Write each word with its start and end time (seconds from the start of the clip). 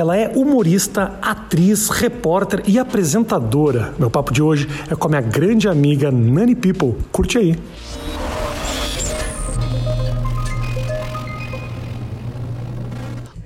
Ela 0.00 0.16
é 0.16 0.28
humorista, 0.34 1.18
atriz, 1.20 1.90
repórter 1.90 2.62
e 2.66 2.78
apresentadora. 2.78 3.92
Meu 3.98 4.08
papo 4.10 4.32
de 4.32 4.40
hoje 4.40 4.66
é 4.90 4.94
com 4.96 5.08
a 5.08 5.10
minha 5.10 5.20
grande 5.20 5.68
amiga 5.68 6.10
Nani 6.10 6.54
People. 6.54 6.94
Curte 7.12 7.36
aí. 7.36 7.54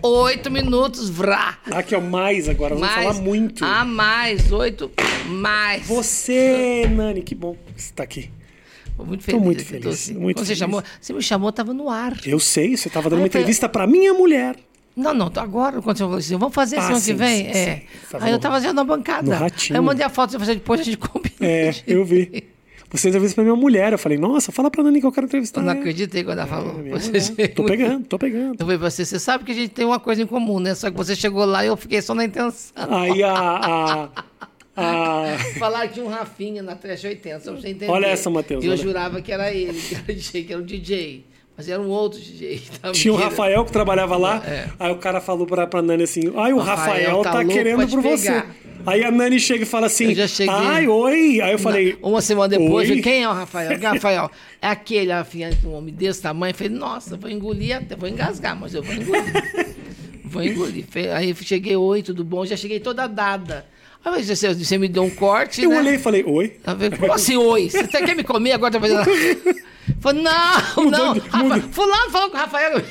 Oito 0.03 0.51
minutos, 0.51 1.09
vrá. 1.09 1.57
Aqui 1.71 1.95
é 1.95 1.99
o 1.99 2.03
mais 2.03 2.47
agora, 2.49 2.75
vamos 2.75 2.89
mais, 2.91 3.07
falar 3.07 3.23
muito. 3.25 3.65
A 3.65 3.85
mais, 3.87 4.53
oito, 4.53 4.91
mais. 5.29 5.87
Você, 5.87 6.87
Nani, 6.95 7.23
que 7.23 7.35
bom 7.35 7.57
que 7.75 7.83
você 7.83 7.93
tá 7.95 8.03
aqui. 8.03 8.31
Tô 8.97 9.05
muito 9.05 9.25
feliz. 9.25 9.39
Tô 9.41 9.45
muito 9.45 9.65
feliz, 9.65 9.83
tô 9.83 9.89
assim. 9.91 10.15
muito 10.15 10.37
Quando 10.37 10.47
você 10.47 10.55
feliz. 10.55 10.59
chamou, 10.59 10.83
você 11.01 11.13
me 11.15 11.23
chamou, 11.23 11.51
tava 11.53 11.73
no 11.73 11.89
ar. 11.89 12.15
Eu 12.27 12.39
sei, 12.39 12.77
você 12.77 12.91
tava 12.91 13.09
dando 13.09 13.21
uma 13.21 13.29
falei- 13.29 13.29
entrevista 13.29 13.67
pra 13.69 13.87
minha 13.87 14.13
mulher. 14.13 14.57
Não, 14.97 15.13
não, 15.13 15.31
agora, 15.37 15.83
quando 15.83 15.97
você 15.97 16.05
falou 16.05 16.19
assim, 16.19 16.37
vamos 16.37 16.55
fazer 16.55 16.77
Ah, 16.77 16.83
semana 16.83 17.01
sim, 17.01 17.13
que 17.13 17.19
vem? 17.19 17.45
sim, 17.45 17.51
é. 17.59 17.77
sim. 17.77 17.83
Tava 18.11 18.25
Aí 18.25 18.33
eu 18.33 18.39
tava 18.39 18.55
fazendo 18.55 18.75
na 18.75 18.85
bancada. 18.85 19.37
Aí 19.45 19.51
eu 19.77 19.83
mandei 19.83 20.07
a 20.07 20.09
foto, 20.09 20.31
você 20.31 20.39
fazer 20.39 20.55
depois 20.55 20.81
a 20.81 20.85
gente 20.85 20.97
combina. 20.99 21.35
É, 21.41 21.75
eu 21.87 22.05
vi. 22.05 22.45
Você 22.93 23.09
entrevistou 23.09 23.43
pra 23.43 23.53
minha 23.53 23.61
mulher. 23.61 23.93
Eu 23.93 23.99
falei, 23.99 24.17
nossa, 24.17 24.53
fala 24.53 24.71
pra 24.71 24.81
Nani 24.85 25.01
que 25.01 25.07
eu 25.07 25.11
quero 25.11 25.27
entrevistar. 25.27 25.61
Eu 25.61 25.65
não 25.65 25.73
acreditei 25.73 26.23
quando 26.23 26.39
ela 26.39 26.47
falou. 26.47 26.81
É, 26.87 26.91
Você 27.21 27.49
Tô 27.49 27.65
pegando, 27.65 28.07
tô 28.07 28.17
pegando. 28.17 28.55
Eu 28.55 28.59
falei 28.67 28.79
pra 28.79 28.89
você, 28.89 29.05
você 29.05 29.19
sabe 29.19 29.43
que 29.43 29.51
a 29.51 29.55
gente 29.55 29.71
tem 29.71 29.85
uma 29.85 29.99
coisa 29.99 30.23
em 30.23 30.27
comum, 30.27 30.61
né? 30.61 30.77
Só 30.77 30.89
que 30.93 30.97
você 30.97 31.17
chegou 31.17 31.45
lá 31.45 31.65
e 31.65 31.67
eu 31.67 31.77
fiquei 31.77 32.01
só 32.01 32.15
na 32.15 32.25
intenção. 32.25 32.71
Aí 32.77 33.21
a. 33.25 33.33
a, 33.33 34.05
a- 34.05 34.15
Falaram 35.59 35.89
que 35.89 35.95
tinha 35.95 36.07
um 36.07 36.09
Rafinha 36.09 36.63
na 36.63 36.77
Trash 36.77 37.03
80, 37.05 37.41
só 37.41 37.53
pra 37.53 37.61
você 37.61 37.69
entender. 37.69 37.91
Olha 37.91 38.07
essa, 38.07 38.31
Matheus, 38.31 38.63
E 38.63 38.67
eu 38.69 38.73
olha. 38.73 38.83
jurava 38.83 39.21
que 39.21 39.33
era 39.33 39.53
ele, 39.53 39.81
que 39.81 39.95
era 39.97 40.05
DJ, 40.15 40.45
que 40.45 40.53
era 40.53 40.63
um 40.63 40.65
DJ. 40.65 41.25
Mas 41.57 41.69
era 41.69 41.81
um 41.81 41.89
outro 41.89 42.21
DJ. 42.21 42.63
tá? 42.83 42.91
Tinha 42.93 43.15
o. 43.15 43.17
Rafael 43.17 43.65
que 43.65 43.73
trabalhava 43.73 44.17
lá. 44.17 44.43
É. 44.45 44.69
Aí 44.79 44.93
o 44.93 44.97
cara 44.97 45.21
falou 45.21 45.47
pra, 45.47 45.67
pra 45.67 45.81
Nani 45.81 46.03
assim: 46.03 46.33
Ai, 46.37 46.53
o 46.53 46.59
Rafael 46.59 47.19
Rafael 47.19 47.23
tá 47.23 47.33
tá, 47.33 47.45
querendo 47.45 47.89
por 47.89 48.01
você. 48.01 48.43
Aí 48.87 49.03
a 49.03 49.11
Nani 49.11 49.39
chega 49.39 49.63
e 49.63 49.67
fala 49.67 49.87
assim: 49.87 50.09
Eu 50.09 50.15
já 50.15 50.27
cheguei. 50.27 50.55
Ai, 50.55 50.89
oi. 50.89 51.41
Aí 51.41 51.53
eu 51.53 51.59
falei: 51.59 51.97
Uma 52.03 52.21
semana 52.21 52.49
depois, 52.49 52.91
Oi? 52.91 53.01
quem 53.01 53.23
é 53.23 53.29
o 53.29 53.33
Rafael? 53.33 53.79
Rafael? 53.81 54.31
É 54.61 54.69
aquele 54.69 55.13
Rafinha, 55.13 55.51
um 55.65 55.75
homem 55.75 55.95
desse 55.95 56.23
tamanho. 56.23 56.51
Eu 56.51 56.55
falei, 56.55 56.73
nossa, 56.73 57.17
vou 57.17 57.31
engolir 57.31 57.77
até, 57.77 57.95
vou 57.95 58.09
engasgar, 58.09 58.59
mas 58.59 58.75
eu 58.75 58.83
vou 58.83 58.95
engolir. 58.95 59.75
vou 60.25 60.43
engolir. 60.43 60.87
Aí 61.15 61.31
eu 61.31 61.37
cheguei, 61.37 61.77
oi, 61.77 62.03
tudo 62.03 62.25
bom? 62.25 62.45
Já 62.45 62.57
cheguei 62.57 62.81
toda 62.81 63.07
dada. 63.07 63.67
Aí 64.05 64.23
você, 64.23 64.53
você 64.53 64.77
me 64.77 64.89
deu 64.89 65.03
um 65.03 65.11
corte, 65.11 65.63
Eu 65.63 65.71
né? 65.71 65.79
olhei 65.79 65.95
e 65.95 65.99
falei: 65.99 66.25
Oi. 66.27 66.57
Como 66.99 67.13
assim, 67.13 67.37
oi? 67.37 67.71
Você 67.71 67.87
tá- 67.87 68.03
quer 68.03 68.15
me 68.15 68.23
comer 68.25 68.53
agora? 68.53 68.73
Tá 68.73 68.81
fazendo... 68.81 69.03
Falei, 70.01 70.23
não, 70.23 70.85
não. 70.91 71.19
Rafa-. 71.19 71.69
Fulano 71.73 72.11
falou 72.11 72.31
com 72.31 72.37
o 72.37 72.41
Rafael. 72.41 72.83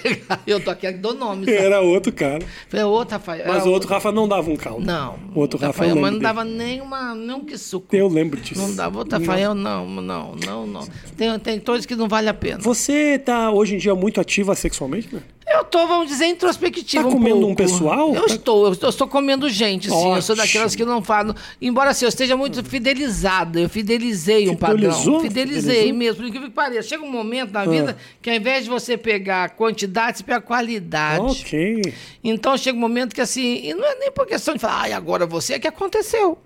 Eu 0.45 0.59
tô 0.63 0.69
aqui, 0.71 0.91
dou 0.91 1.13
nome. 1.13 1.45
sabe? 1.45 1.57
Era 1.57 1.81
outro 1.81 2.11
cara. 2.11 2.39
Falei, 2.69 2.85
outro 2.85 3.13
Rafael. 3.17 3.43
Mas 3.47 3.57
Era 3.57 3.65
o 3.65 3.71
outro 3.71 3.89
Rafa 3.89 4.11
não 4.11 4.27
dava 4.27 4.49
um 4.49 4.55
caldo. 4.55 4.85
Não. 4.85 5.17
O 5.33 5.39
outro 5.39 5.59
eu 5.61 5.67
Rafael, 5.67 5.89
lembro 5.89 6.01
mas 6.01 6.13
não 6.13 6.19
dava 6.19 6.43
nem 6.43 6.81
uma, 6.81 7.15
nem 7.15 7.35
um 7.35 7.45
que 7.45 7.57
suco. 7.57 7.95
Eu 7.95 8.07
lembro 8.07 8.39
disso. 8.39 8.61
Não 8.61 8.75
dava. 8.75 8.99
Outro 8.99 9.19
Rafael, 9.19 9.53
não, 9.53 9.87
não, 9.87 10.35
não, 10.35 10.67
não. 10.67 10.87
Tem, 11.17 11.37
tem 11.39 11.59
todos 11.59 11.85
que 11.85 11.95
não 11.95 12.07
vale 12.07 12.29
a 12.29 12.33
pena. 12.33 12.59
Você 12.59 13.19
tá 13.19 13.51
hoje 13.51 13.75
em 13.75 13.77
dia 13.77 13.95
muito 13.95 14.19
ativa 14.21 14.55
sexualmente, 14.55 15.13
né? 15.13 15.21
Eu 15.53 15.63
tô, 15.63 15.85
vamos 15.85 16.07
dizer, 16.07 16.25
introspectivo 16.25 17.03
Tá 17.03 17.09
um 17.09 17.11
comendo 17.13 17.35
pouco. 17.37 17.51
um 17.51 17.55
pessoal? 17.55 18.15
Eu 18.15 18.25
Tá- 18.27 18.33
estou, 18.33 18.65
eu 18.65 18.71
estou, 18.73 18.87
eu 18.87 18.89
estou 18.89 19.07
comendo 19.07 19.47
gente, 19.49 19.87
sim. 19.87 19.93
Eu 19.95 20.21
sou 20.21 20.33
Ótimo. 20.33 20.35
daquelas 20.37 20.75
que 20.75 20.83
não 20.83 21.03
falam. 21.03 21.35
Embora 21.61 21.91
assim, 21.91 22.05
eu 22.05 22.09
esteja 22.09 22.35
muito 22.35 22.63
fidelizada, 22.63 23.59
eu 23.59 23.69
fidelizei 23.69 24.49
um 24.49 24.57
Fidelizou? 24.57 24.89
padrão. 25.13 25.19
Fidelizei 25.21 25.61
Fidelizou? 25.75 25.97
mesmo, 25.97 26.25
incrível 26.25 26.49
que 26.49 26.55
pareça. 26.55 26.89
Chega 26.89 27.03
um 27.03 27.11
momento 27.11 27.51
na 27.51 27.61
Ah. 27.61 27.65
vida 27.65 27.97
que 28.21 28.29
ao 28.29 28.35
invés 28.35 28.63
de 28.63 28.69
você 28.71 28.97
pegar 28.97 29.49
quantidade, 29.51 30.17
você 30.17 30.23
pega 30.23 30.41
qualidade. 30.41 31.23
Ok. 31.43 31.93
Então 32.23 32.57
chega 32.57 32.75
um 32.77 32.81
momento 32.81 33.13
que 33.13 33.21
assim, 33.21 33.61
e 33.63 33.73
não 33.75 33.85
é 33.85 33.95
nem 33.99 34.11
por 34.11 34.25
questão 34.25 34.55
de 34.55 34.59
falar, 34.59 34.81
ai, 34.81 34.93
agora 34.93 35.25
você, 35.27 35.53
é 35.53 35.59
que 35.59 35.67
aconteceu. 35.67 36.37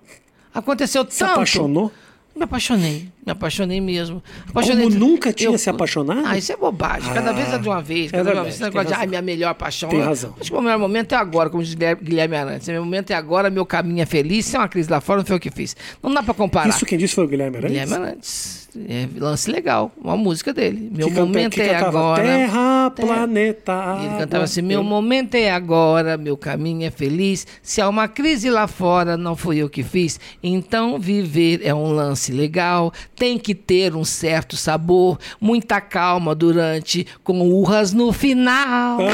Aconteceu 0.52 1.06
Se 1.08 1.20
tanto. 1.20 1.32
apaixonou? 1.32 1.92
Me 2.36 2.44
apaixonei, 2.44 3.08
me 3.28 3.32
apaixonei 3.32 3.80
mesmo. 3.80 4.22
Apaixonei 4.48 4.84
Como 4.86 4.98
nunca 4.98 5.32
tinha 5.32 5.56
se 5.58 5.68
apaixonado? 5.68 6.22
Ah, 6.24 6.36
isso 6.38 6.50
é 6.52 6.56
bobagem. 6.56 7.12
Cada 7.12 7.30
Ah, 7.30 7.32
vez 7.34 7.52
é 7.52 7.58
de 7.58 7.68
uma 7.68 7.82
vez. 7.82 8.06
é 8.08 8.10
Cada 8.12 8.22
vez 8.24 8.26
verdade, 8.34 8.48
esse 8.48 8.58
tem 8.58 8.66
negócio 8.68 8.88
de, 8.88 8.94
ai, 8.94 9.06
minha 9.06 9.22
melhor 9.22 9.54
paixão. 9.54 9.88
Tem 9.90 9.98
Eu 9.98 10.04
razão. 10.06 10.34
Acho 10.40 10.50
que 10.50 10.56
o 10.56 10.60
melhor 10.62 10.78
momento 10.78 11.12
é 11.12 11.16
agora, 11.16 11.50
como 11.50 11.62
diz 11.62 11.74
Guilherme- 11.74 12.36
Arantes. 12.36 12.68
Meu 12.68 12.82
momento 12.84 13.10
é 13.10 13.14
agora, 13.14 13.50
meu 13.50 13.66
caminho 13.66 14.00
é 14.02 14.06
feliz. 14.06 14.46
Se 14.46 14.56
é 14.56 14.58
uma 14.58 14.68
crise 14.68 14.90
lá 14.90 15.00
fora, 15.00 15.18
não 15.20 15.26
foi 15.26 15.36
o 15.36 15.40
que 15.40 15.50
fiz. 15.50 15.76
Não 16.02 16.12
dá 16.12 16.22
pra 16.22 16.32
comparar. 16.34 16.68
Isso 16.68 16.86
quem 16.86 16.96
disse 16.98 17.14
foi 17.14 17.24
o 17.24 17.28
Guilherme 17.28 17.58
Arantes? 17.58 17.70
Guilherme 17.80 17.94
Arantes. 18.06 18.68
É 18.88 19.08
lance 19.18 19.50
legal, 19.50 19.90
uma 20.00 20.16
música 20.16 20.52
dele. 20.52 20.90
Meu 20.94 21.08
Que 21.08 21.14
canta- 21.14 21.26
momento 21.26 21.54
que 21.54 21.60
é 21.62 21.74
agora. 21.74 22.22
Terra, 22.22 22.90
planeta. 22.94 23.98
E 24.00 24.06
ele 24.06 24.18
cantava 24.18 24.44
assim: 24.44 24.62
Meu 24.62 24.80
Eu- 24.80 24.84
momento 24.84 25.34
é 25.34 25.50
agora, 25.50 26.16
meu 26.16 26.36
caminho 26.36 26.86
é 26.86 26.90
feliz. 26.90 27.46
Se 27.62 27.80
há 27.80 27.88
uma 27.88 28.06
crise 28.06 28.50
lá 28.50 28.66
fora, 28.68 29.16
não 29.16 29.34
fui 29.34 29.56
eu 29.58 29.68
que 29.70 29.82
fiz. 29.82 30.20
Então 30.42 30.98
viver 30.98 31.60
é 31.64 31.74
um 31.74 31.90
lance 31.92 32.30
legal. 32.30 32.92
Tem 33.18 33.38
que 33.38 33.54
ter 33.54 33.96
um 33.96 34.04
certo 34.04 34.56
sabor, 34.56 35.18
muita 35.40 35.80
calma 35.80 36.34
durante, 36.34 37.06
com 37.24 37.40
urras 37.40 37.92
no 37.92 38.12
final. 38.12 38.98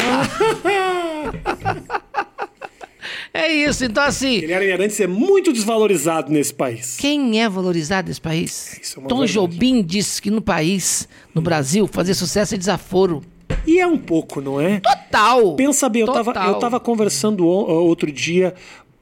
é 3.32 3.50
isso. 3.52 3.84
Então, 3.84 4.02
assim, 4.02 4.40
Guilherme 4.40 4.72
Arantes 4.72 5.00
é 5.00 5.06
muito 5.06 5.52
desvalorizado 5.52 6.30
nesse 6.30 6.52
país. 6.52 6.96
quem 6.98 7.40
é 7.42 7.48
valorizado 7.48 8.08
nesse 8.08 8.20
país? 8.20 8.80
É 8.94 9.00
uma 9.00 9.08
Tom 9.08 9.20
verdade. 9.20 9.32
Jobim 9.32 9.82
disse 9.82 10.20
que 10.20 10.30
no 10.30 10.42
país, 10.42 11.08
no 11.34 11.40
Brasil, 11.40 11.86
fazer 11.86 12.14
sucesso 12.14 12.54
é 12.54 12.58
desaforo. 12.58 13.22
E 13.66 13.78
é 13.78 13.86
um 13.86 13.96
pouco, 13.98 14.40
não 14.40 14.60
é? 14.60 14.80
Total. 14.80 15.54
Pensa 15.54 15.88
bem, 15.88 16.02
eu 16.02 16.06
tava, 16.08 16.32
Total. 16.32 16.48
eu 16.48 16.58
tava 16.58 16.80
conversando 16.80 17.46
outro 17.46 18.10
dia. 18.12 18.54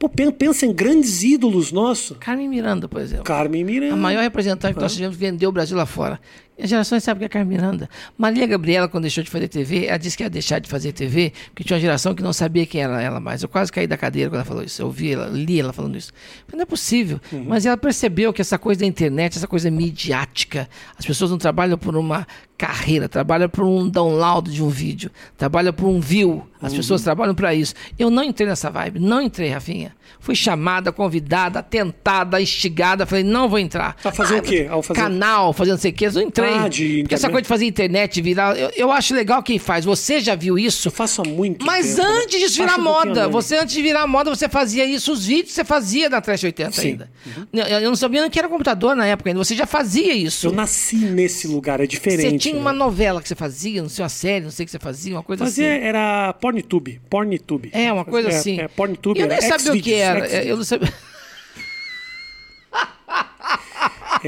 Pô, 0.03 0.09
pen- 0.09 0.33
pensa 0.33 0.67
em 0.67 0.73
grandes 0.73 1.23
ídolos 1.23 1.71
nossos. 1.71 2.17
Carmen 2.19 2.49
Miranda, 2.49 2.89
por 2.89 3.01
exemplo. 3.01 3.23
Carmen 3.23 3.63
Miranda. 3.63 3.95
A 3.95 3.97
maior 3.97 4.21
representante 4.23 4.75
que 4.75 4.81
nós 4.81 4.93
tivemos 4.93 5.17
vendeu 5.17 5.49
o 5.49 5.53
Brasil 5.53 5.77
lá 5.77 5.87
fora. 5.87 6.21
As 6.61 6.69
gerações 6.69 7.03
sabem 7.03 7.21
que 7.21 7.25
é 7.25 7.29
Carmen 7.29 7.57
Miranda. 7.57 7.89
Maria 8.17 8.47
Gabriela, 8.47 8.87
quando 8.89 9.03
deixou 9.03 9.25
de 9.25 9.31
fazer 9.31 9.49
TV, 9.49 9.87
ela 9.87 9.97
disse 9.99 10.17
que 10.17 10.23
ia 10.23 10.31
deixar 10.31 10.59
de 10.61 10.69
fazer 10.69 10.93
TV, 10.93 11.33
porque 11.47 11.65
tinha 11.65 11.77
uma 11.77 11.81
geração 11.81 12.15
que 12.15 12.23
não 12.23 12.33
sabia 12.33 12.65
quem 12.67 12.83
era 12.83 13.01
ela 13.03 13.19
mais. 13.19 13.43
Eu 13.43 13.49
quase 13.49 13.73
caí 13.73 13.87
da 13.87 13.97
cadeira 13.97 14.29
quando 14.31 14.37
ela 14.37 14.45
falou 14.45 14.63
isso. 14.63 14.81
Eu 14.83 14.87
ouvi 14.87 15.13
ela, 15.13 15.27
li 15.27 15.59
ela 15.59 15.73
falando 15.73 15.97
isso. 15.97 16.13
Mas 16.47 16.55
não 16.55 16.63
é 16.63 16.67
possível. 16.67 17.21
Mas 17.49 17.67
ela 17.67 17.77
percebeu 17.77 18.33
que 18.33 18.41
essa 18.41 18.59
coisa 18.59 18.81
da 18.81 18.87
internet, 18.87 19.37
essa 19.39 19.49
coisa 19.49 19.71
midiática, 19.71 20.69
as 20.99 21.05
pessoas 21.07 21.31
não 21.31 21.39
trabalham 21.39 21.79
por 21.79 21.97
uma 21.97 22.27
carreira, 22.57 23.09
trabalham 23.09 23.49
por 23.49 23.65
um 23.65 23.89
download 23.89 24.53
de 24.53 24.63
um 24.63 24.69
vídeo, 24.69 25.11
trabalham 25.37 25.73
por 25.73 25.87
um 25.89 25.99
view. 26.01 26.47
As 26.61 26.73
pessoas 26.73 27.03
trabalham 27.03 27.35
para 27.35 27.53
isso. 27.53 27.75
Eu 27.99 28.09
não 28.09 28.23
entrei 28.23 28.47
nessa 28.47 28.71
vibe, 28.71 29.01
não 29.01 29.21
entrei, 29.21 29.49
Rafinha. 29.49 29.93
Fui 30.21 30.37
chamada, 30.37 30.93
convidada, 30.93 31.61
tentada, 31.61 32.41
instigada. 32.41 33.05
Falei, 33.05 33.25
não 33.25 33.49
vou 33.49 33.59
entrar. 33.59 33.97
Pra 34.01 34.13
fazer 34.13 34.39
o 34.39 34.43
quê? 34.43 34.69
Ao 34.71 34.81
fazer- 34.81 35.01
Canal, 35.01 35.53
fazendo 35.53 35.73
não 35.75 35.81
sei 35.81 35.91
o 35.91 35.95
quê. 35.95 36.07
Eu 36.07 36.13
não 36.13 36.23
entrei. 36.23 36.42
De 36.69 37.03
Porque 37.03 37.15
essa 37.15 37.29
coisa 37.29 37.43
de 37.43 37.49
fazer 37.49 37.65
internet 37.67 38.21
virar. 38.21 38.57
Eu, 38.57 38.71
eu 38.77 38.93
acho 38.93 39.15
legal 39.15 39.43
quem 39.43 39.59
faz. 39.59 39.85
Você 39.85 40.21
já 40.21 40.35
viu 40.35 40.59
isso? 40.59 40.89
Eu 40.89 40.93
faço 40.93 41.23
há 41.23 41.25
muito 41.25 41.65
Mas 41.65 41.95
tempo. 41.97 42.09
né? 42.09 42.19
antes 42.25 42.41
disso 42.41 42.57
virar 42.63 42.79
um 42.79 42.83
moda, 42.83 43.29
você 43.29 43.57
antes 43.57 43.75
de 43.75 43.83
virar 43.83 44.07
moda, 44.07 44.31
você 44.31 44.49
fazia 44.49 44.85
isso, 44.85 45.13
os 45.13 45.27
vídeos 45.27 45.53
você 45.55 45.65
fazia 45.65 46.09
na 46.09 46.21
Trash 46.21 46.45
80 46.45 46.73
Sim. 46.73 46.89
ainda. 46.89 47.11
Eu, 47.53 47.65
eu 47.81 47.89
não 47.91 47.97
sabia 47.97 48.21
nem 48.21 48.31
que 48.31 48.39
era 48.39 48.49
computador 48.49 48.95
na 48.97 49.07
época 49.07 49.31
ainda, 49.31 49.39
você 49.43 49.55
já 49.55 49.67
fazia 49.67 50.13
isso. 50.15 50.47
Eu 50.49 50.53
nasci 50.53 50.97
nesse 50.97 51.47
lugar, 51.47 51.81
é 51.81 51.87
diferente. 51.87 52.31
Você 52.31 52.39
tinha 52.39 52.55
né? 52.55 52.61
uma 52.61 52.73
novela 52.73 53.21
que 53.21 53.29
você 53.29 53.35
fazia, 53.35 53.83
não 53.83 53.89
sei, 53.89 54.03
uma 54.03 54.09
série, 54.09 54.45
não 54.45 54.51
sei 54.51 54.65
o 54.65 54.67
que 54.67 54.71
você 54.73 54.79
fazia, 54.79 55.15
uma 55.15 55.23
coisa 55.23 55.45
Fazia, 55.45 55.75
assim. 55.77 55.85
era 55.85 56.33
PornTube. 56.35 57.01
PornTube. 57.11 57.71
É, 57.73 57.93
uma 57.93 58.05
coisa 58.05 58.29
É, 58.31 58.35
assim. 58.37 58.61
É. 58.61 58.65
E 58.65 59.21
eu 59.21 59.27
nem 59.29 59.41
sabia 59.41 59.73
o 59.73 59.81
que 59.83 59.95
era. 59.95 60.27
Eu 60.29 60.57
não 60.57 60.65
sabia. 60.65 60.93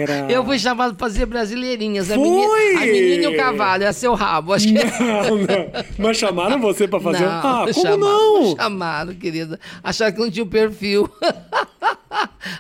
Era... 0.01 0.31
Eu 0.31 0.45
fui 0.45 0.59
chamado 0.59 0.95
pra 0.95 1.07
fazer 1.07 1.27
brasileirinhas. 1.27 2.11
A 2.11 2.15
Foi? 2.15 2.25
menina, 2.25 2.83
a 2.83 2.87
menina 2.87 3.23
e 3.25 3.27
o 3.27 3.37
cavalo, 3.37 3.85
é 3.85 3.93
seu 3.93 4.15
rabo. 4.15 4.53
Acho 4.53 4.67
que 4.67 4.75
Não, 4.75 5.37
não. 5.37 5.85
Mas 5.99 6.17
chamaram 6.17 6.61
você 6.61 6.89
pra 6.89 7.01
fazer? 7.01 7.25
Não, 7.25 7.33
ah, 7.33 7.61
como 7.61 7.75
chamaram, 7.75 7.99
não? 7.99 8.57
Chamaram, 8.57 9.15
querida. 9.15 9.61
Acharam 9.83 10.13
que 10.13 10.21
não 10.21 10.31
tinha 10.31 10.45
o 10.45 10.49
perfil. 10.49 11.09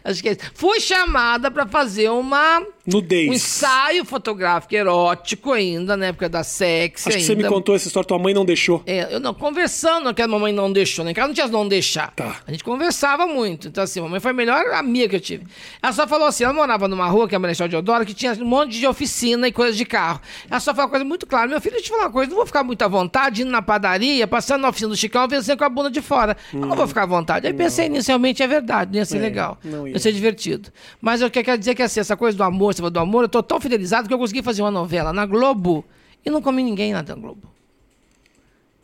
Acho 0.04 0.22
que 0.22 0.28
é 0.28 0.32
isso. 0.32 0.40
Fui 0.54 0.78
chamada 0.80 1.50
para 1.50 1.66
fazer 1.66 2.10
uma 2.10 2.62
Nudez. 2.86 3.30
um 3.30 3.32
ensaio 3.32 4.04
fotográfico 4.04 4.74
erótico 4.74 5.52
ainda, 5.52 5.96
na 5.96 6.06
época 6.06 6.28
da 6.28 6.44
sexy 6.44 7.08
Acho 7.08 7.18
que 7.18 7.24
você 7.24 7.32
ainda. 7.32 7.44
me 7.44 7.48
contou 7.48 7.74
essa 7.74 7.86
história, 7.88 8.06
tua 8.06 8.18
mãe 8.18 8.34
não 8.34 8.44
deixou. 8.44 8.82
É, 8.86 9.14
eu 9.14 9.18
não, 9.20 9.32
conversando, 9.32 10.12
que 10.12 10.20
a 10.20 10.28
mamãe 10.28 10.52
não 10.52 10.70
deixou, 10.70 11.04
né? 11.04 11.14
Que 11.14 11.20
ela 11.20 11.28
não 11.28 11.34
tinha 11.34 11.46
não 11.48 11.66
deixar. 11.66 12.12
Tá. 12.14 12.36
A 12.46 12.50
gente 12.50 12.62
conversava 12.62 13.26
muito. 13.26 13.68
Então, 13.68 13.82
assim, 13.82 14.00
a 14.00 14.02
mamãe 14.02 14.20
foi 14.20 14.30
a 14.32 14.34
melhor 14.34 14.72
amiga 14.74 15.08
que 15.08 15.16
eu 15.16 15.20
tive. 15.20 15.46
Ela 15.82 15.92
só 15.92 16.06
falou 16.06 16.26
assim: 16.26 16.44
ela 16.44 16.52
morava 16.52 16.86
numa 16.86 17.06
rua, 17.06 17.26
que 17.28 17.34
é 17.34 17.36
a 17.36 17.38
Marechal 17.38 17.66
Deodoro, 17.68 18.04
que 18.04 18.12
tinha 18.12 18.32
um 18.34 18.44
monte 18.44 18.78
de 18.78 18.86
oficina 18.86 19.48
e 19.48 19.52
coisa 19.52 19.76
de 19.76 19.84
carro. 19.86 20.20
Ela 20.50 20.60
só 20.60 20.72
falou 20.74 20.86
uma 20.86 20.90
coisa 20.90 21.04
muito 21.04 21.26
clara: 21.26 21.46
meu 21.48 21.60
filho, 21.60 21.72
deixa 21.76 21.86
eu 21.86 21.92
te 21.92 21.96
falar 21.96 22.04
uma 22.08 22.12
coisa, 22.12 22.28
não 22.30 22.36
vou 22.36 22.46
ficar 22.46 22.62
muito 22.62 22.82
à 22.82 22.88
vontade 22.88 23.40
indo 23.42 23.50
na 23.50 23.62
padaria, 23.62 24.26
passando 24.26 24.60
na 24.62 24.68
oficina 24.68 24.90
do 24.90 24.96
Chicão, 24.96 25.26
vencendo 25.26 25.56
com 25.58 25.64
a 25.64 25.68
bunda 25.70 25.90
de 25.90 26.02
fora. 26.02 26.36
Eu 26.52 26.60
não 26.60 26.76
vou 26.76 26.86
ficar 26.86 27.04
à 27.04 27.06
vontade. 27.06 27.46
Aí 27.46 27.54
pensei 27.54 27.86
inicialmente, 27.86 28.42
é 28.42 28.46
verdade, 28.46 28.90
não 28.92 28.98
ia 28.98 29.04
ser 29.06 29.16
É, 29.16 29.20
legal. 29.20 29.58
não 29.64 29.78
Não 29.78 29.88
ia. 29.88 29.93
Ia 29.94 30.00
ser 30.00 30.12
divertido. 30.12 30.70
Mas 31.00 31.22
o 31.22 31.30
que 31.30 31.38
eu 31.38 31.44
quero 31.44 31.58
dizer 31.58 31.70
é 31.70 31.74
que 31.74 31.82
assim, 31.82 32.00
essa 32.00 32.16
coisa 32.16 32.36
do 32.36 32.42
amor, 32.42 32.74
do 32.74 32.98
amor, 32.98 33.24
eu 33.24 33.28
tô 33.28 33.42
tão 33.42 33.60
fidelizado 33.60 34.08
que 34.08 34.12
eu 34.12 34.18
consegui 34.18 34.42
fazer 34.42 34.60
uma 34.62 34.70
novela 34.70 35.12
na 35.12 35.24
Globo 35.24 35.84
e 36.24 36.30
não 36.30 36.42
comi 36.42 36.62
ninguém 36.62 36.92
na 36.92 37.02
Globo. 37.02 37.54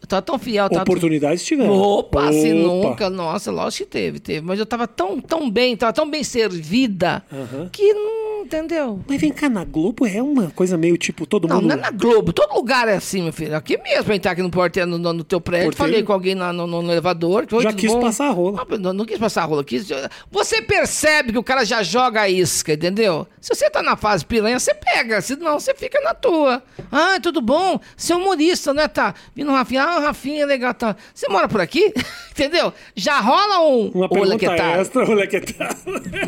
Eu 0.01 0.07
tava 0.07 0.23
tão 0.23 0.39
fiel. 0.39 0.69
Tava 0.71 0.83
Oportunidades 0.83 1.45
tiveram. 1.45 1.77
Opa, 1.77 2.33
se 2.33 2.53
Opa. 2.53 2.89
nunca. 2.89 3.11
Nossa, 3.11 3.51
lógico 3.51 3.85
que 3.85 3.91
teve, 3.91 4.19
teve. 4.19 4.41
Mas 4.41 4.59
eu 4.59 4.65
tava 4.65 4.89
tão, 4.89 5.21
tão 5.21 5.51
bem, 5.51 5.77
tava 5.77 5.93
tão 5.93 6.09
bem 6.09 6.25
servida 6.25 7.23
Aham. 7.31 7.69
que 7.71 7.93
não, 7.93 8.30
entendeu? 8.42 9.00
Mas 9.08 9.20
vem 9.20 9.32
cá, 9.32 9.48
na 9.48 9.64
Globo 9.64 10.06
é 10.06 10.22
uma 10.22 10.50
coisa 10.50 10.76
meio 10.76 10.96
tipo 10.96 11.26
todo 11.26 11.46
Não, 11.48 11.56
mundo. 11.56 11.69
não 11.69 11.75
é 11.76 11.78
na 11.78 11.90
Globo. 11.90 12.32
Todo 12.32 12.54
lugar 12.54 12.88
é 12.88 12.94
assim, 12.96 13.22
meu 13.22 13.32
filho. 13.32 13.56
Aqui 13.56 13.76
mesmo, 13.78 14.04
pra 14.04 14.14
entrar 14.16 14.32
aqui 14.32 14.42
no 14.42 14.50
porteiro, 14.50 14.88
no, 14.90 14.98
no- 15.12 15.25
teu 15.25 15.40
prédio, 15.40 15.66
Porteiro? 15.70 15.90
falei 15.92 16.02
com 16.02 16.12
alguém 16.12 16.34
na- 16.34 16.52
no, 16.52 16.66
no- 16.66 16.90
elevador. 16.90 17.46
que, 17.46 17.54
"Oi, 17.54 17.62
Já 17.62 17.72
quis 17.72 17.92
bom?" 17.92 18.00
passar 18.00 18.26
a 18.28 18.31
rola. 18.31 18.66
Não, 18.70 18.78
não, 18.78 18.92
não 18.92 19.04
quis 19.04 19.19
passar 19.19 19.42
a 19.42 19.44
rola. 19.46 19.62
Quis... 19.64 19.88
Você 20.31 20.62
percebe 20.62 21.32
que 21.32 21.38
o 21.38 21.42
cara 21.42 21.64
já 21.64 21.82
joga 21.82 22.22
a 22.22 22.28
isca, 22.28 22.72
entendeu? 22.72 23.26
Se 23.40 23.54
você 23.54 23.69
tá 23.70 23.82
na 23.82 23.96
fase 23.96 24.25
piranha, 24.25 24.58
você 24.58 24.75
pega. 24.75 25.20
Senão, 25.20 25.58
você 25.58 25.75
fica 25.75 26.00
na 26.00 26.14
tua. 26.14 26.62
Ah, 26.90 27.19
tudo 27.22 27.40
bom? 27.40 27.81
Você 27.96 28.12
é 28.12 28.16
humorista, 28.16 28.72
né? 28.75 28.87
Tá. 28.88 29.14
Vindo 29.34 29.50
o 29.50 29.54
Rafinha. 29.54 29.82
Ah, 29.82 29.98
Rafinha 30.00 30.42
é 30.42 30.46
legal. 30.46 30.75
Tá. 30.75 30.96
Você 31.14 31.28
mora 31.28 31.48
por 31.48 31.60
aqui? 31.60 31.92
entendeu? 32.31 32.72
Já 32.94 33.20
rola 33.20 33.60
um... 33.66 33.88
Uma 33.94 34.04
Olha 34.06 34.08
pergunta 34.08 34.38
que 34.38 34.46
tá. 34.46 34.78
extra, 34.78 35.08
olha 35.08 35.26
que 35.26 35.40
tá. 35.40 35.75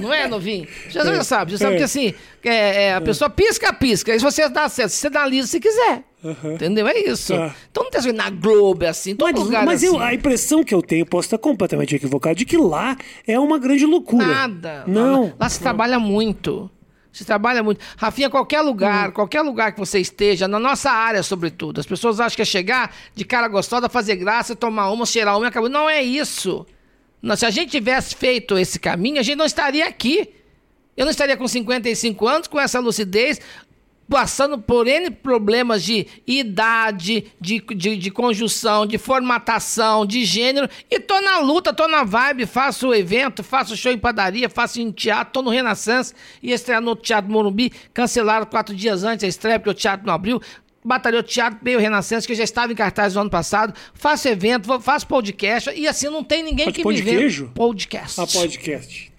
Não 0.01 0.13
é, 0.13 0.27
novinho? 0.29 0.67
Já, 0.89 1.05
já 1.05 1.23
sabe, 1.25 1.53
já 1.53 1.59
sabe 1.59 1.75
É. 1.75 1.79
que 1.79 1.83
assim, 1.85 2.02
é, 2.45 2.85
é, 2.85 2.95
a 2.95 3.01
pessoa 3.01 3.29
pisca, 3.31 3.73
pisca. 3.73 4.13
Aí 4.13 4.19
você 4.19 4.49
dá 4.49 4.69
certo, 4.69 4.91
você 4.91 5.07
analisa 5.07 5.49
se 5.49 5.61
quiser. 5.61 6.05
Entendeu? 6.45 6.87
É 6.87 6.99
isso. 6.99 7.35
Tá. 7.35 7.55
Então 7.71 7.85
não 7.85 7.91
tem 7.91 7.99
assim, 7.99 8.13
na 8.13 8.31
Globo 8.31 8.85
é 8.85 8.89
assim, 8.89 9.15
todo 9.17 9.33
Mas, 9.33 9.45
lugar 9.45 9.67
mas 9.67 9.83
é 9.83 9.89
eu, 9.89 9.97
assim. 9.97 10.05
a 10.05 10.15
impressão 10.15 10.63
que 10.63 10.73
eu 10.75 10.81
tenho, 10.81 11.05
posso 11.05 11.27
estar 11.27 11.39
completamente 11.39 11.97
equivocado, 11.97 12.37
de 12.37 12.45
que 12.45 12.57
lá 12.57 12.97
é 13.27 13.39
uma 13.39 13.59
grande 13.59 13.85
loucura. 13.85 14.27
Nada. 14.27 14.85
Não. 14.87 15.25
Lá, 15.25 15.33
lá 15.41 15.49
se 15.49 15.61
trabalha 15.61 15.99
muito. 15.99 16.71
Se 17.13 17.25
trabalha 17.25 17.63
muito. 17.63 17.81
Rafinha, 17.97 18.31
qualquer 18.31 18.63
lugar, 18.63 19.09
Hum. 19.09 19.13
qualquer 19.13 19.43
lugar 19.43 19.73
que 19.73 19.79
você 19.79 19.99
esteja, 19.99 20.49
na 20.49 20.59
nossa 20.59 20.91
área, 20.91 21.23
sobretudo, 21.23 21.81
as 21.81 21.87
pessoas 21.87 22.21
acham 22.21 22.37
que 22.37 22.43
é 22.43 22.45
chegar 22.45 22.95
de 23.15 23.25
cara 23.25 23.49
gostosa, 23.49 23.89
fazer 23.89 24.17
graça, 24.17 24.57
tomar 24.57 24.91
uma, 24.91 25.05
cheirar 25.05 25.37
uma 25.37 25.45
e 25.45 25.49
acabou. 25.49 25.69
Não 25.69 25.91
é 25.91 26.03
isso. 26.03 26.65
Não, 27.21 27.37
se 27.37 27.45
a 27.45 27.51
gente 27.51 27.71
tivesse 27.71 28.15
feito 28.15 28.57
esse 28.57 28.79
caminho, 28.79 29.19
a 29.21 29.23
gente 29.23 29.37
não 29.37 29.45
estaria 29.45 29.87
aqui. 29.87 30.31
Eu 30.97 31.05
não 31.05 31.11
estaria 31.11 31.37
com 31.37 31.49
55 31.49 32.27
anos, 32.29 32.49
com 32.49 32.61
essa 32.61 32.79
lucidez, 32.79 33.41
passando 34.09 34.59
por 34.59 34.87
N 34.87 35.11
problemas 35.11 35.83
de 35.83 36.07
idade, 36.27 37.33
de, 37.41 37.61
de, 37.61 37.97
de 37.97 38.11
conjunção, 38.11 38.87
de 38.87 38.99
formatação, 38.99 40.05
de 40.05 40.23
gênero, 40.25 40.69
e 40.91 41.01
tô 41.01 41.19
na 41.23 41.39
luta, 41.39 41.73
tô 41.73 41.89
na 41.89 42.05
vibe, 42.05 42.45
faço 42.45 42.93
evento, 42.93 43.43
faço 43.43 43.75
show 43.75 43.91
em 43.91 43.99
padaria, 43.99 44.51
faço 44.51 44.81
em 44.83 44.91
teatro, 44.91 45.33
tô 45.33 45.43
no 45.43 45.49
Renaissance, 45.49 46.13
ia 46.43 46.55
estrear 46.55 46.83
no 46.83 46.95
Teatro 46.95 47.31
Morumbi, 47.31 47.73
cancelaram 47.95 48.45
quatro 48.45 48.75
dias 48.75 49.03
antes 49.03 49.25
a 49.25 49.29
estreia, 49.29 49.59
porque 49.59 49.71
o 49.71 49.75
teatro 49.75 50.07
não 50.07 50.13
abriu. 50.13 50.41
Batalhou 50.85 51.21
o 51.21 51.23
Teatro 51.23 51.61
Meio 51.63 51.79
Renascença, 51.79 52.27
que 52.27 52.35
já 52.35 52.43
estava 52.43 52.73
em 52.73 52.75
cartaz 52.75 53.15
no 53.15 53.21
ano 53.21 53.31
passado. 53.31 53.73
Faço 53.95 54.27
evento, 54.27 54.81
faço 54.81 55.07
podcast, 55.07 55.71
e 55.71 55.87
assim 55.87 56.09
não 56.09 56.25
tem 56.25 56.43
ninguém 56.43 56.67
Faz 56.67 56.77
que 56.77 56.83
pão 56.83 56.93
me 56.93 57.01
queijo? 57.01 57.53
Podcast. 57.55 58.21
A 58.21 58.27
podcast. 58.27 59.12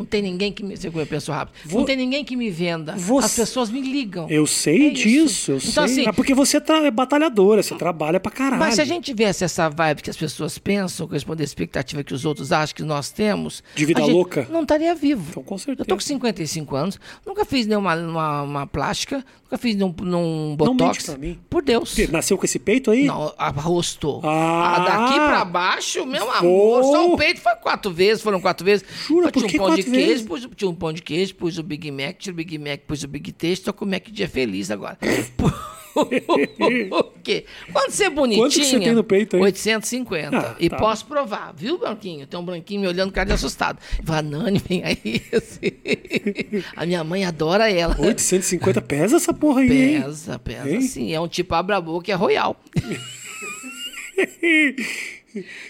Não 0.00 0.06
tem 0.06 0.22
ninguém 0.22 0.50
que 0.50 0.64
me. 0.64 0.76
Você 0.78 0.88
eu 0.88 1.06
penso 1.06 1.30
rápido. 1.30 1.54
Vo- 1.66 1.78
Não 1.80 1.84
tem 1.84 1.94
ninguém 1.94 2.24
que 2.24 2.34
me 2.34 2.48
venda. 2.50 2.96
Você- 2.96 3.26
As 3.26 3.36
pessoas 3.36 3.68
me 3.70 3.82
ligam. 3.82 4.26
Eu 4.30 4.46
sei 4.46 4.86
É 4.86 4.92
isso. 4.92 5.02
disso, 5.02 5.52
eu 5.52 5.56
Então, 5.58 5.86
sei. 5.86 6.00
assim- 6.04 6.08
é 6.08 6.12
porque 6.12 6.32
você 6.32 6.58
tra- 6.58 6.78
é 6.86 6.90
batalhadora, 6.90 7.62
você 7.62 7.74
trabalha 7.74 8.18
pra 8.18 8.32
caralho. 8.32 8.58
Mas 8.58 8.76
se 8.76 8.80
a 8.80 8.84
gente 8.86 9.04
tivesse 9.04 9.44
essa 9.44 9.68
vibe 9.68 10.02
que 10.02 10.08
as 10.08 10.16
pessoas 10.16 10.56
pensam, 10.58 11.06
corresponder 11.06 11.42
à 11.42 11.44
expectativa 11.44 12.02
que 12.02 12.14
os 12.14 12.24
outros 12.24 12.50
acham 12.50 12.74
que 12.74 12.82
nós 12.82 13.10
temos. 13.10 13.62
De 13.74 13.84
vida 13.84 14.02
louca? 14.06 14.46
Não 14.50 14.62
estaria 14.62 14.94
vivo. 14.94 15.26
Então, 15.30 15.42
com 15.42 15.54
Eu 15.54 15.58
certeza. 15.58 15.86
tô 15.86 15.94
com 15.94 16.00
55 16.00 16.74
anos, 16.76 16.98
nunca 17.26 17.44
fiz 17.44 17.66
nenhuma 17.66 17.94
uma, 17.94 18.42
uma 18.42 18.66
plástica, 18.66 19.22
nunca 19.44 19.58
fiz 19.58 19.76
nenhum, 19.76 19.94
nenhum 20.00 20.48
Não 20.50 20.56
botox. 20.56 20.80
mente 20.98 21.04
pra 21.04 21.18
mim. 21.18 21.38
Por 21.50 21.62
Deus. 21.62 21.90
Porque 21.94 22.10
Nasceu 22.10 22.38
com 22.38 22.44
esse 22.46 22.58
peito 22.58 22.90
aí? 22.90 23.04
Não, 23.04 23.34
arrostou. 23.36 24.22
Ah! 24.24 24.76
Ah, 24.76 24.78
daqui 24.80 25.14
pra 25.20 25.44
baixo, 25.44 26.06
meu 26.06 26.30
amor, 26.30 26.82
só 26.84 27.12
o 27.12 27.16
peito 27.18 27.40
foi 27.40 27.54
quatro 27.56 27.90
vezes, 27.92 28.22
foram 28.22 28.40
quatro 28.40 28.64
vezes. 28.64 28.84
Jura? 29.06 29.26
Eu 29.26 29.32
Por 29.32 29.44
que 29.46 29.56
um 29.60 29.64
pão 29.66 29.74
de 29.74 29.82
queijo, 29.92 30.24
pus, 30.24 30.48
tinha 30.56 30.70
um 30.70 30.74
pão 30.74 30.92
de 30.92 31.02
queijo, 31.02 31.34
pus 31.34 31.58
o 31.58 31.62
Big 31.62 31.90
Mac, 31.90 32.16
tira 32.18 32.32
o 32.32 32.36
Big 32.36 32.58
Mac, 32.58 32.80
pus 32.86 33.02
o 33.02 33.08
Big 33.08 33.32
Taste, 33.32 33.64
tô 33.64 33.72
com 33.72 33.84
o 33.84 33.88
Mac 33.88 34.08
dia 34.10 34.28
feliz 34.28 34.70
agora. 34.70 34.98
Por 35.92 37.12
quê? 37.24 37.44
Quando 37.72 37.90
você 37.90 38.04
é 38.04 38.10
bonitinha... 38.10 38.44
Quanto 38.44 38.54
que 38.54 38.64
você 38.64 38.78
tem 38.78 38.92
no 38.92 39.02
peito 39.02 39.34
aí? 39.36 39.42
850. 39.42 40.38
Ah, 40.38 40.54
e 40.60 40.68
tá. 40.70 40.76
posso 40.76 41.04
provar, 41.04 41.52
viu, 41.56 41.78
Branquinho? 41.78 42.28
Tem 42.28 42.38
um 42.38 42.44
branquinho 42.44 42.82
me 42.82 42.86
olhando, 42.86 43.10
cara 43.12 43.26
de 43.26 43.32
assustado. 43.32 43.78
Fala, 44.04 44.22
Nani, 44.22 44.62
vem 44.68 44.84
aí. 44.84 45.20
assim. 45.32 45.72
A 46.76 46.86
minha 46.86 47.02
mãe 47.02 47.24
adora 47.24 47.68
ela. 47.70 47.96
850 48.00 48.80
pesa 48.82 49.16
essa 49.16 49.34
porra 49.34 49.62
aí, 49.62 49.94
hein? 49.96 50.02
Pesa, 50.02 50.38
pesa 50.38 50.70
Hein? 50.70 50.80
sim. 50.82 51.12
É 51.12 51.20
um 51.20 51.26
tipo 51.26 51.54
abra-boca, 51.56 52.10
é 52.10 52.14
royal. 52.14 52.56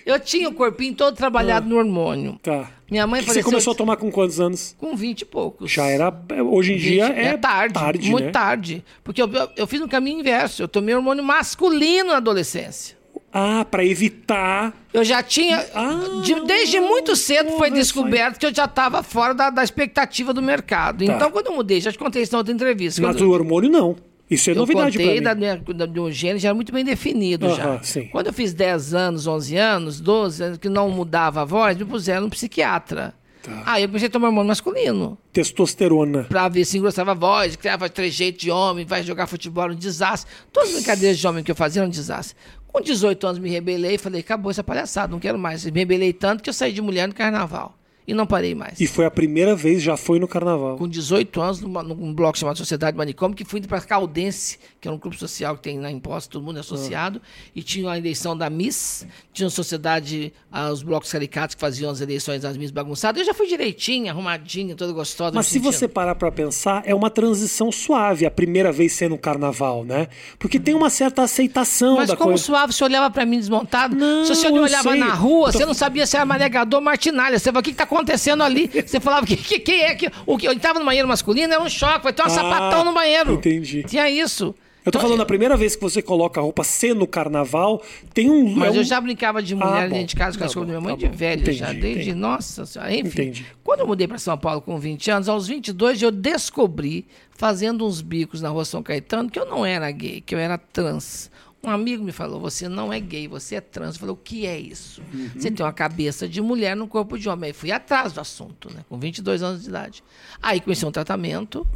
Eu 0.07 0.19
tinha 0.19 0.49
o 0.49 0.55
corpinho 0.55 0.95
todo 0.95 1.15
trabalhado 1.17 1.69
no 1.69 1.77
hormônio. 1.77 2.39
Tá. 2.43 2.71
Minha 2.91 3.07
mãe 3.07 3.21
Que 3.21 3.27
faleceu 3.27 3.45
você 3.45 3.51
começou 3.51 3.73
a 3.73 3.77
tomar 3.77 3.97
com 3.97 4.11
quantos 4.11 4.41
anos? 4.41 4.75
com 4.79 4.97
20 4.97 5.21
e 5.21 5.25
poucos. 5.25 5.71
Já 5.71 5.87
era. 5.87 6.13
Hoje 6.51 6.73
em 6.73 6.77
dia 6.77 7.07
20, 7.09 7.17
é, 7.19 7.37
tarde, 7.37 8.11
muito 8.11 8.25
né? 8.27 8.31
tarde. 8.33 8.85
Porque 9.05 9.23
eu, 9.23 9.31
eu, 9.57 9.67
fiz 9.67 9.81
um 9.81 9.89
caminho 9.89 10.21
inverso. 10.21 10.63
Eu 10.63 10.69
tomei 10.69 10.95
hormônio 10.95 11.23
masculino 11.23 12.11
na 12.11 12.17
adolescência. 12.17 12.99
Ah, 13.33 13.65
pra 13.65 13.85
evitar. 13.85 14.75
Eu 14.93 15.05
já 15.05 15.23
tinha. 15.23 15.65
Ah, 15.73 16.21
de- 16.25 16.41
desde 16.47 16.81
muito 16.81 17.15
cedo 17.15 17.53
foi 17.53 17.71
descoberto 17.71 18.39
que 18.41 18.47
eu 18.47 18.53
já 18.53 18.65
estava 18.65 19.05
fora 19.05 19.33
da, 19.33 19.51
da 19.51 19.63
expectativa 19.63 20.35
do 20.35 20.43
mercado. 20.43 21.07
Tá. 21.07 21.13
Então, 21.13 21.31
quando 21.31 21.47
eu 21.47 21.55
mudei, 21.55 21.81
já 21.81 21.93
te 21.93 21.99
contei 21.99 22.23
isso 22.23 22.33
na 22.33 22.39
outra 22.39 22.53
entrevista. 22.53 23.01
Mas 23.01 23.15
do 23.15 23.31
hormônio, 23.31 23.71
não. 23.71 23.97
Isso 24.31 24.49
é 24.49 24.53
eu 24.53 24.57
novidade 24.57 24.97
contei 24.97 25.17
mim. 25.19 25.23
da, 25.23 25.35
minha, 25.35 25.57
da, 25.57 25.87
do 25.87 26.11
gênero 26.11 26.39
já 26.39 26.49
era 26.49 26.55
muito 26.55 26.73
bem 26.73 26.85
definido 26.85 27.47
Aham, 27.47 27.57
já. 27.57 27.83
sim. 27.83 28.07
Quando 28.13 28.29
eu 28.29 28.33
fiz 28.33 28.55
10 28.55 28.95
anos, 28.95 29.27
11 29.27 29.57
anos, 29.57 30.01
12 30.01 30.43
anos, 30.43 30.59
que 30.59 30.69
não 30.69 30.89
mudava 30.91 31.43
a 31.43 31.45
voz, 31.45 31.77
me 31.77 31.85
puseram 31.85 32.27
um 32.27 32.31
psiquiatra. 32.31 33.13
Tá. 33.43 33.63
Aí 33.65 33.83
eu 33.83 33.89
comecei 33.89 34.09
a 34.09 34.11
tomar 34.11 34.29
hormônio 34.29 34.49
masculino. 34.49 35.17
Testosterona. 35.33 36.25
Pra 36.25 36.49
ver 36.49 36.65
se 36.65 36.77
engrossava 36.79 37.13
a 37.13 37.15
voz, 37.15 37.57
criava 37.57 37.89
trejeito 37.89 38.39
de 38.39 38.51
homem, 38.51 38.85
vai 38.85 39.03
jogar 39.03 39.27
futebol, 39.27 39.65
era 39.65 39.73
um 39.73 39.77
desastre. 39.77 40.31
Todas 40.53 40.69
as 40.69 40.75
brincadeiras 40.77 41.19
de 41.19 41.27
homem 41.27 41.43
que 41.43 41.51
eu 41.51 41.55
fazia 41.57 41.81
eram 41.81 41.89
um 41.89 41.91
desastre. 41.91 42.37
Com 42.69 42.81
18 42.81 43.27
anos 43.27 43.39
me 43.41 43.51
rebelei 43.51 43.95
e 43.95 43.99
falei, 43.99 44.21
acabou 44.21 44.51
essa 44.51 44.63
palhaçada, 44.63 45.11
não 45.11 45.19
quero 45.19 45.39
mais. 45.39 45.65
Me 45.65 45.81
rebelei 45.81 46.13
tanto 46.13 46.43
que 46.43 46.51
eu 46.51 46.55
saí 46.55 46.73
de 46.73 46.81
mulher 46.83 47.09
no 47.09 47.15
carnaval. 47.15 47.75
E 48.07 48.15
não 48.15 48.27
parei 48.27 48.55
mais. 48.55 48.81
E 48.81 48.87
foi 48.87 49.05
a 49.05 49.11
primeira 49.11 49.55
vez, 49.55 49.83
já 49.83 49.97
foi 49.97 50.19
no 50.19 50.27
carnaval. 50.27 50.77
Com 50.77 50.89
18 50.89 51.41
anos, 51.41 51.61
numa- 51.61 51.83
num 51.83 52.13
bloco 52.13 52.37
chamado 52.37 52.57
Sociedade 52.57 52.97
Manicômio, 52.97 53.37
que 53.37 53.45
fui 53.45 53.61
para 53.61 53.81
Caldense, 53.81 54.59
que 54.81 54.89
é 54.89 54.91
um 54.91 54.99
clube 54.99 55.17
social 55.17 55.55
que 55.57 55.63
tem 55.63 55.79
na 55.79 55.91
Imposta, 55.93 56.31
todo 56.33 56.43
mundo 56.45 56.57
é 56.57 56.61
associado, 56.61 57.21
e 57.55 57.63
tinha 57.63 57.89
a 57.91 57.97
eleição 57.99 58.37
da 58.37 58.51
Miss, 58.51 59.07
tinha 59.33 59.47
a 59.47 59.51
sociedade, 59.51 60.33
ah, 60.51 60.71
os 60.71 60.83
blocos 60.83 61.13
caricatos 61.13 61.55
que 61.55 61.61
faziam 61.61 61.91
as 61.91 62.01
eleições 62.01 62.43
das 62.43 62.57
Miss 62.57 62.71
bagunçadas. 62.73 63.21
Eu 63.21 63.27
já 63.27 63.35
fui 63.35 63.47
direitinha, 63.47 64.11
arrumadinha, 64.11 64.75
toda 64.75 64.93
gostosa. 64.93 65.33
Mas 65.37 65.47
se 65.47 65.53
sentindo- 65.53 65.71
você 65.73 65.87
parar 65.87 66.15
pra 66.17 66.33
pensar, 66.33 66.83
é 66.85 66.95
uma 66.95 67.11
transição 67.11 67.71
suave, 67.71 68.27
a 68.27 68.31
primeira 68.31 68.73
vez 68.73 68.93
sendo 68.95 69.17
carnaval, 69.19 69.85
né? 69.85 70.09
Porque 70.39 70.59
tem 70.59 70.75
uma 70.75 70.91
certa 70.91 71.23
aceitação 71.23 71.97
Mas 71.97 72.09
da 72.09 72.17
como 72.17 72.31
coisa. 72.31 72.43
suave, 72.43 72.73
você 72.73 72.83
olhava 72.83 73.11
pra 73.11 73.25
mim 73.25 73.39
desmontado. 73.39 73.95
Não, 73.95 74.25
se 74.25 74.35
você 74.35 74.51
me 74.51 74.59
olhava 74.59 74.91
sei. 74.91 74.99
na 75.01 75.15
rua, 75.15 75.53
tô- 75.53 75.59
você 75.59 75.67
não 75.67 75.75
sabia 75.75 76.07
se 76.07 76.17
era 76.17 76.25
manegador 76.27 76.79
ou 76.81 76.85
martinalha. 76.85 77.39
Você 77.39 77.45
falava, 77.45 77.61
o 77.61 77.63
que, 77.63 77.71
que 77.71 77.77
tá 77.77 77.87
acontecendo 77.95 78.43
ali? 78.43 78.69
Você 78.87 79.01
falava, 79.01 79.27
que, 79.27 79.37
que, 79.37 79.59
que 79.59 79.73
é 79.73 79.95
que. 79.95 80.11
O 80.27 80.37
que 80.39 80.47
eu 80.49 80.53
entrava 80.53 80.79
no 80.79 80.85
banheiro 80.85 81.09
masculino, 81.09 81.53
era 81.53 81.63
um 81.63 81.69
choque, 81.69 82.05
vai 82.05 82.13
ter 82.13 82.23
um 82.23 82.27
Ah, 82.27 82.31
sapatão 82.31 82.85
no 82.85 82.93
banheiro. 82.93 83.35
entendi. 83.35 83.83
Tinha 83.85 84.09
isso. 84.09 84.55
Eu 84.83 84.91
tô 84.91 84.97
Então, 84.99 85.01
falando, 85.03 85.21
a 85.21 85.27
primeira 85.27 85.59
vez 85.59 85.77
que 85.77 85.83
você 85.83 86.01
coloca 86.01 86.41
a 86.41 86.43
roupa 86.43 86.65
C 86.65 86.95
no 86.95 87.07
carnaval, 87.07 87.83
tem 88.15 88.31
um. 88.31 88.49
Mas 88.57 88.69
é 88.71 88.73
um- 88.73 88.77
eu 88.77 88.85
já 88.85 88.99
brincava 88.99 89.43
de 89.43 89.55
mulher 89.55 89.85
Ah, 89.85 89.87
dentro 89.89 90.07
de 90.07 90.17
casa 90.17 90.37
com 90.37 90.39
Tá 90.39 90.45
a 90.47 90.49
escova 90.49 90.65
da 90.65 90.73
minha 90.73 90.81
mãe 90.81 90.95
tá 90.95 91.01
de 91.01 91.09
bom. 91.09 91.17
velha 91.19 91.41
Entendi, 91.43 91.59
já, 91.59 91.67
desde, 91.67 91.89
entendi. 91.91 92.15
nossa 92.15 92.65
senhora, 92.65 92.95
enfim. 92.95 93.09
Entendi. 93.23 93.47
Quando 93.63 93.81
eu 93.81 93.87
mudei 93.87 94.09
para 94.09 94.17
São 94.17 94.39
Paulo 94.39 94.63
com 94.63 94.79
20 94.79 95.11
anos, 95.11 95.29
aos 95.29 95.47
22 95.49 96.01
eu 96.01 96.11
descobri, 96.11 97.07
fazendo 97.37 97.87
uns 97.87 98.01
bicos 98.01 98.41
na 98.41 98.49
rua 98.49 98.65
São 98.65 98.83
Caetano, 98.83 99.29
que 99.31 99.39
eu 99.39 99.45
não 99.45 99.67
era 99.67 99.91
gay, 99.91 100.23
que 100.23 100.35
eu 100.35 100.39
era 100.39 100.57
trans. 100.57 101.31
Um 101.63 101.69
amigo 101.69 102.03
me 102.03 102.13
falou, 102.13 102.41
você 102.41 102.69
não 102.69 102.91
é 102.91 102.99
gay, 102.99 103.29
você 103.29 103.57
é 103.57 103.61
trans. 103.61 103.95
Eu 103.95 104.01
falei, 104.01 104.15
o 104.15 104.17
que 104.17 104.47
é 104.47 104.59
isso? 104.59 105.03
Uhum. 105.13 105.31
Você 105.37 105.51
tem 105.51 105.65
uma 105.65 105.73
cabeça 105.73 106.27
de 106.27 106.41
mulher 106.41 106.75
no 106.75 106.89
corpo 106.89 107.19
de 107.19 107.29
homem. 107.29 107.49
Aí 107.49 107.53
fui 107.53 107.71
atrás 107.71 108.15
do 108.15 108.21
assunto, 108.21 108.73
né? 108.73 108.85
com 108.89 108.99
22 108.99 109.43
anos 109.43 109.63
de 109.63 109.69
idade. 109.69 110.03
Aí 110.41 110.61
comecei 110.61 110.89
um 110.89 110.93
tratamento 110.93 111.67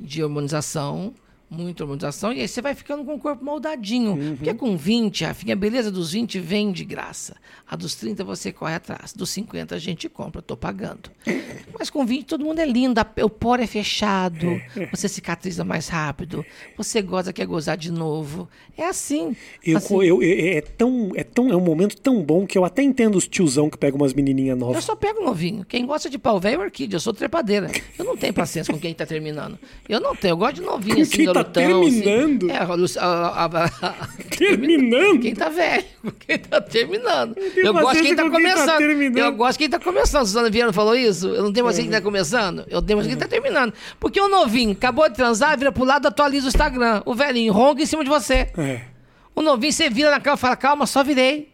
de 0.00 0.24
hormonização, 0.24 1.14
muita 1.50 1.82
hormonização, 1.82 2.32
e 2.32 2.40
aí 2.40 2.46
você 2.48 2.62
vai 2.62 2.74
ficando 2.74 3.04
com 3.04 3.14
o 3.14 3.18
corpo 3.18 3.44
moldadinho. 3.44 4.12
Uhum. 4.12 4.36
Porque 4.36 4.54
com 4.54 4.76
20, 4.76 5.24
Rafinha, 5.24 5.54
a 5.54 5.56
beleza 5.56 5.90
dos 5.90 6.12
20 6.12 6.38
vem 6.38 6.70
de 6.70 6.84
graça. 6.84 7.34
A 7.68 7.74
dos 7.76 7.94
30 7.96 8.22
você 8.24 8.52
corre 8.52 8.74
atrás. 8.74 9.12
Dos 9.12 9.30
50 9.30 9.74
a 9.74 9.78
gente 9.78 10.08
compra, 10.08 10.40
tô 10.40 10.56
pagando. 10.56 11.10
Mas 11.78 11.90
com 11.90 12.04
20 12.06 12.24
todo 12.26 12.44
mundo 12.44 12.58
é 12.60 12.66
lindo, 12.66 13.00
o 13.22 13.30
poro 13.30 13.62
é 13.62 13.66
fechado, 13.66 14.60
você 14.92 15.08
cicatriza 15.08 15.64
mais 15.64 15.88
rápido, 15.88 16.44
você 16.76 17.00
goza, 17.02 17.32
quer 17.32 17.46
gozar 17.46 17.76
de 17.76 17.90
novo. 17.90 18.48
É 18.76 18.86
assim. 18.86 19.34
Eu, 19.64 19.76
Assim, 19.78 20.02
eu- 20.02 20.22
é, 20.22 20.56
é 20.58 20.60
tão, 20.60 21.10
é 21.14 21.24
tão, 21.24 21.50
é 21.50 21.56
um 21.56 21.60
momento 21.60 21.96
tão 22.00 22.22
bom 22.22 22.46
que 22.46 22.56
eu 22.56 22.64
até 22.64 22.82
entendo 22.82 23.16
os 23.16 23.26
tiozão 23.26 23.68
que 23.70 23.76
pegam 23.78 23.98
umas 24.00 24.12
menininhas 24.14 24.56
Eu 24.58 24.60
novas. 24.66 24.84
só 24.84 24.94
pego 24.96 25.22
novinho. 25.24 25.64
Quem 25.64 25.84
gosta 25.86 26.08
de 26.08 26.18
pau 26.18 26.38
velho 26.40 26.60
é 26.60 26.64
orquídea. 26.64 26.96
Eu 26.96 27.00
sou 27.00 27.12
trepadeira. 27.12 27.70
Eu 27.98 28.04
não 28.04 28.16
tenho 28.16 28.32
paciência 28.32 28.72
com 28.72 28.78
quem 28.80 28.94
tá 28.94 29.04
terminando. 29.06 29.58
Eu 29.88 30.00
não 30.00 30.14
tenho. 30.14 30.32
Eu 30.32 30.36
gosto 30.36 30.56
de 30.56 30.60
novinho, 30.62 31.00
assim, 31.02 31.24
tá 31.44 31.60
tá 31.60 31.60
portão, 31.60 31.82
assim. 31.82 32.00
terminando? 32.02 32.50
É, 32.50 32.56
a, 32.56 33.06
a, 33.06 33.44
a- 33.46 34.08
Terminando? 34.36 35.20
Quem 35.20 35.34
tá 35.34 35.48
velho, 35.48 35.84
quem 36.26 36.38
tá 36.38 36.60
terminando. 36.60 37.34
tenho 37.34 37.66
Eu 37.66 37.72
gosto 37.74 37.96
de 37.96 38.02
quem 38.02 38.16
tá 38.16 38.22
com 38.24 38.30
quem 38.30 38.42
tá 38.44 38.50
começando. 38.54 38.78
terminando. 38.78 39.18
eu 39.24 39.32
gosto 39.32 39.52
de 39.52 39.58
quem 39.58 39.70
tá 39.70 39.78
começando. 39.78 40.26
Suzana 40.26 40.50
Vieira 40.50 40.72
falou 40.72 40.94
isso? 40.96 41.28
Eu 41.28 41.42
não 41.42 41.52
tenho 41.52 41.66
mais 41.66 41.76
quem 41.78 41.90
tá 41.90 42.00
começando. 42.00 42.64
Eu 42.68 42.80
tenho 42.80 42.96
mais 42.98 43.06
quem 43.08 43.16
tá 43.16 43.28
terminando. 43.28 43.72
Porque 43.98 44.20
o 44.20 44.28
novinho 44.28 44.72
acabou 44.72 45.08
de 45.08 45.14
transar, 45.14 45.58
vira 45.58 45.70
pro 45.70 45.84
lado, 45.84 46.06
atualiza 46.08 46.46
o 46.46 46.48
Instagram. 46.48 47.02
O 47.04 47.14
velhinho 47.14 47.52
ronca 47.52 47.82
em 47.82 47.86
cima 47.86 48.02
de 48.02 48.08
você. 48.10 48.48
É. 48.56 48.80
O 49.34 49.42
novinho, 49.42 49.72
você 49.72 49.90
vira 49.90 50.10
na 50.10 50.20
cama 50.20 50.36
e 50.36 50.40
fala, 50.40 50.56
calma, 50.56 50.86
só 50.86 51.04
virei. 51.04 51.49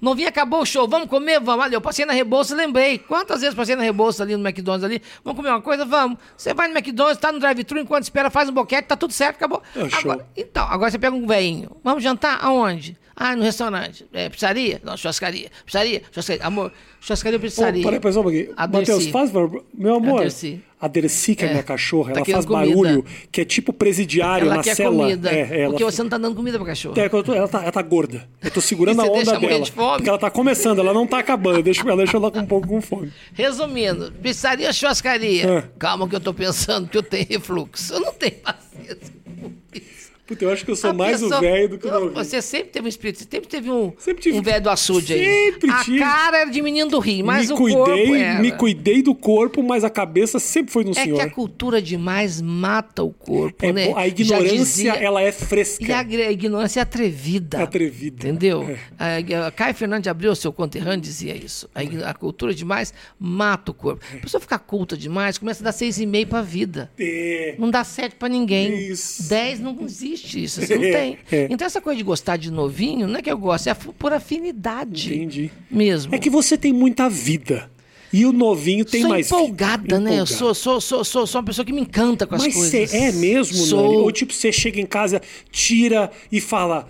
O 0.00 0.04
novinho 0.04 0.28
acabou 0.28 0.62
o 0.62 0.66
show, 0.66 0.88
vamos 0.88 1.08
comer? 1.08 1.40
Vamos. 1.40 1.64
Ali, 1.64 1.74
eu 1.74 1.80
passei 1.80 2.04
na 2.06 2.12
Rebouça, 2.12 2.54
lembrei. 2.54 2.98
Quantas 2.98 3.40
vezes 3.40 3.54
passei 3.54 3.76
na 3.76 3.82
Rebouça 3.82 4.22
ali 4.22 4.36
no 4.36 4.46
McDonald's 4.46 4.84
ali? 4.84 5.02
Vamos 5.22 5.36
comer 5.36 5.50
uma 5.50 5.60
coisa? 5.60 5.84
Vamos. 5.84 6.18
Você 6.36 6.54
vai 6.54 6.68
no 6.68 6.74
McDonald's, 6.76 7.20
tá 7.20 7.30
no 7.30 7.38
drive-thru, 7.38 7.78
enquanto 7.78 8.04
espera, 8.04 8.30
faz 8.30 8.48
um 8.48 8.52
boquete, 8.52 8.88
tá 8.88 8.96
tudo 8.96 9.12
certo, 9.12 9.36
acabou. 9.36 9.62
É. 9.76 9.94
Agora, 9.98 10.26
então, 10.36 10.66
agora 10.66 10.90
você 10.90 10.98
pega 10.98 11.14
um 11.14 11.26
velhinho. 11.26 11.76
Vamos 11.84 12.02
jantar? 12.02 12.38
Aonde? 12.42 12.98
Ah, 13.22 13.36
no 13.36 13.42
restaurante. 13.42 14.06
É, 14.14 14.30
pizzaria? 14.30 14.80
Não, 14.82 14.96
churrascaria. 14.96 15.50
Pizzaria? 15.66 16.00
Churrascaria. 16.10 16.42
Amor, 16.42 16.72
churrascaria 17.02 17.36
ou 17.36 17.40
pizzaria? 17.42 17.82
peraí, 17.84 18.00
peraí, 18.00 18.14
só 18.14 18.20
um 18.20 18.22
pouquinho. 18.22 18.54
Matheus, 18.56 19.06
faz. 19.08 19.30
Meu 19.74 19.96
amor. 19.96 20.20
A 20.20 20.22
Dercy. 20.22 20.62
A 20.80 20.88
Dercy, 20.88 21.34
que 21.34 21.44
é, 21.44 21.48
É. 21.48 21.50
minha 21.50 21.62
cachorra, 21.62 22.14
Tá 22.14 22.20
ela 22.20 22.24
faz 22.26 22.46
comida. 22.46 22.74
barulho, 22.74 23.04
que 23.30 23.42
é 23.42 23.44
tipo 23.44 23.74
presidiário 23.74 24.46
Ela 24.46 24.56
na 24.56 24.62
quer 24.62 24.74
cela. 24.74 24.96
comida. 24.96 25.30
É, 25.30 25.60
ela 25.64 25.70
Porque 25.72 25.84
você 25.84 26.02
não 26.02 26.08
tá 26.08 26.16
dando 26.16 26.34
comida 26.34 26.56
pra 26.58 26.68
cachorro. 26.68 26.98
É, 26.98 27.08
tô- 27.10 27.34
ela, 27.34 27.46
tá, 27.46 27.60
ela 27.60 27.70
tá 27.72 27.82
gorda. 27.82 28.26
Eu 28.42 28.50
tô 28.50 28.62
segurando 28.62 29.02
a 29.02 29.04
onda 29.04 29.38
dela. 29.38 29.60
de 29.60 29.70
fome? 29.70 29.96
Porque 29.98 30.08
ela 30.08 30.18
tá 30.18 30.30
começando, 30.30 30.78
ela 30.78 30.94
não 30.94 31.06
tá 31.06 31.18
acabando. 31.18 31.62
Deixa, 31.62 31.82
ela 31.82 31.98
deixa 31.98 32.16
ela 32.16 32.30
com 32.30 32.38
um 32.38 32.46
pouco 32.46 32.66
com 32.66 32.80
fome. 32.80 33.12
Resumindo, 33.34 34.10
pizzaria 34.22 34.66
ou 34.68 34.72
churrascaria? 34.72 35.58
Ah. 35.58 35.68
Calma 35.78 36.08
que 36.08 36.16
eu 36.16 36.20
tô 36.20 36.32
pensando 36.32 36.88
que 36.88 36.96
eu 36.96 37.02
tenho 37.02 37.26
refluxo. 37.28 37.92
Eu 37.92 38.00
não 38.00 38.14
tenho 38.14 38.36
paciência 38.36 39.12
com 39.42 39.52
isso. 39.74 40.09
Puta, 40.30 40.44
eu 40.44 40.50
acho 40.52 40.64
que 40.64 40.70
eu 40.70 40.76
sou 40.76 40.90
A 40.90 40.92
mais 40.92 41.20
pessoa- 41.20 41.38
o 41.38 41.40
velho 41.40 41.68
do 41.70 41.78
que 41.78 41.88
o 41.88 41.90
novinho. 41.90 42.12
Você 42.12 42.40
sempre 42.40 42.68
teve 42.70 42.86
um 42.86 42.88
espírito, 42.88 43.18
você 43.18 43.26
sempre 43.28 43.48
teve 43.48 43.68
um, 43.68 43.92
Sempre 43.98 44.22
tive- 44.22 44.38
um 44.38 44.42
velho 44.42 44.62
do 44.62 44.70
açude 44.70 45.12
aí. 45.12 45.24
Sempre 45.52 45.70
a 45.72 45.82
tive. 45.84 45.98
cara 45.98 46.38
era 46.42 46.50
de 46.50 46.62
menino 46.62 46.88
do 46.88 47.00
rio, 47.00 47.24
mas 47.26 47.48
me 47.48 47.54
o 47.54 47.56
cuidei, 47.56 47.76
corpo 48.06 48.14
era. 48.14 48.40
me 48.40 48.52
cuidei 48.52 49.02
do 49.02 49.12
corpo, 49.12 49.60
mas 49.60 49.82
a 49.82 49.90
cabeça 49.90 50.38
sempre 50.38 50.72
foi 50.72 50.84
no 50.84 50.92
É 50.92 50.94
senhor. 51.02 51.16
que 51.16 51.22
a 51.22 51.28
cultura 51.30 51.82
demais 51.82 52.40
mata 52.40 53.02
o 53.02 53.10
corpo, 53.10 53.66
É 53.66 53.72
né? 53.72 53.92
a 53.96 54.06
ignorância, 54.06 54.56
dizia- 54.56 54.94
ela 54.94 55.20
é 55.20 55.32
fresca. 55.32 55.84
E 55.84 55.90
a, 55.92 55.98
a 55.98 56.30
ignorância 56.30 56.78
é 56.78 56.82
atrevida. 56.82 57.58
É 57.58 57.62
atrevida. 57.62 58.28
Entendeu? 58.28 58.62
É. 58.98 59.34
A, 59.34 59.46
a 59.48 59.50
Caio 59.50 59.74
Fernandes 59.74 60.06
Abreu, 60.06 60.34
seu 60.36 60.52
conterrâneo, 60.52 61.00
dizia 61.00 61.34
isso. 61.36 61.68
A, 61.74 61.80
a 62.10 62.14
cultura 62.14 62.54
demais 62.54 62.94
mata 63.18 63.72
o 63.72 63.74
corpo. 63.74 64.04
A 64.14 64.18
pessoa 64.18 64.40
ficar 64.40 64.60
culta 64.60 64.96
demais, 64.96 65.38
começa 65.38 65.62
a 65.62 65.64
dar 65.64 65.72
seis 65.72 65.98
e 65.98 66.06
meio 66.06 66.28
pra 66.28 66.40
vida. 66.40 66.88
É. 66.96 67.56
Não 67.58 67.68
dá 67.68 67.82
sete 67.82 68.14
pra 68.14 68.28
ninguém. 68.28 68.78
Isso. 68.90 69.28
Dez 69.28 69.58
não 69.58 69.76
existe 69.82 70.19
isso, 70.24 70.60
você 70.60 70.74
não 70.74 70.82
tem. 70.82 71.18
é. 71.30 71.48
Então 71.50 71.66
essa 71.66 71.80
coisa 71.80 71.96
de 71.96 72.04
gostar 72.04 72.36
de 72.36 72.50
novinho, 72.50 73.06
não 73.06 73.18
é 73.18 73.22
que 73.22 73.30
eu 73.30 73.38
gosto, 73.38 73.68
é 73.68 73.74
por 73.74 74.12
afinidade. 74.12 75.14
Entendi. 75.14 75.50
Mesmo. 75.70 76.14
É 76.14 76.18
que 76.18 76.30
você 76.30 76.56
tem 76.56 76.72
muita 76.72 77.08
vida. 77.08 77.70
E 78.12 78.26
o 78.26 78.32
novinho 78.32 78.84
tem 78.84 79.02
sou 79.02 79.10
mais 79.10 79.26
empolgada, 79.30 80.00
né? 80.00 80.10
Eu 80.10 80.24
Empolgado. 80.24 80.26
sou, 80.26 80.54
sou, 80.54 80.80
sou, 80.80 81.04
sou, 81.04 81.26
sou 81.26 81.40
uma 81.40 81.46
pessoa 81.46 81.64
que 81.64 81.72
me 81.72 81.80
encanta 81.80 82.26
com 82.26 82.34
as 82.34 82.42
Mas 82.42 82.54
coisas. 82.54 82.90
você 82.90 82.96
é 82.96 83.12
mesmo, 83.12 83.56
sou... 83.56 83.82
Nani? 83.82 83.96
Ou 83.98 84.10
tipo, 84.10 84.32
você 84.32 84.50
chega 84.50 84.80
em 84.80 84.86
casa, 84.86 85.22
tira 85.50 86.10
e 86.30 86.40
fala. 86.40 86.88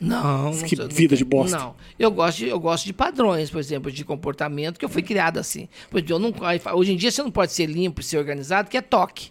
Não, 0.00 0.52
Que 0.58 0.76
não 0.76 0.88
vida 0.88 1.16
de 1.16 1.24
bosta. 1.24 1.58
Não, 1.58 1.74
eu 1.98 2.10
gosto, 2.10 2.38
de, 2.38 2.48
eu 2.48 2.60
gosto 2.60 2.84
de 2.84 2.92
padrões, 2.92 3.50
por 3.50 3.58
exemplo, 3.58 3.90
de 3.90 4.04
comportamento, 4.04 4.78
que 4.78 4.84
eu 4.84 4.88
fui 4.88 5.02
criado 5.02 5.38
assim. 5.38 5.68
Por 5.90 5.98
exemplo, 5.98 6.14
eu 6.14 6.18
não, 6.20 6.78
hoje 6.78 6.92
em 6.92 6.96
dia 6.96 7.10
você 7.10 7.20
não 7.20 7.32
pode 7.32 7.52
ser 7.52 7.66
limpo, 7.66 8.00
ser 8.00 8.18
organizado, 8.18 8.70
que 8.70 8.76
é 8.76 8.80
toque. 8.80 9.30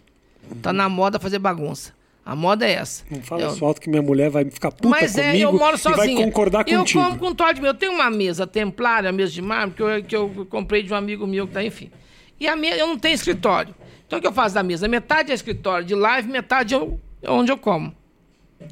Tá 0.60 0.74
na 0.74 0.88
moda 0.90 1.18
fazer 1.18 1.38
bagunça. 1.38 1.97
A 2.28 2.36
moda 2.36 2.66
é 2.68 2.72
essa. 2.72 3.04
Não 3.10 3.22
fala 3.22 3.40
Eu- 3.40 3.52
isso 3.54 3.64
alto 3.64 3.80
que 3.80 3.88
minha 3.88 4.02
mulher 4.02 4.28
vai 4.28 4.44
ficar 4.44 4.70
puta 4.70 4.86
Mas 4.86 5.12
comigo 5.12 5.30
é, 5.30 5.38
eu 5.38 5.50
moro 5.50 5.76
e 5.76 5.78
sozinha. 5.78 6.14
vai 6.14 6.24
concordar 6.26 6.62
eu 6.68 6.80
contigo. 6.80 7.02
como 7.02 7.18
com 7.18 7.34
Todd 7.34 7.58
meu. 7.58 7.70
Eu 7.70 7.74
tenho 7.74 7.92
uma 7.92 8.10
mesa 8.10 8.46
templária, 8.46 9.10
mesa 9.10 9.32
de 9.32 9.40
mármore, 9.40 9.72
que 9.74 9.82
eu, 9.82 10.04
que 10.04 10.14
eu 10.42 10.46
comprei 10.50 10.82
de 10.82 10.92
um 10.92 10.96
amigo 10.96 11.26
meu 11.26 11.46
que 11.46 11.54
tá, 11.54 11.64
enfim. 11.64 11.90
E 12.38 12.46
a 12.46 12.54
minha, 12.54 12.76
eu 12.76 12.86
não 12.86 12.98
tenho 12.98 13.14
escritório. 13.14 13.74
Então 14.06 14.18
o 14.18 14.20
que 14.20 14.28
eu 14.28 14.32
faço 14.32 14.54
da 14.54 14.62
mesa? 14.62 14.86
Metade 14.86 15.32
é 15.32 15.34
escritório 15.34 15.86
de 15.86 15.94
live, 15.94 16.30
metade 16.30 16.74
eu, 16.74 17.00
é 17.22 17.30
onde 17.30 17.50
eu 17.50 17.56
como. 17.56 17.94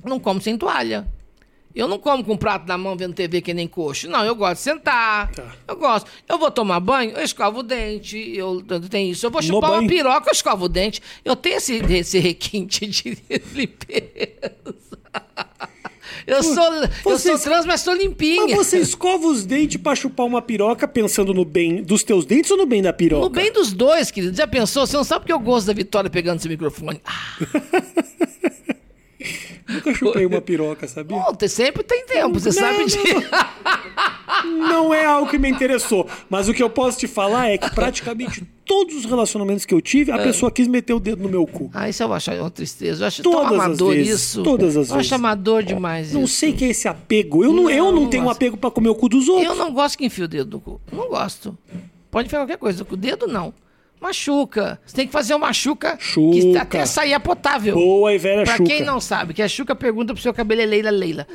Não 0.04 0.20
como 0.20 0.38
sem 0.38 0.58
toalha. 0.58 1.08
Eu 1.76 1.86
não 1.86 1.98
como 1.98 2.24
com 2.24 2.32
um 2.32 2.36
prato 2.38 2.66
na 2.66 2.78
mão 2.78 2.96
vendo 2.96 3.12
TV 3.12 3.42
que 3.42 3.52
nem 3.52 3.68
coxo. 3.68 4.08
Não, 4.08 4.24
eu 4.24 4.34
gosto 4.34 4.54
de 4.54 4.60
sentar. 4.62 5.30
Tá. 5.32 5.54
Eu 5.68 5.76
gosto. 5.76 6.10
Eu 6.26 6.38
vou 6.38 6.50
tomar 6.50 6.80
banho, 6.80 7.10
eu 7.12 7.22
escovo 7.22 7.58
o 7.58 7.62
dente. 7.62 8.16
Eu 8.34 8.62
tenho 8.88 9.12
isso. 9.12 9.26
Eu 9.26 9.30
vou 9.30 9.42
chupar 9.42 9.72
uma 9.72 9.86
piroca, 9.86 10.30
eu 10.30 10.32
escovo 10.32 10.64
o 10.64 10.68
dente. 10.70 11.02
Eu 11.22 11.36
tenho 11.36 11.56
esse, 11.58 11.74
esse 11.76 12.18
requinte 12.18 12.86
de 12.86 13.18
limpeza. 13.52 14.56
Eu 16.26 16.42
sou, 16.42 16.74
eu 16.74 16.88
você- 17.04 17.28
sou 17.36 17.38
trans, 17.38 17.66
mas 17.66 17.82
sou 17.82 17.94
limpinha. 17.94 18.56
Mas 18.56 18.56
você 18.66 18.78
escova 18.78 19.26
os 19.28 19.44
dentes 19.44 19.80
pra 19.80 19.94
chupar 19.94 20.26
uma 20.26 20.40
piroca 20.42 20.88
pensando 20.88 21.32
no 21.34 21.44
bem 21.44 21.82
dos 21.82 22.02
teus 22.02 22.24
dentes 22.24 22.50
ou 22.50 22.56
no 22.56 22.66
bem 22.66 22.82
da 22.82 22.92
piroca? 22.92 23.22
No 23.22 23.30
bem 23.30 23.52
dos 23.52 23.72
dois, 23.72 24.10
querido. 24.10 24.34
Já 24.36 24.46
pensou? 24.46 24.86
Você 24.86 24.96
não 24.96 25.04
sabe 25.04 25.20
porque 25.20 25.32
eu 25.32 25.38
gosto 25.38 25.66
da 25.66 25.72
Vitória 25.72 26.08
pegando 26.10 26.38
esse 26.38 26.48
microfone. 26.48 27.00
Ah, 27.04 27.36
Nunca 29.68 29.92
chupei 29.94 30.24
uma 30.26 30.40
piroca, 30.40 30.86
sabia? 30.86 31.20
tem- 31.38 31.48
sempre 31.48 31.82
tem 31.82 32.06
tempo, 32.06 32.38
você 32.38 32.48
Não, 32.48 32.52
sabe 32.54 32.78
não, 32.78 32.86
disso. 32.86 32.98
Não 34.44 34.94
é 34.94 35.04
algo 35.04 35.30
que 35.30 35.38
me 35.38 35.48
interessou. 35.48 36.06
Mas 36.28 36.48
o 36.48 36.54
que 36.54 36.62
eu 36.62 36.70
posso 36.70 36.98
te 36.98 37.06
falar 37.06 37.48
é 37.50 37.58
que 37.58 37.70
praticamente 37.74 38.44
todos 38.64 38.94
os 38.96 39.04
relacionamentos 39.04 39.64
que 39.64 39.72
eu 39.74 39.80
tive, 39.80 40.10
É. 40.10 40.14
a 40.14 40.18
pessoa 40.18 40.50
quis 40.50 40.66
meter 40.68 40.92
o 40.94 41.00
dedo 41.00 41.22
no 41.22 41.28
meu 41.28 41.46
cu. 41.46 41.70
Ah, 41.72 41.88
isso 41.88 42.02
eu 42.02 42.12
acho 42.12 42.30
uma 42.32 42.50
tristeza. 42.50 43.04
Eu 43.04 43.08
acho 43.08 43.22
Todas 43.22 43.40
tão 43.40 43.48
as 43.58 43.64
amador 43.64 43.94
vezes, 43.94 44.20
isso. 44.20 44.42
todas 44.42 44.68
as 44.70 44.88
eu 44.88 44.94
vezes. 44.96 45.12
acho 45.12 45.14
amador 45.14 45.62
demais 45.62 46.12
Não 46.12 46.24
isso. 46.24 46.34
sei 46.34 46.52
que 46.52 46.64
é 46.64 46.68
esse 46.68 46.86
apego. 46.88 47.44
Eu 47.44 47.52
não, 47.52 47.70
eu 47.70 47.84
Não, 47.86 47.92
não, 47.92 48.02
não 48.02 48.10
tenho 48.10 48.24
gosto. 48.24 48.36
apego 48.36 48.56
pra 48.56 48.70
comer 48.70 48.88
o 48.88 48.94
cu 48.94 49.08
dos 49.08 49.28
outros. 49.28 49.46
Eu 49.48 49.54
não 49.54 49.72
gosto 49.72 49.96
que 49.98 50.04
enfie 50.06 50.22
o 50.22 50.28
dedo 50.28 50.52
no 50.56 50.60
cu. 50.60 50.80
Não 50.92 51.08
gosto. 51.08 51.56
Pode 52.10 52.28
fazer 52.28 52.42
qualquer 52.42 52.58
coisa. 52.58 52.84
Com 52.84 52.94
o 52.94 52.96
dedo, 52.96 53.26
não. 53.26 53.52
Machuca. 54.06 54.78
Você 54.86 54.94
tem 54.94 55.06
que 55.06 55.12
fazer 55.12 55.34
uma 55.34 55.52
chuca 55.52 55.96
Chuca. 55.98 56.38
que 56.38 56.56
até 56.56 56.86
sair 56.86 57.12
a 57.12 57.20
potável. 57.20 57.74
Boa 57.74 58.14
e 58.14 58.18
velha 58.18 58.44
Pra 58.44 58.56
Xuca. 58.56 58.68
quem 58.68 58.82
não 58.82 59.00
sabe, 59.00 59.34
que 59.34 59.42
a 59.42 59.48
Xuca 59.48 59.74
pergunta 59.74 60.14
pro 60.14 60.22
seu 60.22 60.32
cabeleireira 60.32 60.90
Leila. 60.90 61.26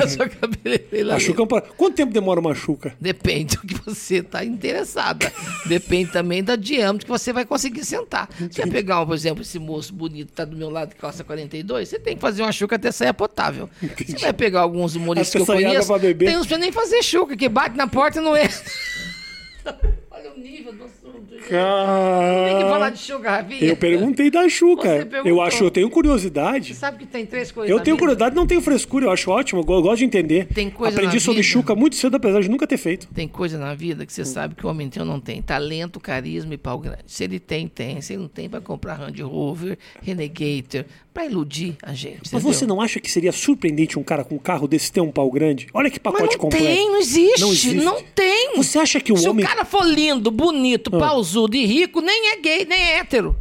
A 0.00 0.08
sua 0.08 0.28
cabeleireira 0.28 0.88
A 0.90 1.16
Leila. 1.16 1.20
Xuca 1.20 1.42
é 1.42 1.44
um 1.44 1.60
Quanto 1.76 1.94
tempo 1.94 2.12
demora 2.12 2.40
uma 2.40 2.54
Xuca? 2.54 2.94
Depende 3.00 3.56
do 3.56 3.66
que 3.66 3.74
você 3.84 4.22
tá 4.22 4.44
interessada. 4.44 5.32
Depende 5.66 6.10
também 6.10 6.42
do 6.42 6.56
diâmetro 6.56 7.06
que 7.06 7.10
você 7.10 7.32
vai 7.32 7.44
conseguir 7.44 7.84
sentar. 7.84 8.28
Se 8.36 8.48
você 8.48 8.66
pegar, 8.66 9.00
um, 9.00 9.06
por 9.06 9.14
exemplo, 9.14 9.42
esse 9.42 9.58
moço 9.58 9.94
bonito 9.94 10.28
que 10.28 10.32
tá 10.34 10.44
do 10.44 10.56
meu 10.56 10.70
lado 10.70 10.90
que 10.94 11.00
calça 11.00 11.22
42, 11.22 11.88
você 11.88 11.98
tem 11.98 12.16
que 12.16 12.20
fazer 12.20 12.42
uma 12.42 12.52
chuca 12.52 12.76
até 12.76 12.90
sair 12.90 13.12
potável. 13.12 13.70
Você 13.80 14.18
vai 14.18 14.32
pegar 14.32 14.60
alguns 14.60 14.96
humoristas 14.96 15.30
que 15.44 15.50
eu 15.50 15.54
conheço, 15.54 15.86
pra 15.86 15.98
tem 16.00 16.36
uns 16.36 16.46
pra 16.46 16.58
nem 16.58 16.72
fazer 16.72 17.02
chuca, 17.02 17.36
que 17.36 17.48
bate 17.48 17.76
na 17.76 17.86
porta 17.86 18.18
e 18.18 18.22
não 18.22 18.34
é. 18.34 18.48
Olha 20.22 20.32
o 20.36 20.40
nível 20.40 20.72
do 20.72 20.84
assunto. 20.84 21.22
gente. 21.30 21.48
Tem 21.48 22.56
que 22.58 22.68
falar 22.70 22.90
de 22.90 23.12
Rafinha. 23.12 23.64
Eu 23.64 23.76
perguntei 23.76 24.30
da 24.30 24.48
Xuca. 24.48 25.08
Eu 25.24 25.40
acho, 25.40 25.64
eu 25.64 25.70
tenho 25.70 25.90
curiosidade. 25.90 26.68
Você 26.74 26.80
sabe 26.80 26.98
que 26.98 27.06
tem 27.06 27.26
três 27.26 27.50
coisas 27.50 27.70
Eu 27.70 27.82
tenho 27.82 27.96
curiosidade, 27.96 28.34
não 28.34 28.46
tenho 28.46 28.60
frescura, 28.60 29.06
eu 29.06 29.10
acho 29.10 29.30
ótimo, 29.30 29.60
eu 29.60 29.64
go- 29.64 29.74
eu 29.74 29.82
gosto 29.82 29.98
de 29.98 30.04
entender. 30.04 30.46
Tem 30.52 30.70
coisa 30.70 30.96
Aprendi 30.96 31.20
sobre. 31.20 31.42
Xuca 31.42 31.74
muito 31.74 31.96
cedo, 31.96 32.16
apesar 32.16 32.40
de 32.40 32.48
nunca 32.48 32.66
ter 32.66 32.76
feito. 32.76 33.08
Tem 33.14 33.26
coisa 33.26 33.58
na 33.58 33.74
vida 33.74 34.06
que 34.06 34.12
você 34.12 34.24
sabe 34.24 34.54
que 34.54 34.64
o 34.66 34.70
homem 34.70 34.88
tem 34.88 35.02
ou 35.02 35.08
não 35.08 35.18
tem. 35.20 35.42
Talento, 35.42 35.98
carisma 35.98 36.54
e 36.54 36.58
pau 36.58 36.78
grande. 36.78 37.02
Se 37.06 37.24
ele 37.24 37.38
tem, 37.40 37.66
tem. 37.68 38.00
Se 38.00 38.12
ele 38.12 38.22
não 38.22 38.28
tem, 38.28 38.48
vai 38.48 38.60
comprar 38.60 38.94
Range 38.94 39.22
Rover, 39.22 39.76
Renegator, 40.02 40.84
pra 41.12 41.24
iludir 41.26 41.76
a 41.82 41.92
gente. 41.94 42.18
Mas 42.24 42.32
entendeu? 42.34 42.52
você 42.52 42.66
não 42.66 42.80
acha 42.80 43.00
que 43.00 43.10
seria 43.10 43.32
surpreendente 43.32 43.98
um 43.98 44.02
cara 44.02 44.24
com 44.24 44.34
um 44.36 44.38
carro 44.38 44.68
desse 44.68 44.92
ter 44.92 45.00
um 45.00 45.10
pau 45.10 45.30
grande? 45.30 45.66
Olha 45.74 45.90
que 45.90 46.00
Mas 46.02 46.12
pacote 46.14 46.34
não 46.36 46.40
completo. 46.42 46.64
tem, 46.64 46.88
não 46.90 46.98
existe, 47.00 47.40
Não 47.40 47.46
não 47.48 47.94
existe. 47.94 48.12
tem. 48.14 48.56
Você 48.56 48.78
acha 48.78 49.00
que 49.00 49.12
o 49.12 49.16
Se 49.16 49.28
homem. 49.28 49.44
Ah. 49.44 49.48
o 49.48 49.50
cara 49.50 49.64
for 49.64 49.84
lindo, 49.84 50.11
bonito, 50.20 50.90
pausudo 50.90 51.56
e 51.56 51.64
rico, 51.66 52.00
nem 52.00 52.32
é 52.32 52.36
gay, 52.40 52.64
nem 52.64 52.78
é 52.80 52.98
hétero. 52.98 53.36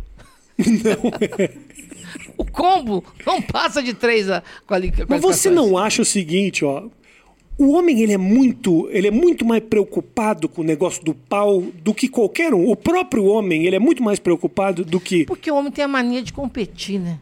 Não 0.57 1.11
é. 1.19 1.51
O 2.37 2.45
combo 2.45 3.03
não 3.25 3.41
passa 3.41 3.81
de 3.81 3.93
três 3.93 4.29
a 4.29 4.43
quali- 4.67 4.91
Mas 5.07 5.21
você 5.21 5.49
não 5.49 5.77
acha 5.77 6.01
o 6.01 6.05
seguinte, 6.05 6.63
ó. 6.65 6.83
O 7.57 7.73
homem 7.73 8.01
ele 8.01 8.13
é 8.13 8.17
muito, 8.17 8.87
ele 8.91 9.07
é 9.07 9.11
muito 9.11 9.45
mais 9.45 9.63
preocupado 9.63 10.49
com 10.49 10.61
o 10.61 10.65
negócio 10.65 11.03
do 11.03 11.13
pau 11.13 11.61
do 11.83 11.93
que 11.93 12.07
qualquer 12.07 12.53
um. 12.53 12.69
O 12.69 12.75
próprio 12.75 13.25
homem, 13.25 13.65
ele 13.67 13.75
é 13.75 13.79
muito 13.79 14.01
mais 14.01 14.17
preocupado 14.19 14.83
do 14.83 14.99
que 14.99 15.25
Porque 15.25 15.51
o 15.51 15.55
homem 15.55 15.71
tem 15.71 15.85
a 15.85 15.87
mania 15.87 16.21
de 16.23 16.33
competir, 16.33 16.99
né? 16.99 17.19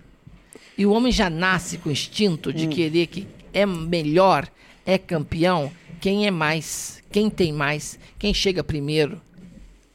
E 0.78 0.86
o 0.86 0.92
homem 0.92 1.12
já 1.12 1.30
nasce 1.30 1.78
com 1.78 1.90
o 1.90 1.92
instinto 1.92 2.50
Hum. 2.50 2.54
de 2.54 2.68
querer 2.68 3.08
que 3.08 3.28
é 3.54 3.66
melhor, 3.66 4.48
é 4.86 4.98
campeão, 4.98 5.70
quem 6.00 6.26
é 6.26 6.32
mais, 6.32 7.04
quem 7.12 7.30
tem 7.30 7.52
mais, 7.52 8.00
quem 8.18 8.34
chega 8.34 8.64
primeiro. 8.64 9.20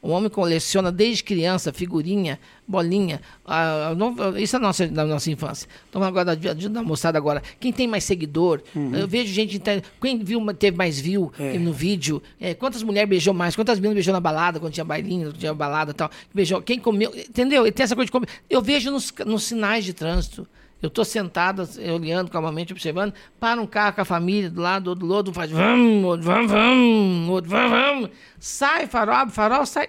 O 0.05 0.11
homem 0.11 0.29
coleciona 0.29 0.91
desde 0.91 1.23
criança 1.23 1.73
figurinha 1.73 2.39
bolinha. 2.67 3.19
Ah, 3.43 3.93
não- 3.97 4.37
isso 4.37 4.55
é 4.55 4.59
nossa, 4.59 4.87
da 4.87 5.03
nossa 5.03 5.31
infância. 5.31 5.67
Então 5.89 6.03
agora, 6.03 6.35
da, 6.35 6.53
da 6.53 6.83
moçada 6.83 7.17
agora, 7.17 7.41
quem 7.59 7.73
tem 7.73 7.87
mais 7.87 8.03
seguidor, 8.03 8.61
eu 8.93 9.07
vejo 9.07 9.33
gente, 9.33 9.59
quem 9.99 10.19
viu, 10.23 10.39
teve 10.53 10.77
mais 10.77 10.99
view 10.99 11.31
É. 11.39 11.57
no 11.57 11.73
vídeo, 11.73 12.21
é, 12.39 12.53
quantas 12.53 12.83
mulheres 12.83 13.09
beijou 13.09 13.33
mais, 13.33 13.55
quantas 13.55 13.79
meninas 13.79 13.95
beijou 13.95 14.13
na 14.13 14.19
balada, 14.19 14.59
quando 14.59 14.73
tinha 14.73 14.85
bailinho, 14.85 15.29
quando 15.29 15.37
tinha 15.39 15.53
balada 15.55 15.89
e 15.89 15.93
tal, 15.95 16.11
beijou, 16.33 16.61
quem 16.61 16.77
comeu, 16.79 17.11
entendeu? 17.15 17.65
E 17.65 17.71
tem 17.71 17.83
essa 17.83 17.95
coisa 17.95 18.05
de 18.05 18.11
comer. 18.11 18.27
Eu 18.47 18.61
vejo 18.61 18.91
nos, 18.91 19.11
nos 19.25 19.43
sinais 19.43 19.83
de 19.85 19.93
trânsito. 19.93 20.47
Eu 20.81 20.87
estou 20.87 21.03
sentado, 21.05 21.67
olhando 21.93 22.29
calmamente, 22.29 22.71
observando, 22.71 23.13
para 23.39 23.59
um 23.59 23.65
carro 23.65 23.95
com 23.95 24.01
a 24.01 24.05
família 24.05 24.49
do 24.51 24.61
lado, 24.61 24.93
do 24.93 25.11
outro 25.11 25.33
faz 25.33 25.49
vamos, 25.49 26.03
outro, 26.03 26.25
vamos, 26.25 26.51
vamos, 26.51 27.29
outro, 27.29 27.49
vamos, 27.49 27.71
vamos. 27.71 28.09
Sai, 28.39 28.85
farol, 28.85 29.15
abre 29.15 29.33
farol, 29.33 29.65
sai. 29.65 29.87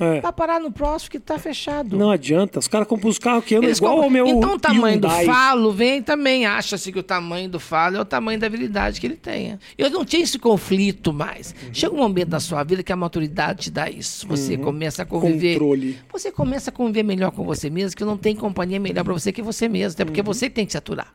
É. 0.00 0.20
Vai 0.20 0.32
parar 0.32 0.60
no 0.60 0.70
próximo 0.70 1.10
que 1.10 1.16
está 1.18 1.38
fechado. 1.38 1.96
Não 1.98 2.10
adianta. 2.10 2.58
Os 2.58 2.68
caras 2.68 2.86
compram 2.86 3.10
os 3.10 3.18
carros 3.18 3.44
que 3.44 3.54
andam 3.56 3.68
igual 3.70 3.92
compram- 3.96 4.04
ao 4.04 4.10
meu 4.10 4.26
então 4.26 4.54
o 4.54 4.58
tamanho 4.58 4.94
Hyundai. 4.96 5.24
do 5.26 5.32
falo 5.32 5.72
vem 5.72 6.02
também. 6.02 6.46
Acha-se 6.46 6.92
que 6.92 6.98
o 6.98 7.02
tamanho 7.02 7.48
do 7.48 7.58
falo 7.60 7.96
é 7.96 8.00
o 8.00 8.04
tamanho 8.04 8.38
da 8.38 8.46
habilidade 8.46 9.00
que 9.00 9.06
ele 9.06 9.16
tenha. 9.16 9.58
Eu 9.76 9.90
não 9.90 10.04
tinha 10.04 10.22
esse 10.22 10.38
conflito 10.38 11.12
mais. 11.12 11.54
Uhum. 11.62 11.74
Chega 11.74 11.94
um 11.94 11.98
momento 11.98 12.30
na 12.30 12.40
sua 12.40 12.62
vida 12.62 12.82
que 12.82 12.92
a 12.92 12.96
maturidade 12.96 13.64
te 13.64 13.70
dá 13.70 13.90
isso. 13.90 14.26
Você 14.28 14.56
começa 14.56 15.02
a 15.02 15.06
conviver. 15.06 15.54
Controle. 15.54 15.98
Você 16.12 16.30
começa 16.30 16.70
a 16.70 16.72
conviver 16.72 17.02
melhor 17.02 17.30
com 17.30 17.44
você 17.44 17.68
mesmo, 17.68 17.96
que 17.96 18.04
não 18.04 18.16
tem 18.16 18.34
companhia 18.36 18.78
melhor 18.80 19.02
para 19.04 19.12
você 19.12 19.32
que 19.32 19.42
você 19.42 19.68
mesmo. 19.68 19.95
Até 19.96 20.02
Uhum. 20.02 20.08
porque 20.08 20.22
você 20.22 20.50
tem 20.50 20.66
que 20.66 20.72
se 20.72 20.78
aturar. 20.78 21.14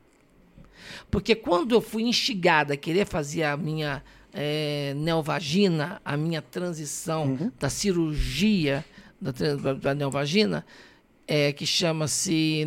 Porque 1.11 1.35
quando 1.35 1.75
eu 1.75 1.81
fui 1.81 2.01
instigada 2.03 2.73
a 2.73 2.77
querer 2.77 3.05
fazer 3.05 3.43
a 3.43 3.55
minha 3.55 4.03
eh, 4.33 4.93
neovagina, 4.95 6.01
a 6.05 6.15
minha 6.17 6.41
transição 6.41 7.25
Uhum. 7.25 7.51
da 7.59 7.69
cirurgia 7.69 8.83
da, 9.19 9.31
da- 9.31 9.73
da 9.73 9.93
neovagina, 9.93 10.65
eh, 11.27 11.51
que 11.51 11.65
chama-se. 11.65 12.65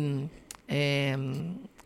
eh, 0.67 1.15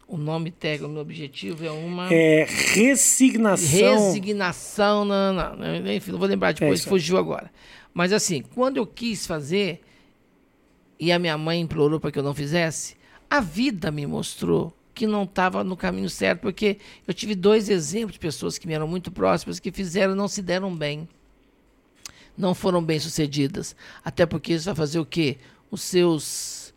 o 0.08 0.18
nome 0.18 0.52
técnico, 0.52 0.92
o 0.94 1.00
objetivo 1.00 1.66
é 1.66 1.72
uma. 1.72 2.12
É 2.14 2.46
resignação. 2.46 4.08
Resignação, 4.12 5.06
não, 5.06 5.34
não, 5.34 5.56
não, 5.56 5.92
enfim, 5.94 6.12
não 6.12 6.20
vou 6.20 6.28
lembrar 6.28 6.50
É 6.50 6.54
depois, 6.54 6.82
aí. 6.84 6.90
fugiu 6.90 7.18
agora. 7.18 7.50
Mas 7.94 8.12
assim, 8.12 8.42
quando 8.54 8.78
eu 8.78 8.86
quis 8.86 9.26
fazer, 9.26 9.82
e 11.00 11.12
a 11.12 11.18
minha 11.20 11.38
mãe 11.38 11.62
implorou 11.62 12.00
para 12.00 12.12
que 12.12 12.20
eu 12.20 12.24
não 12.24 12.34
fizesse, 12.34 12.96
a 13.30 13.40
vida 13.40 13.92
me 13.92 14.06
mostrou 14.06 14.74
que 14.94 15.08
não 15.08 15.24
estava 15.24 15.64
no 15.64 15.78
caminho 15.78 16.10
certo, 16.10 16.42
porque 16.42 16.78
eu 17.08 17.14
tive 17.14 17.36
dois 17.36 17.70
exemplos 17.70 18.14
de 18.14 18.20
pessoas 18.20 18.58
que 18.58 18.68
me 18.68 18.74
eram 18.74 18.88
muito 18.88 19.12
próximas 19.12 19.60
que 19.60 19.72
fizeram 19.72 20.14
e 20.14 20.16
não 20.18 20.28
se 20.28 20.42
deram 20.42 20.76
bem. 20.76 21.08
Não 22.38 22.54
foram 22.54 22.84
bem 22.84 23.00
sucedidas. 23.00 23.76
Até 24.04 24.26
porque 24.26 24.54
isso 24.54 24.66
vai 24.66 24.76
fazer 24.76 25.00
o 25.00 25.06
quê? 25.06 25.38
Os 25.72 25.82
seus 25.82 26.74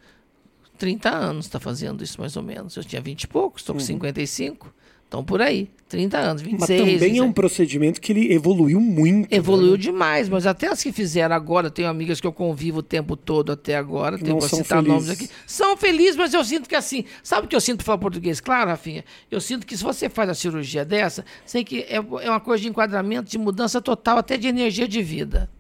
30 0.78 1.09
anos 1.11 1.47
está 1.47 1.59
fazendo 1.59 2.02
isso 2.04 2.21
mais 2.21 2.37
ou 2.37 2.42
menos. 2.42 2.76
Eu 2.76 2.85
tinha 2.85 3.00
20 3.00 3.23
e 3.23 3.28
poucos, 3.28 3.62
estou 3.62 3.75
com 3.75 3.80
55. 3.80 4.73
Então 5.12 5.23
por 5.23 5.42
aí, 5.42 5.69
30 5.90 6.19
anos, 6.19 6.40
26. 6.40 6.59
Mas 6.59 6.69
também 6.81 6.95
é 6.95 6.99
27. 6.99 7.21
um 7.21 7.33
procedimento 7.35 8.00
que 8.00 8.12
ele 8.12 8.33
evoluiu 8.33 8.81
muito. 8.81 9.31
Evoluiu 9.31 9.73
né? 9.73 9.76
demais, 9.76 10.26
mas 10.26 10.47
até 10.47 10.69
as 10.69 10.83
que 10.83 10.90
fizeram 10.90 11.37
agora, 11.37 11.71
tenho 11.71 11.87
amigas 11.87 12.19
que 12.19 12.26
eu 12.26 12.33
convivo 12.33 12.78
o 12.78 12.83
tempo 12.83 13.14
todo 13.14 13.52
até 13.52 13.76
agora, 13.76 14.16
tenho 14.16 14.38
que 14.38 14.49
são 14.49 14.61
citar 14.61 14.83
nomes 14.83 15.04
felizes. 15.04 15.31
aqui. 15.31 15.35
São 15.47 15.76
felizes, 15.76 16.16
mas 16.16 16.33
eu 16.33 16.42
sinto 16.42 16.66
que 16.66 16.75
assim, 16.75 17.04
sabe 17.23 17.45
o 17.45 17.49
que 17.50 17.54
eu 17.54 17.61
sinto 17.61 17.85
falar 17.85 17.99
português? 17.99 18.40
Claro, 18.40 18.71
Rafinha, 18.71 19.04
eu 19.31 19.38
sinto 19.38 19.66
que 19.66 19.76
se 19.76 19.85
você 19.85 20.09
faz 20.09 20.31
a 20.31 20.35
cirurgia 20.35 20.83
dessa, 20.83 21.26
sei 21.45 21.62
que 21.62 21.81
é, 21.81 21.97
é 21.97 22.31
uma 22.31 22.40
coisa 22.40 22.62
de 22.62 22.71
enquadramento, 22.71 23.31
de 23.31 23.37
mudança 23.37 23.83
total, 23.83 24.16
até 24.16 24.38
de 24.38 24.49
energia 24.49 24.88
de 24.88 25.02
vida. 25.02 25.50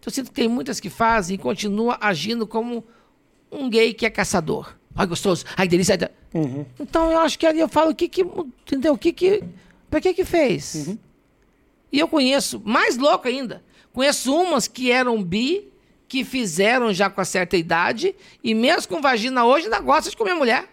Então 0.00 0.06
eu 0.08 0.12
sinto 0.12 0.30
que 0.30 0.40
tem 0.40 0.48
muitas 0.48 0.80
que 0.80 0.90
fazem 0.90 1.36
e 1.36 1.38
continuam 1.38 1.96
agindo 2.00 2.48
como 2.48 2.84
um 3.52 3.70
gay 3.70 3.94
que 3.94 4.04
é 4.04 4.10
caçador. 4.10 4.74
Ai, 4.92 5.06
gostoso, 5.06 5.44
ai, 5.56 5.68
delícia. 5.68 6.10
Uhum. 6.34 6.66
Então 6.78 7.10
eu 7.10 7.18
acho 7.20 7.38
que 7.38 7.46
ali 7.46 7.60
eu 7.60 7.68
falo 7.68 7.90
o 7.90 7.94
que 7.94 8.08
que, 8.08 8.22
entendeu? 8.22 8.92
O 8.94 8.98
que 8.98 9.12
que, 9.12 9.42
pra 9.90 10.00
que 10.00 10.12
que 10.14 10.24
fez? 10.24 10.96
E 11.90 11.98
eu 11.98 12.06
conheço, 12.08 12.60
mais 12.64 12.96
louco 12.96 13.28
ainda, 13.28 13.62
conheço 13.92 14.34
umas 14.34 14.68
que 14.68 14.90
eram 14.90 15.22
bi, 15.22 15.68
que 16.06 16.24
fizeram 16.24 16.92
já 16.92 17.08
com 17.08 17.20
a 17.20 17.24
certa 17.24 17.56
idade, 17.56 18.14
e 18.42 18.54
mesmo 18.54 18.88
com 18.88 19.00
vagina 19.00 19.44
hoje 19.44 19.64
ainda 19.64 19.80
gosta 19.80 20.10
de 20.10 20.16
comer 20.16 20.34
mulher. 20.34 20.68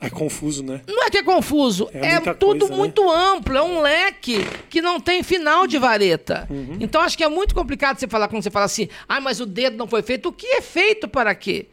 É 0.00 0.10
confuso, 0.10 0.64
né? 0.64 0.80
Não 0.88 1.04
é 1.04 1.10
que 1.10 1.18
é 1.18 1.22
confuso, 1.22 1.88
É 1.92 2.14
é, 2.14 2.20
tudo 2.34 2.58
coisa, 2.58 2.72
né? 2.72 2.76
muito 2.76 3.08
amplo, 3.08 3.56
é 3.56 3.62
um 3.62 3.80
leque 3.80 4.44
que 4.68 4.82
não 4.82 4.98
tem 4.98 5.22
final 5.22 5.64
de 5.64 5.78
vareta. 5.78 6.46
Uhum. 6.50 6.76
Então 6.80 7.00
acho 7.00 7.16
que 7.16 7.22
é 7.22 7.28
muito 7.28 7.54
complicado 7.54 8.00
você 8.00 8.08
falar 8.08 8.26
quando 8.26 8.42
você 8.42 8.50
fala 8.50 8.64
assim, 8.64 8.88
ah, 9.08 9.20
mas 9.20 9.38
o 9.38 9.46
dedo 9.46 9.76
não 9.76 9.86
foi 9.86 10.02
feito. 10.02 10.28
O 10.28 10.32
que 10.32 10.46
é 10.46 10.60
feito 10.60 11.06
para 11.06 11.32
quê? 11.36 11.68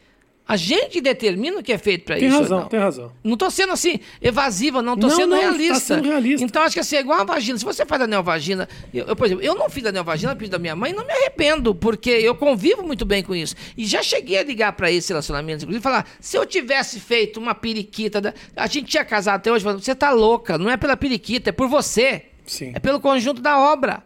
A 0.50 0.56
gente 0.58 1.00
determina 1.00 1.60
o 1.60 1.64
que 1.64 1.72
é 1.72 1.78
feito 1.78 2.06
para 2.06 2.16
Tem 2.16 2.26
isso. 2.28 2.38
ou 2.38 2.42
razão, 2.42 2.66
tem 2.68 2.80
razão. 2.80 3.12
Não 3.24 3.38
tô 3.38 3.52
sendo 3.52 3.72
assim, 3.72 4.00
evasiva, 4.20 4.82
não. 4.82 4.98
Tô 4.98 5.06
Não, 5.08 5.16
sendo 5.16 5.30
não, 5.30 5.38
tá 5.38 5.44
realista. 5.44 5.96
sendo 5.96 6.08
realista. 6.10 6.44
Então 6.44 6.64
acho 6.64 6.74
que 6.74 6.80
assim, 6.80 6.96
é 6.96 7.02
igual 7.02 7.22
a 7.22 7.24
vagina. 7.24 7.58
Se 7.60 7.64
você 7.64 7.86
faz 7.86 8.02
a 8.02 8.08
neovagina, 8.08 8.68
eu, 8.92 9.06
eu, 9.06 9.16
por 9.16 9.28
exemplo, 9.28 9.44
eu 9.44 9.54
não 9.54 9.70
fiz 9.70 9.86
a 9.86 9.92
neovagina, 9.92 10.36
fiz 10.36 10.50
da 10.50 10.58
minha 10.58 10.76
mãe, 10.76 10.92
não 10.92 11.06
me 11.06 11.14
arrependo, 11.14 11.76
porque 11.76 12.10
eu 12.10 12.34
convivo 12.34 12.82
muito 12.82 13.06
bem 13.06 13.22
com 13.22 13.36
isso. 13.36 13.56
E 13.78 13.86
já 13.86 14.02
cheguei 14.02 14.40
a 14.40 14.44
ligar 14.44 14.74
para 14.74 14.92
esse 14.92 15.10
relacionamento, 15.10 15.66
inclusive, 15.66 15.80
e 15.80 15.84
falar: 15.84 16.08
se 16.20 16.36
eu 16.36 16.46
tivesse 16.48 17.00
feito 17.00 17.40
uma 17.40 17.54
periquita, 17.54 18.20
da- 18.20 18.34
a 18.56 18.66
gente 18.66 18.88
tinha 18.88 19.06
casado 19.06 19.36
até 19.36 19.52
hoje, 19.52 19.64
falando, 19.64 19.84
você 19.84 19.94
tá 19.94 20.10
louca, 20.12 20.58
não 20.58 20.72
é 20.72 20.78
pela 20.78 20.98
periquita, 20.98 21.50
é 21.52 21.54
por 21.54 21.68
você. 21.68 22.24
Sim. 22.48 22.72
É 22.74 22.80
pelo 22.80 23.00
conjunto 23.00 23.40
da 23.40 23.60
obra. 23.60 24.02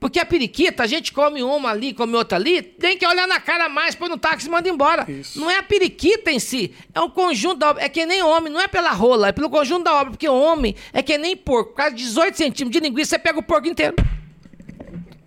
Porque 0.00 0.20
a 0.20 0.24
periquita, 0.24 0.84
a 0.84 0.86
gente 0.86 1.12
come 1.12 1.42
uma 1.42 1.70
ali, 1.70 1.92
come 1.92 2.14
outra 2.14 2.38
ali, 2.38 2.62
tem 2.62 2.96
que 2.96 3.06
olhar 3.06 3.26
na 3.26 3.40
cara 3.40 3.68
mais, 3.68 3.96
põe 3.96 4.08
no 4.08 4.16
táxi 4.16 4.46
e 4.46 4.50
manda 4.50 4.68
embora. 4.68 5.10
Isso. 5.10 5.40
Não 5.40 5.50
é 5.50 5.58
a 5.58 5.62
periquita 5.62 6.30
em 6.30 6.38
si, 6.38 6.72
é 6.94 7.00
o 7.00 7.10
conjunto 7.10 7.58
da 7.58 7.70
obra. 7.70 7.82
É 7.82 7.88
que 7.88 8.06
nem 8.06 8.22
homem, 8.22 8.52
não 8.52 8.60
é 8.60 8.68
pela 8.68 8.90
rola, 8.92 9.28
é 9.28 9.32
pelo 9.32 9.50
conjunto 9.50 9.84
da 9.84 9.94
obra. 9.94 10.10
Porque 10.12 10.28
homem 10.28 10.74
é 10.92 11.02
que 11.02 11.18
nem 11.18 11.36
porco. 11.36 11.70
Por 11.70 11.76
causa 11.76 11.94
de 11.94 12.04
18 12.04 12.36
centímetros 12.36 12.70
de 12.70 12.88
linguiça, 12.88 13.10
você 13.10 13.18
pega 13.18 13.38
o 13.38 13.42
porco 13.42 13.66
inteiro. 13.66 13.96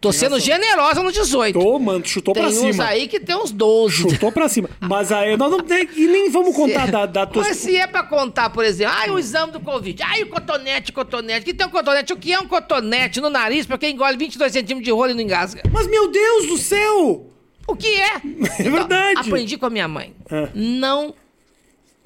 Tô 0.01 0.11
sendo 0.11 0.39
generosa 0.39 1.03
no 1.03 1.11
18. 1.11 1.57
Tô, 1.59 1.77
mano, 1.77 2.03
chutou 2.03 2.33
tem 2.33 2.41
pra 2.41 2.51
uns 2.51 2.57
cima. 2.57 2.85
aí 2.85 3.07
que 3.07 3.19
tem 3.19 3.35
uns 3.35 3.51
12. 3.51 3.95
Chutou 3.97 4.31
pra 4.31 4.49
cima. 4.49 4.67
Mas 4.79 5.11
aí 5.11 5.37
nós 5.37 5.51
não 5.51 5.59
tem, 5.59 5.87
e 5.95 6.07
nem 6.07 6.27
vamos 6.31 6.55
contar 6.55 6.87
Se- 6.87 6.91
da, 6.91 7.05
da 7.05 7.25
tua. 7.27 7.43
Mas 7.43 7.57
se 7.57 7.77
é 7.77 7.85
pra 7.85 8.01
contar, 8.01 8.49
por 8.49 8.65
exemplo, 8.65 8.95
ai, 8.97 9.11
o 9.11 9.19
exame 9.19 9.51
do 9.53 9.59
Covid, 9.59 10.01
ai, 10.01 10.23
o 10.23 10.29
cotonete, 10.29 10.91
cotonete. 10.91 11.45
Que 11.45 11.53
tem 11.53 11.67
um 11.67 11.69
cotonete? 11.69 12.11
O 12.13 12.17
que 12.17 12.33
é 12.33 12.39
um 12.39 12.47
cotonete 12.47 13.21
no 13.21 13.29
nariz 13.29 13.67
pra 13.67 13.77
quem 13.77 13.93
engole 13.93 14.17
22 14.17 14.51
centímetros 14.51 14.83
de 14.85 14.91
rolo 14.91 15.11
e 15.11 15.13
não 15.13 15.21
engasga? 15.21 15.61
Mas 15.71 15.85
meu 15.85 16.07
Deus 16.11 16.47
do 16.47 16.57
céu! 16.57 17.27
O 17.67 17.75
que 17.75 17.87
é? 17.87 18.15
É 18.59 18.69
verdade. 18.69 19.19
Aprendi 19.19 19.55
com 19.55 19.67
a 19.67 19.69
minha 19.69 19.87
mãe. 19.87 20.15
É. 20.31 20.49
Não 20.55 21.13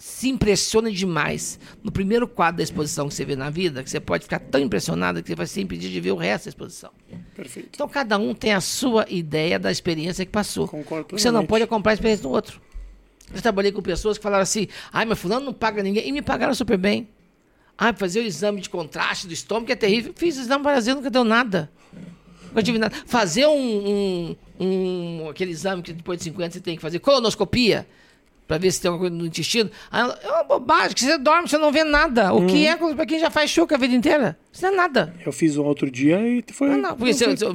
se 0.08 0.30
impressione 0.30 0.92
demais 0.92 1.60
no 1.84 1.92
primeiro 1.92 2.28
quadro 2.28 2.58
da 2.58 2.64
exposição 2.64 3.08
que 3.08 3.16
você 3.16 3.26
vê 3.26 3.36
na 3.36 3.50
vida, 3.50 3.84
que 3.84 3.90
você 3.90 4.00
pode 4.00 4.24
ficar 4.26 4.38
tão 4.38 4.62
impressionado 4.62 5.20
que 5.24 5.30
você 5.30 5.36
vai 5.36 5.48
ser 5.48 5.62
impedido 5.62 5.92
de 5.92 6.00
ver 6.00 6.12
o 6.12 6.16
resto 6.16 6.46
da 6.46 6.50
exposição. 6.50 6.92
Perfeito. 7.36 7.70
Então 7.74 7.90
cada 7.90 8.16
um 8.20 8.32
tem 8.36 8.54
a 8.54 8.62
sua 8.62 9.08
ideia 9.10 9.58
da 9.58 9.72
experiência 9.72 10.24
que 10.24 10.32
passou. 10.32 10.68
Concordo 10.68 11.18
você 11.18 11.32
não 11.32 11.44
pode 11.44 11.66
comprar 11.66 11.92
a 11.92 11.96
experiência 11.96 12.22
do 12.22 12.30
outro. 12.30 12.62
Eu 13.34 13.42
trabalhei 13.42 13.72
com 13.72 13.82
pessoas 13.82 14.20
que 14.20 14.24
falaram 14.24 14.44
assim, 14.44 14.68
ai, 14.94 15.06
mas 15.06 15.18
fulano 15.18 15.48
não 15.48 15.54
paga 15.54 15.82
ninguém. 15.82 16.08
E 16.08 16.12
me 16.12 16.22
pagaram 16.22 16.54
super 16.54 16.78
bem. 16.78 17.10
Ah, 17.76 17.92
fazer 17.92 18.20
o 18.20 18.24
exame 18.24 18.62
de 18.62 18.70
contraste 18.70 19.26
do 19.26 19.34
estômago 19.34 19.66
que 19.66 19.72
é 19.72 19.76
terrível. 19.76 20.14
Fiz 20.16 20.38
o 20.38 20.42
exame 20.42 20.64
várias 20.64 20.86
vezes, 20.86 20.98
nunca 20.98 21.10
deu 21.10 21.24
nada. 21.24 21.72
Nunca 22.50 22.62
tive 22.62 22.78
nada. 22.78 22.96
Fazer 23.08 23.48
um, 23.48 24.36
um, 24.60 24.64
um- 25.24 25.30
aquele 25.30 25.50
exame 25.50 25.82
que 25.82 25.92
depois 25.94 26.20
de 26.20 26.26
50 26.26 26.54
você 26.54 26.60
tem 26.62 26.76
que 26.76 26.82
fazer, 26.82 27.00
colonoscopia, 27.00 27.88
para 28.48 28.58
ver 28.58 28.72
se 28.72 28.80
tem 28.82 28.90
alguma 28.90 29.10
coisa 29.10 29.16
no 29.22 29.26
intestino. 29.28 29.70
Ah, 29.92 30.18
É 30.22 30.32
uma 30.32 30.44
bobagem, 30.44 30.94
que 30.94 31.04
você 31.04 31.18
dorme, 31.18 31.48
você 31.50 31.58
não 31.58 31.72
vê 31.72 31.84
nada. 31.84 32.34
O 32.34 32.42
Uhum. 32.42 32.48
que 32.48 32.68
é 32.68 32.76
para 32.76 33.06
quem 33.06 33.20
já 33.20 33.30
faz 33.32 33.50
chuca 33.50 33.76
a 33.76 33.78
vida 33.78 33.96
inteira? 33.96 34.38
Isso 34.54 34.64
não 34.64 34.72
é 34.74 34.76
nada. 34.76 35.14
Eu 35.26 35.32
fiz 35.32 35.58
um 35.58 35.64
outro 35.64 35.90
dia 35.90 36.20
e 36.28 36.44
foi. 36.54 36.70
Não, 36.70 36.78
não, 36.78 36.96
porque 36.96 37.14
se, 37.14 37.26
foi- 37.26 37.36
se- 37.38 37.46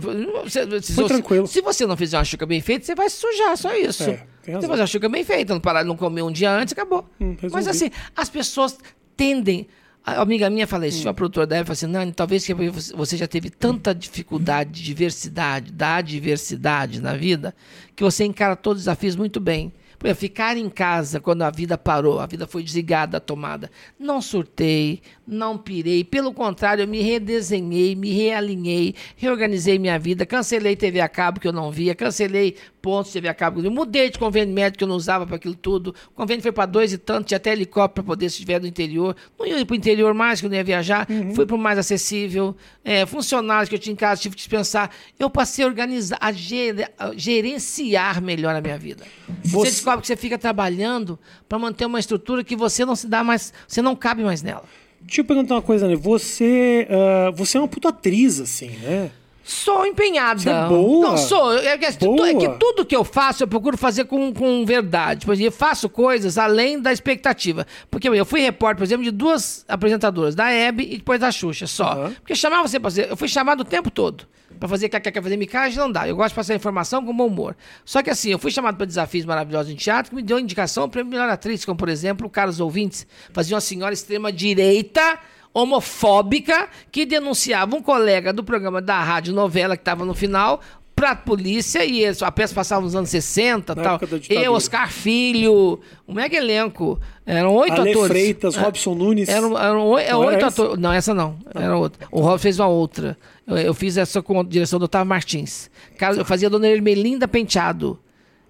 se- 0.50 0.82
se- 0.82 0.92
Foi 0.94 1.04
se- 1.04 1.08
tranquilo. 1.08 1.46
Se 1.46 1.60
você 1.60 1.86
não 1.86 1.96
fizer 1.96 2.18
uma 2.18 2.24
chuca 2.24 2.44
bem 2.46 2.60
feita, 2.60 2.84
você 2.84 2.94
vai 2.94 3.08
se 3.08 3.16
sujar, 3.16 3.56
só 3.56 3.74
isso. 3.76 4.02
É, 4.02 4.06
tem 4.06 4.16
você 4.44 4.52
razão. 4.52 4.68
fazer 4.70 4.80
uma 4.82 4.86
chuca 4.86 5.08
bem 5.08 5.24
feita, 5.24 5.52
não 5.54 5.60
parar, 5.60 5.84
não 5.84 5.96
comer 5.96 6.22
um 6.22 6.32
dia 6.32 6.50
antes, 6.50 6.72
acabou. 6.72 7.08
Hum. 7.20 7.36
Mas 7.52 7.68
assim, 7.68 7.90
as 8.16 8.28
pessoas 8.28 8.76
tendem. 9.16 9.66
A 10.02 10.22
amiga 10.22 10.48
minha 10.48 10.66
fala 10.66 10.84
Hum. 10.84 10.88
isso, 10.88 11.06
a 11.10 11.12
produtora 11.14 11.46
dela 11.46 11.62
fala 11.64 11.74
assim, 11.74 11.86
Nani, 11.86 12.10
talvez 12.10 12.44
que 12.46 12.54
você 12.54 12.94
você 12.96 13.16
já 13.18 13.28
teve 13.28 13.50
tanta 13.50 13.94
dificuldade 13.94 14.70
de 14.70 14.82
diversidade, 14.82 15.70
da 15.70 15.96
adversidade 15.96 17.00
na 17.02 17.14
vida, 17.14 17.54
que 17.94 18.02
você 18.02 18.24
encara 18.24 18.56
todos 18.56 18.80
os 18.80 18.84
desafios 18.86 19.14
muito 19.14 19.38
bem. 19.38 19.70
Ficar 20.14 20.56
em 20.56 20.70
casa 20.70 21.20
quando 21.20 21.42
a 21.42 21.50
vida 21.50 21.76
parou, 21.76 22.20
a 22.20 22.26
vida 22.26 22.46
foi 22.46 22.62
desligada 22.62 23.12
da 23.12 23.20
tomada. 23.20 23.70
Não 23.98 24.22
surtei, 24.22 25.02
não 25.26 25.58
pirei. 25.58 26.02
Pelo 26.02 26.32
contrário, 26.32 26.82
eu 26.82 26.88
me 26.88 27.02
redesenhei, 27.02 27.94
me 27.94 28.10
realinhei, 28.10 28.94
reorganizei 29.14 29.78
minha 29.78 29.98
vida, 29.98 30.24
cancelei 30.24 30.74
TV 30.74 31.00
a 31.00 31.08
cabo 31.08 31.38
que 31.38 31.46
eu 31.46 31.52
não 31.52 31.70
via, 31.70 31.94
cancelei 31.94 32.56
pontos 32.80 33.12
de 33.12 33.14
TV 33.14 33.28
a 33.28 33.34
cabo. 33.34 33.60
Eu 33.60 33.70
mudei 33.70 34.10
de 34.10 34.18
convênio 34.18 34.54
médico 34.54 34.78
que 34.78 34.84
eu 34.84 34.88
não 34.88 34.96
usava 34.96 35.26
para 35.26 35.36
aquilo 35.36 35.54
tudo. 35.54 35.94
O 36.08 36.14
convênio 36.14 36.42
foi 36.42 36.52
para 36.52 36.66
dois 36.66 36.92
e 36.92 36.98
tanto, 36.98 37.26
tinha 37.26 37.36
até 37.36 37.52
helicóptero 37.52 38.02
para 38.02 38.14
poder 38.14 38.28
se 38.30 38.36
estiver 38.36 38.60
no 38.60 38.66
interior. 38.66 39.14
Não 39.38 39.46
ia 39.46 39.64
para 39.64 39.74
o 39.74 39.76
interior 39.76 40.14
mais, 40.14 40.40
que 40.40 40.46
eu 40.46 40.50
não 40.50 40.56
ia 40.56 40.64
viajar. 40.64 41.06
Uhum. 41.10 41.34
Fui 41.34 41.44
para 41.44 41.56
o 41.56 41.58
mais 41.58 41.78
acessível. 41.78 42.56
É, 42.82 43.04
funcionários 43.06 43.68
que 43.68 43.74
eu 43.74 43.78
tinha 43.78 43.92
em 43.92 43.96
casa, 43.96 44.22
tive 44.22 44.34
que 44.34 44.40
dispensar. 44.40 44.90
Eu 45.18 45.28
passei 45.28 45.64
a 45.64 45.68
organizar, 45.68 46.18
a, 46.20 46.32
ger, 46.32 46.90
a 46.98 47.12
gerenciar 47.14 48.22
melhor 48.22 48.54
a 48.54 48.60
minha 48.60 48.78
vida. 48.78 49.04
Você, 49.44 49.70
você 49.70 49.76
que 49.98 50.06
você 50.06 50.16
fica 50.16 50.38
trabalhando 50.38 51.18
para 51.48 51.58
manter 51.58 51.86
uma 51.86 51.98
estrutura 51.98 52.44
que 52.44 52.54
você 52.54 52.84
não 52.84 52.94
se 52.94 53.06
dá 53.08 53.24
mais, 53.24 53.52
você 53.66 53.80
não 53.80 53.96
cabe 53.96 54.22
mais 54.22 54.42
nela. 54.42 54.64
Deixa 55.00 55.22
eu 55.22 55.24
perguntar 55.24 55.54
uma 55.54 55.62
coisa, 55.62 55.88
né? 55.88 55.96
Você, 55.96 56.86
uh, 56.90 57.32
você 57.34 57.56
é 57.56 57.60
uma 57.60 57.68
puta 57.68 57.88
atriz, 57.88 58.38
assim, 58.38 58.68
né? 58.82 59.10
Sou 59.50 59.84
empenhada. 59.84 60.40
Você 60.40 60.48
é 60.48 60.68
boa? 60.68 61.08
Não, 61.08 61.16
sou. 61.16 61.52
É 61.58 61.76
que, 61.76 61.90
boa. 62.06 62.28
é 62.28 62.34
que 62.34 62.48
tudo 62.50 62.86
que 62.86 62.94
eu 62.94 63.02
faço, 63.02 63.42
eu 63.42 63.48
procuro 63.48 63.76
fazer 63.76 64.04
com, 64.04 64.32
com 64.32 64.64
verdade. 64.64 65.26
Por 65.26 65.32
exemplo, 65.32 65.48
eu 65.48 65.58
faço 65.58 65.88
coisas 65.88 66.38
além 66.38 66.80
da 66.80 66.92
expectativa. 66.92 67.66
Porque 67.90 68.08
eu 68.08 68.24
fui 68.24 68.40
repórter, 68.40 68.78
por 68.78 68.84
exemplo, 68.84 69.02
de 69.02 69.10
duas 69.10 69.64
apresentadoras, 69.66 70.36
da 70.36 70.50
Hebe 70.50 70.84
e 70.84 70.98
depois 70.98 71.18
da 71.18 71.32
Xuxa, 71.32 71.66
só. 71.66 71.96
Uhum. 71.96 72.12
Porque 72.14 72.36
chamava 72.36 72.68
você 72.68 72.78
pra 72.78 72.90
fazer. 72.90 73.10
Eu 73.10 73.16
fui 73.16 73.26
chamado 73.26 73.62
o 73.62 73.64
tempo 73.64 73.90
todo. 73.90 74.24
Pra 74.58 74.68
fazer 74.68 74.88
quer, 74.88 75.00
quer 75.00 75.22
fazer 75.22 75.36
micagem, 75.36 75.78
não 75.78 75.90
dá. 75.90 76.06
Eu 76.06 76.14
gosto 76.14 76.28
de 76.28 76.34
passar 76.36 76.54
informação 76.54 77.04
com 77.04 77.14
bom 77.14 77.26
humor. 77.26 77.56
Só 77.84 78.04
que 78.04 78.10
assim, 78.10 78.30
eu 78.30 78.38
fui 78.38 78.52
chamado 78.52 78.76
para 78.76 78.86
desafios 78.86 79.24
maravilhosos 79.24 79.72
em 79.72 79.76
teatro 79.76 80.10
que 80.10 80.16
me 80.16 80.22
deu 80.22 80.38
indicação 80.38 80.88
para 80.88 81.02
melhor 81.02 81.28
atriz, 81.28 81.64
como 81.64 81.76
por 81.76 81.88
exemplo, 81.88 82.26
o 82.26 82.30
Carlos 82.30 82.60
Ouvintes, 82.60 83.04
fazia 83.32 83.56
uma 83.56 83.60
senhora 83.60 83.92
extrema-direita 83.92 85.18
homofóbica 85.52 86.68
que 86.92 87.04
denunciava 87.04 87.74
um 87.74 87.82
colega 87.82 88.32
do 88.32 88.44
programa 88.44 88.80
da 88.80 89.02
rádio 89.02 89.34
novela 89.34 89.76
que 89.76 89.82
estava 89.82 90.04
no 90.04 90.14
final 90.14 90.60
para 91.00 91.12
a 91.12 91.16
polícia 91.16 91.82
e 91.82 92.02
eles, 92.04 92.22
a 92.22 92.30
peça 92.30 92.54
passava 92.54 92.82
nos 92.82 92.94
anos 92.94 93.08
60 93.08 93.74
Na 93.74 93.82
tal. 93.82 94.00
Eu, 94.28 94.52
Oscar 94.52 94.92
Filho, 94.92 95.80
um 96.06 96.12
mega 96.12 96.36
elenco. 96.36 97.00
Eram 97.24 97.54
oito 97.54 97.80
Ale 97.80 97.90
atores. 97.90 98.08
Freitas, 98.10 98.54
é. 98.54 98.60
Robson 98.60 98.94
Nunes. 98.94 99.26
Eram, 99.26 99.58
eram 99.58 99.98
é 99.98 100.14
oito 100.14 100.44
atores. 100.44 100.78
Não, 100.78 100.92
essa 100.92 101.14
não. 101.14 101.38
Ah. 101.54 101.62
Era 101.62 101.76
outra. 101.78 102.06
O 102.12 102.20
Rob 102.20 102.38
fez 102.38 102.60
uma 102.60 102.68
outra. 102.68 103.16
Eu, 103.46 103.56
eu, 103.56 103.72
fiz 103.72 103.96
essa 103.96 104.20
com 104.20 104.40
a 104.40 104.44
direção 104.44 104.78
do 104.78 104.84
Otávio 104.84 105.08
Martins. 105.08 105.70
Eu 106.18 106.24
fazia 106.24 106.48
a 106.48 106.50
dona 106.50 106.68
Ermelinda 106.68 107.26
Penteado. 107.26 107.98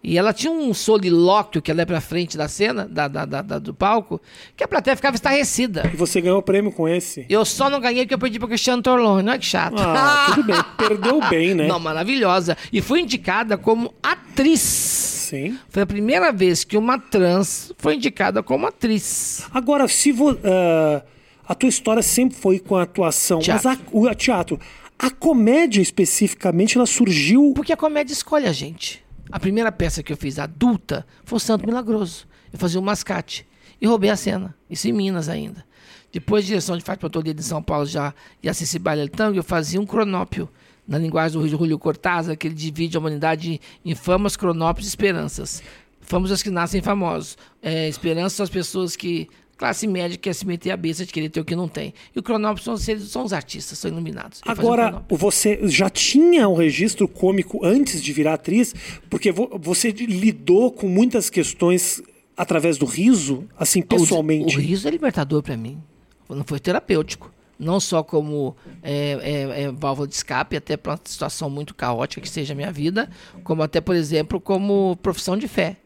E 0.03 0.17
ela 0.17 0.33
tinha 0.33 0.51
um 0.51 0.73
solilóquio 0.73 1.61
que 1.61 1.71
ela 1.71 1.83
é 1.83 1.85
pra 1.85 2.01
frente 2.01 2.37
da 2.37 2.49
cena, 2.49 2.89
da, 2.89 3.07
da, 3.07 3.25
da, 3.27 3.59
do 3.59 3.75
palco, 3.75 4.21
que 4.57 4.65
a 4.65 4.69
plateia 4.69 4.97
ficava 4.97 5.15
estarrecida. 5.15 5.91
E 5.93 5.97
você 5.97 6.23
ganhou 6.23 6.39
o 6.39 6.43
prêmio 6.43 6.73
com 6.73 6.89
esse? 6.89 7.27
Eu 7.29 7.45
só 7.45 7.69
não 7.69 7.79
ganhei 7.79 8.05
porque 8.05 8.15
eu 8.15 8.19
perdi 8.19 8.39
pro 8.39 8.49
Cristiano 8.49 8.83
Torlone, 8.83 9.23
não 9.23 9.35
é 9.35 9.39
que 9.39 9.45
chato. 9.45 9.79
Ah, 9.79 10.33
tudo 10.35 10.45
bem. 10.45 10.57
Perdeu 10.79 11.21
bem, 11.29 11.55
né? 11.55 11.67
Não, 11.67 11.79
maravilhosa. 11.79 12.57
E 12.73 12.81
fui 12.81 13.01
indicada 13.01 13.59
como 13.59 13.93
atriz. 14.03 14.61
Sim. 14.61 15.59
Foi 15.69 15.83
a 15.83 15.87
primeira 15.87 16.33
vez 16.33 16.65
que 16.65 16.79
uma 16.79 16.99
trans 16.99 17.73
foi 17.77 17.97
indicada 17.97 18.43
como 18.43 18.67
atriz. 18.67 19.47
Agora, 19.53 19.87
se 19.87 20.13
vo, 20.13 20.33
uh, 20.33 21.03
a 21.47 21.55
tua 21.55 21.69
história 21.69 22.03
sempre 22.03 22.39
foi 22.39 22.59
com 22.59 22.75
a 22.75 22.83
atuação, 22.83 23.39
teatro. 23.39 23.69
mas 23.69 23.79
a, 23.79 23.83
o 23.93 24.15
teatro, 24.15 24.59
a 24.99 25.11
comédia 25.11 25.83
especificamente, 25.83 26.79
ela 26.79 26.87
surgiu... 26.87 27.53
Porque 27.55 27.73
a 27.73 27.77
comédia 27.77 28.15
escolhe 28.15 28.47
a 28.47 28.53
gente. 28.53 29.05
A 29.33 29.39
primeira 29.39 29.71
peça 29.71 30.03
que 30.03 30.13
eu 30.13 30.17
fiz 30.17 30.39
adulta 30.39 31.07
foi 31.25 31.37
o 31.37 31.41
Santo 31.41 31.67
Milagroso. 31.67 32.27
Eu 32.53 32.59
fazia 32.59 32.81
um 32.81 32.83
mascate 32.83 33.47
e 33.81 33.87
roubei 33.87 34.11
a 34.11 34.17
cena. 34.17 34.55
Isso 34.69 34.89
em 34.89 34.93
Minas 34.93 35.29
ainda. 35.29 35.65
Depois, 36.13 36.45
direção 36.45 36.77
de 36.77 36.83
Fátima 36.83 37.09
Toledo 37.09 37.39
de 37.39 37.45
São 37.45 37.63
Paulo 37.63 37.87
já 37.87 38.13
e 38.43 38.49
assistir 38.49 38.81
Baile 38.81 39.09
Tango, 39.09 39.39
eu 39.39 39.45
fazia 39.45 39.81
um 39.81 39.87
cronópio 39.87 40.49
na 40.87 40.99
linguagem 40.99 41.41
do 41.41 41.47
Júlio 41.47 41.79
Cortázar, 41.79 42.37
que 42.37 42.49
ele 42.49 42.55
divide 42.55 42.97
a 42.97 43.01
humanidade 43.01 43.61
em 43.85 43.95
famas, 43.95 44.37
cronópios 44.37 44.87
e 44.87 44.89
esperanças. 44.89 45.63
Famos 46.01 46.33
as 46.33 46.43
que 46.43 46.51
nascem 46.51 46.83
famosos. 46.83 47.39
É, 47.63 47.89
esperanças 47.89 48.33
são 48.33 48.45
as 48.45 48.51
pessoas 48.51 48.97
que 48.97 49.29
classe 49.61 49.87
média 49.87 50.17
quer 50.17 50.33
se 50.33 50.47
meter 50.47 50.71
a 50.71 50.77
besta 50.77 51.05
de 51.05 51.13
querer 51.13 51.29
ter 51.29 51.39
o 51.39 51.45
que 51.45 51.55
não 51.55 51.69
tem. 51.69 51.93
E 52.17 52.19
o 52.19 52.23
Cronópolis 52.23 52.65
são, 52.65 52.79
são 52.99 53.25
os 53.25 53.33
artistas, 53.35 53.79
são 53.79 53.91
iluminados. 53.91 54.41
Agora, 54.47 55.05
você 55.07 55.61
já 55.69 55.91
tinha 55.91 56.49
um 56.49 56.55
registro 56.55 57.07
cômico 57.07 57.61
antes 57.63 58.03
de 58.03 58.11
virar 58.11 58.35
atriz? 58.35 58.75
Porque 59.11 59.31
você 59.31 59.91
lidou 59.91 60.73
com 60.73 60.89
muitas 60.89 61.29
questões 61.29 62.03
através 62.35 62.79
do 62.79 62.87
riso, 62.87 63.45
assim, 63.59 63.83
pessoalmente. 63.83 64.57
O, 64.57 64.59
o 64.59 64.63
riso 64.63 64.89
é 64.89 64.91
libertador 64.91 65.43
para 65.43 65.59
mim. 65.59 65.79
Não 66.27 66.43
foi 66.43 66.59
terapêutico. 66.59 67.31
Não 67.59 67.79
só 67.79 68.03
como 68.03 68.57
é, 68.83 69.19
é, 69.21 69.63
é 69.65 69.71
válvula 69.71 70.09
de 70.09 70.15
escape, 70.15 70.57
até 70.57 70.79
para 70.79 70.93
uma 70.93 71.01
situação 71.05 71.51
muito 71.51 71.75
caótica 71.75 72.23
que 72.23 72.31
seja 72.31 72.55
a 72.55 72.57
minha 72.57 72.73
vida, 72.73 73.11
como 73.45 73.63
até, 73.63 73.79
por 73.79 73.95
exemplo, 73.95 74.41
como 74.41 74.97
profissão 75.03 75.37
de 75.37 75.47
fé. 75.47 75.77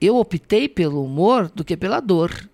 Eu 0.00 0.14
optei 0.18 0.68
pelo 0.68 1.04
humor 1.04 1.50
do 1.52 1.64
que 1.64 1.76
pela 1.76 1.98
dor. 1.98 2.48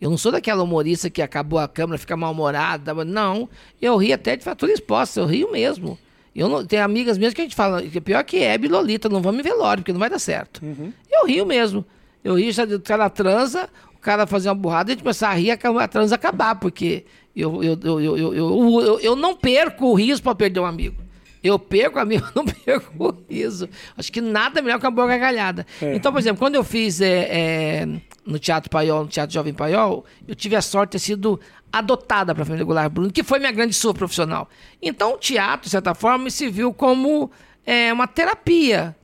Eu 0.00 0.10
não 0.10 0.16
sou 0.16 0.30
daquela 0.30 0.62
humorista 0.62 1.10
que 1.10 1.20
acabou 1.20 1.58
a 1.58 1.66
câmera, 1.66 1.98
fica 1.98 2.16
mal-humorada. 2.16 2.94
Não, 3.04 3.48
eu 3.82 3.96
rio 3.96 4.14
até 4.14 4.36
de 4.36 4.44
fatura 4.44 4.72
exposta, 4.72 5.20
eu 5.20 5.26
rio 5.26 5.50
mesmo. 5.50 5.98
Eu 6.34 6.48
não, 6.48 6.64
tem 6.64 6.78
amigas 6.78 7.18
mesmo 7.18 7.34
que 7.34 7.40
a 7.40 7.44
gente 7.44 7.56
fala, 7.56 7.82
que 7.82 7.98
é 7.98 8.00
pior 8.00 8.22
que 8.22 8.38
é 8.38 8.56
Lolita, 8.56 9.08
não 9.08 9.20
vamos 9.20 9.40
em 9.40 9.42
velório, 9.42 9.82
porque 9.82 9.92
não 9.92 9.98
vai 9.98 10.08
dar 10.08 10.20
certo. 10.20 10.64
Uhum. 10.64 10.92
Eu 11.10 11.26
rio 11.26 11.44
mesmo. 11.44 11.84
Eu 12.22 12.34
rio, 12.34 12.52
o 12.76 12.80
cara 12.80 13.10
transa, 13.10 13.68
o 13.96 13.98
cara 13.98 14.26
fazer 14.26 14.48
uma 14.48 14.54
burrada 14.54 14.90
a 14.90 14.94
gente 14.94 15.02
começar 15.02 15.30
a 15.30 15.34
rir, 15.34 15.50
a 15.50 15.88
transa 15.88 16.14
acabar, 16.14 16.54
porque 16.54 17.04
eu, 17.34 17.62
eu, 17.64 17.78
eu, 17.82 18.00
eu, 18.00 18.16
eu, 18.16 18.32
eu, 18.34 19.00
eu 19.00 19.16
não 19.16 19.34
perco 19.34 19.86
o 19.86 19.94
riso 19.94 20.22
para 20.22 20.34
perder 20.34 20.60
um 20.60 20.66
amigo. 20.66 21.07
Eu 21.42 21.58
perco 21.58 21.98
a 21.98 22.04
minha, 22.04 22.22
não 22.34 22.44
perco 22.44 22.92
o 22.98 23.14
riso. 23.28 23.68
Acho 23.96 24.10
que 24.10 24.20
nada 24.20 24.60
melhor 24.62 24.78
que 24.78 24.86
uma 24.86 24.90
boa 24.90 25.06
gargalhada. 25.06 25.66
É. 25.80 25.94
Então, 25.94 26.12
por 26.12 26.18
exemplo, 26.18 26.38
quando 26.38 26.54
eu 26.54 26.64
fiz 26.64 27.00
é, 27.00 27.28
é, 27.30 27.88
no 28.26 28.38
Teatro 28.38 28.70
Paiol, 28.70 29.04
no 29.04 29.08
Teatro 29.08 29.32
Jovem 29.32 29.54
Paiol, 29.54 30.04
eu 30.26 30.34
tive 30.34 30.56
a 30.56 30.62
sorte 30.62 30.90
de 30.90 30.92
ter 30.92 31.04
sido 31.06 31.40
adotada 31.72 32.34
para 32.34 32.42
a 32.42 32.46
família 32.46 32.64
Goulart 32.64 32.90
Bruno, 32.90 33.12
que 33.12 33.22
foi 33.22 33.38
minha 33.38 33.52
grande 33.52 33.74
sua 33.74 33.94
profissional. 33.94 34.48
Então, 34.80 35.14
o 35.14 35.18
teatro, 35.18 35.64
de 35.64 35.70
certa 35.70 35.94
forma, 35.94 36.24
me 36.24 36.30
serviu 36.30 36.72
como 36.72 37.30
é, 37.64 37.92
uma 37.92 38.06
terapia 38.06 38.96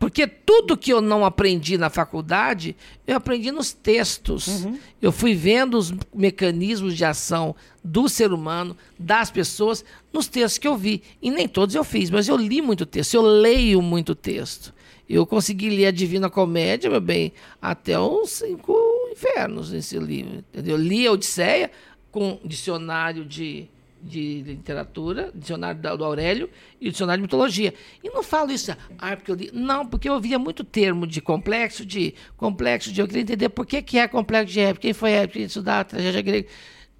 porque 0.00 0.26
tudo 0.26 0.78
que 0.78 0.90
eu 0.90 1.02
não 1.02 1.26
aprendi 1.26 1.76
na 1.76 1.90
faculdade, 1.90 2.74
eu 3.06 3.18
aprendi 3.18 3.52
nos 3.52 3.70
textos. 3.70 4.64
Uhum. 4.64 4.78
Eu 5.00 5.12
fui 5.12 5.34
vendo 5.34 5.76
os 5.76 5.92
mecanismos 6.14 6.96
de 6.96 7.04
ação 7.04 7.54
do 7.84 8.08
ser 8.08 8.32
humano, 8.32 8.74
das 8.98 9.30
pessoas, 9.30 9.84
nos 10.10 10.26
textos 10.26 10.56
que 10.56 10.66
eu 10.66 10.74
vi. 10.74 11.02
E 11.20 11.30
nem 11.30 11.46
todos 11.46 11.74
eu 11.74 11.84
fiz, 11.84 12.08
mas 12.08 12.28
eu 12.28 12.36
li 12.38 12.62
muito 12.62 12.86
texto, 12.86 13.12
eu 13.12 13.20
leio 13.20 13.82
muito 13.82 14.14
texto. 14.14 14.72
Eu 15.06 15.26
consegui 15.26 15.68
ler 15.68 15.88
a 15.88 15.90
Divina 15.90 16.30
Comédia, 16.30 16.88
meu 16.88 17.00
bem, 17.00 17.34
até 17.60 18.00
os 18.00 18.30
cinco 18.30 18.74
infernos 19.12 19.70
nesse 19.70 19.98
livro. 19.98 20.38
Entendeu? 20.38 20.78
Eu 20.78 20.82
li 20.82 21.06
a 21.06 21.12
Odisseia 21.12 21.70
com 22.10 22.40
dicionário 22.42 23.22
de 23.22 23.68
de 24.02 24.42
literatura, 24.42 25.30
dicionário 25.34 25.80
do 25.80 26.04
Aurélio 26.04 26.48
e 26.80 26.90
dicionário 26.90 27.20
de 27.20 27.26
mitologia. 27.26 27.74
E 28.02 28.08
não 28.10 28.22
falo 28.22 28.50
isso, 28.50 28.72
ah, 28.98 29.16
porque 29.16 29.30
eu 29.30 29.34
li. 29.34 29.50
Não, 29.52 29.86
porque 29.86 30.08
eu 30.08 30.14
ouvia 30.14 30.38
muito 30.38 30.64
termo 30.64 31.06
de 31.06 31.20
complexo 31.20 31.84
de. 31.84 32.14
Complexo 32.36 32.92
de. 32.92 33.00
Eu 33.00 33.06
queria 33.06 33.22
entender 33.22 33.48
por 33.48 33.66
que, 33.66 33.82
que 33.82 33.98
é 33.98 34.08
complexo 34.08 34.52
de 34.52 34.60
época, 34.60 34.82
quem 34.82 34.92
foi 34.92 35.12
época, 35.12 35.34
quem 35.34 35.42
estudar 35.44 35.84
tragédia 35.84 36.22
grega. 36.22 36.48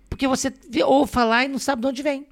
Porque 0.08 0.26
você 0.26 0.52
ouve 0.84 1.10
falar 1.10 1.44
e 1.44 1.48
não 1.48 1.58
sabe 1.58 1.82
de 1.82 1.88
onde 1.88 2.02
vem. 2.02 2.26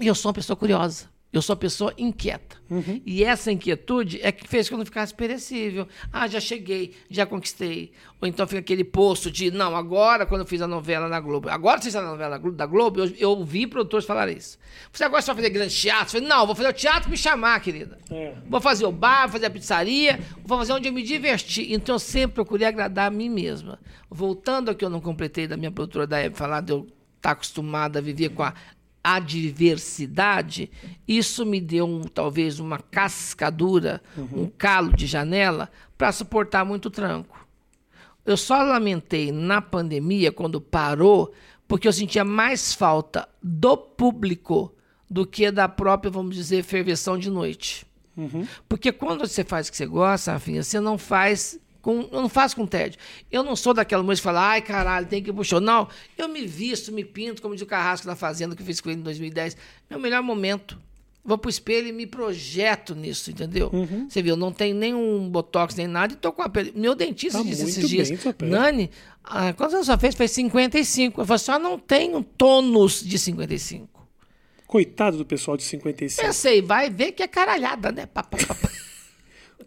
E 0.00 0.06
eu 0.06 0.14
sou 0.14 0.28
uma 0.28 0.34
pessoa 0.34 0.56
curiosa. 0.56 1.08
Eu 1.32 1.40
sou 1.40 1.54
uma 1.54 1.60
pessoa 1.60 1.94
inquieta. 1.96 2.56
Uhum. 2.68 3.00
E 3.06 3.22
essa 3.22 3.52
inquietude 3.52 4.18
é 4.20 4.32
que 4.32 4.48
fez 4.48 4.68
que 4.68 4.74
eu 4.74 4.78
não 4.78 4.84
ficasse 4.84 5.14
perecível. 5.14 5.86
Ah, 6.12 6.26
já 6.26 6.40
cheguei, 6.40 6.92
já 7.08 7.24
conquistei. 7.24 7.92
Ou 8.20 8.26
então 8.26 8.46
fica 8.48 8.58
aquele 8.58 8.82
posto 8.82 9.30
de, 9.30 9.48
não, 9.48 9.76
agora, 9.76 10.26
quando 10.26 10.40
eu 10.40 10.46
fiz 10.46 10.60
a 10.60 10.66
novela 10.66 11.08
na 11.08 11.20
Globo, 11.20 11.48
agora 11.48 11.80
você 11.80 11.88
está 11.88 12.02
na 12.02 12.10
novela 12.10 12.36
da 12.38 12.66
Globo, 12.66 13.00
eu, 13.00 13.14
eu 13.16 13.30
ouvi 13.30 13.64
produtores 13.64 14.04
falar 14.04 14.28
isso. 14.28 14.58
Você 14.92 15.04
agora 15.04 15.22
vai 15.22 15.36
fazer 15.36 15.50
grande 15.50 15.74
teatro? 15.74 16.06
Eu 16.06 16.10
falei, 16.20 16.28
não, 16.28 16.46
vou 16.46 16.56
fazer 16.56 16.68
o 16.68 16.72
teatro 16.72 17.08
me 17.08 17.16
chamar, 17.16 17.60
querida. 17.60 17.96
É. 18.10 18.34
Vou 18.48 18.60
fazer 18.60 18.86
o 18.86 18.92
bar, 18.92 19.22
vou 19.22 19.32
fazer 19.34 19.46
a 19.46 19.50
pizzaria, 19.50 20.18
vou 20.44 20.58
fazer 20.58 20.72
onde 20.72 20.88
eu 20.88 20.92
me 20.92 21.02
divertir. 21.02 21.72
Então 21.72 21.94
eu 21.94 22.00
sempre 22.00 22.34
procurei 22.34 22.66
agradar 22.66 23.06
a 23.06 23.10
mim 23.10 23.28
mesma. 23.28 23.78
Voltando 24.10 24.70
ao 24.70 24.74
que 24.74 24.84
eu 24.84 24.90
não 24.90 25.00
completei 25.00 25.46
da 25.46 25.56
minha 25.56 25.70
produtora 25.70 26.08
da 26.08 26.18
época, 26.18 26.38
falar 26.38 26.60
de 26.60 26.72
eu 26.72 26.88
estar 27.16 27.32
acostumada 27.32 27.98
a 27.98 28.02
viver 28.02 28.30
com 28.30 28.42
a 28.42 28.52
adversidade, 29.02 30.70
isso 31.06 31.44
me 31.46 31.60
deu 31.60 31.86
um, 31.86 32.02
talvez 32.02 32.58
uma 32.58 32.78
cascadura, 32.78 34.02
uhum. 34.16 34.42
um 34.42 34.52
calo 34.56 34.94
de 34.94 35.06
janela 35.06 35.70
para 35.96 36.12
suportar 36.12 36.64
muito 36.64 36.90
tranco. 36.90 37.46
Eu 38.24 38.36
só 38.36 38.62
lamentei 38.62 39.32
na 39.32 39.60
pandemia, 39.60 40.30
quando 40.30 40.60
parou, 40.60 41.32
porque 41.68 41.86
eu 41.86 41.92
sentia 41.92 42.24
mais 42.24 42.74
falta 42.74 43.28
do 43.42 43.76
público 43.76 44.74
do 45.08 45.26
que 45.26 45.50
da 45.50 45.68
própria, 45.68 46.10
vamos 46.10 46.34
dizer, 46.34 46.62
ferveção 46.62 47.18
de 47.18 47.30
noite. 47.30 47.86
Uhum. 48.16 48.46
Porque 48.68 48.90
quando 48.90 49.26
você 49.26 49.44
faz 49.44 49.68
o 49.68 49.70
que 49.70 49.76
você 49.76 49.86
gosta, 49.86 50.32
Rafinha, 50.32 50.62
você 50.62 50.80
não 50.80 50.98
faz 50.98 51.59
Com, 51.80 52.08
eu 52.12 52.20
não 52.20 52.28
faço 52.28 52.56
com 52.56 52.66
tédio. 52.66 52.98
Eu 53.30 53.42
não 53.42 53.56
sou 53.56 53.72
daquela 53.72 54.02
música 54.02 54.28
que 54.28 54.34
fala, 54.34 54.48
ai 54.48 54.62
caralho, 54.62 55.06
tem 55.06 55.22
que 55.22 55.30
ir 55.30 55.32
pro 55.32 55.44
show. 55.44 55.60
Não, 55.60 55.88
eu 56.16 56.28
me 56.28 56.46
visto, 56.46 56.92
me 56.92 57.04
pinto, 57.04 57.40
como 57.40 57.54
diz 57.54 57.62
o 57.62 57.66
Carrasco 57.66 58.06
na 58.06 58.14
Fazenda, 58.14 58.54
que 58.54 58.62
eu 58.62 58.66
fiz 58.66 58.80
com 58.80 58.90
ele 58.90 59.00
em 59.00 59.04
2010. 59.04 59.56
Meu 59.88 59.98
melhor 59.98 60.22
momento. 60.22 60.78
Vou 61.22 61.36
pro 61.36 61.50
espelho 61.50 61.86
e 61.86 61.92
me 61.92 62.06
projeto 62.06 62.94
nisso, 62.94 63.30
entendeu? 63.30 63.68
Uhum. 63.72 64.08
Você 64.08 64.22
viu, 64.22 64.36
não 64.36 64.52
tem 64.52 64.72
nenhum 64.72 65.28
botox 65.28 65.74
nem 65.74 65.86
nada 65.86 66.14
e 66.14 66.16
tô 66.16 66.32
com 66.32 66.40
a 66.40 66.48
pele. 66.48 66.72
Meu 66.74 66.94
dentista 66.94 67.38
Tá 67.38 67.44
disse 67.44 67.62
esses 67.62 67.88
dias, 67.88 68.08
sua. 68.20 68.34
Nani, 68.42 68.90
ah, 69.22 69.52
quantos 69.52 69.74
anos 69.74 69.86
você 69.86 69.98
fez? 69.98 70.14
Fez 70.14 70.30
55. 70.30 71.20
Eu 71.20 71.26
falei, 71.26 71.38
só 71.38 71.58
não 71.58 71.78
tenho 71.78 72.22
tônus 72.22 73.04
de 73.04 73.18
55. 73.18 74.08
Coitado 74.66 75.18
do 75.18 75.26
pessoal 75.26 75.58
de 75.58 75.62
55. 75.64 76.26
Pensei, 76.26 76.62
vai 76.62 76.88
ver 76.88 77.12
que 77.12 77.22
é 77.22 77.28
caralhada, 77.28 77.92
né? 77.92 78.06
Pá, 78.06 78.22
pá, 78.22 78.38
pá. 78.38 78.70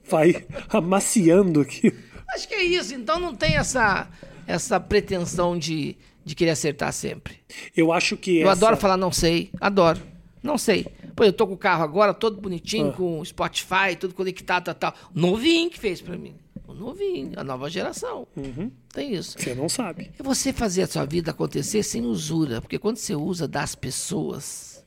Vai 0.09 0.45
amaciando 0.69 1.61
aqui. 1.61 1.93
Acho 2.33 2.47
que 2.47 2.55
é 2.55 2.63
isso. 2.63 2.93
Então 2.93 3.19
não 3.19 3.33
tem 3.35 3.55
essa, 3.55 4.07
essa 4.47 4.79
pretensão 4.79 5.57
de, 5.57 5.95
de 6.25 6.35
querer 6.35 6.51
acertar 6.51 6.91
sempre. 6.93 7.35
Eu 7.75 7.91
acho 7.91 8.17
que 8.17 8.37
Eu 8.39 8.49
essa... 8.49 8.51
adoro 8.65 8.77
falar 8.77 8.97
não 8.97 9.11
sei. 9.11 9.49
Adoro. 9.59 9.99
Não 10.41 10.57
sei. 10.57 10.85
Pô, 11.15 11.23
eu 11.23 11.31
tô 11.31 11.47
com 11.47 11.53
o 11.53 11.57
carro 11.57 11.83
agora, 11.83 12.13
todo 12.13 12.41
bonitinho, 12.41 12.89
Ah. 12.89 12.93
com 12.93 13.23
Spotify, 13.23 13.95
tudo 13.99 14.13
conectado, 14.13 14.65
tal, 14.65 14.75
tal. 14.75 14.93
Novinho 15.13 15.69
que 15.69 15.79
fez 15.79 16.01
pra 16.01 16.17
mim. 16.17 16.35
O 16.67 16.73
novinho, 16.73 17.31
a 17.37 17.43
nova 17.43 17.69
geração. 17.69 18.27
Uhum. 18.35 18.71
Tem 18.91 19.13
isso. 19.13 19.37
Você 19.39 19.53
não 19.53 19.69
sabe. 19.69 20.11
É 20.17 20.23
você 20.23 20.51
fazer 20.51 20.81
a 20.83 20.87
sua 20.87 21.05
vida 21.05 21.31
acontecer 21.31 21.83
sem 21.83 22.01
usura. 22.03 22.59
Porque 22.61 22.79
quando 22.79 22.97
você 22.97 23.15
usa 23.15 23.47
das 23.47 23.75
pessoas, 23.75 24.83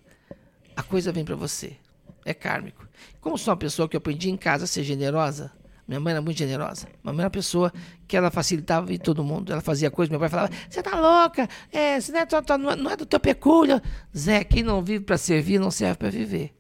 a 0.75 0.83
coisa 0.83 1.13
vem 1.13 1.25
pra 1.25 1.37
você. 1.37 1.73
É 2.27 2.35
kármico. 2.35 2.87
Como 3.21 3.39
sou 3.39 3.53
uma 3.53 3.57
pessoa 3.57 3.89
que 3.89 3.95
eu 3.95 3.99
aprendi 3.99 4.29
em 4.29 4.37
casa 4.37 4.65
a 4.65 4.67
ser 4.67 4.83
generosa, 4.83 5.53
minha 5.87 6.01
mãe 6.01 6.11
era 6.11 6.21
muito 6.21 6.37
generosa. 6.37 6.89
Minha 7.05 7.13
mãe 7.15 7.21
era 7.21 7.27
uma 7.29 7.31
pessoa 7.31 7.73
que 8.09 8.17
ela 8.17 8.33
facilitava 8.33 8.89
de 8.89 8.99
todo 8.99 9.23
mundo. 9.23 9.53
Ela 9.53 9.61
fazia 9.61 9.89
coisa, 9.93 10.11
meu 10.11 10.19
pai 10.19 10.29
falava: 10.29 10.51
Você 10.69 10.83
tá 10.83 10.99
louca? 10.99 11.49
É, 11.73 11.99
não, 12.11 12.19
é, 12.19 12.27
tua- 12.27 12.43
tua- 12.43 12.57
é- 12.73 12.77
não 12.77 12.91
é 12.91 12.97
do 12.97 13.07
teu 13.07 13.21
pecúlio. 13.21 13.81
Zé, 14.17 14.43
quem 14.43 14.65
não 14.65 14.83
vive 14.83 15.05
para 15.05 15.17
servir 15.17 15.61
não 15.61 15.71
serve 15.71 15.95
para 15.99 16.11
viver. 16.11 16.53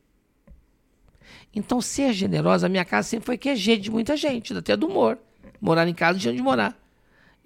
Então, 1.52 1.80
ser 1.80 2.12
generosa, 2.12 2.66
a 2.66 2.68
minha 2.68 2.84
casa 2.84 3.08
sempre 3.08 3.26
foi 3.26 3.36
QG 3.36 3.78
de 3.78 3.90
muita 3.90 4.16
gente, 4.16 4.56
até 4.56 4.76
do 4.76 4.86
humor. 4.86 5.18
Morar 5.60 5.88
em 5.88 5.94
casa 5.94 6.18
tinha 6.18 6.32
onde 6.32 6.42
morar. 6.42 6.78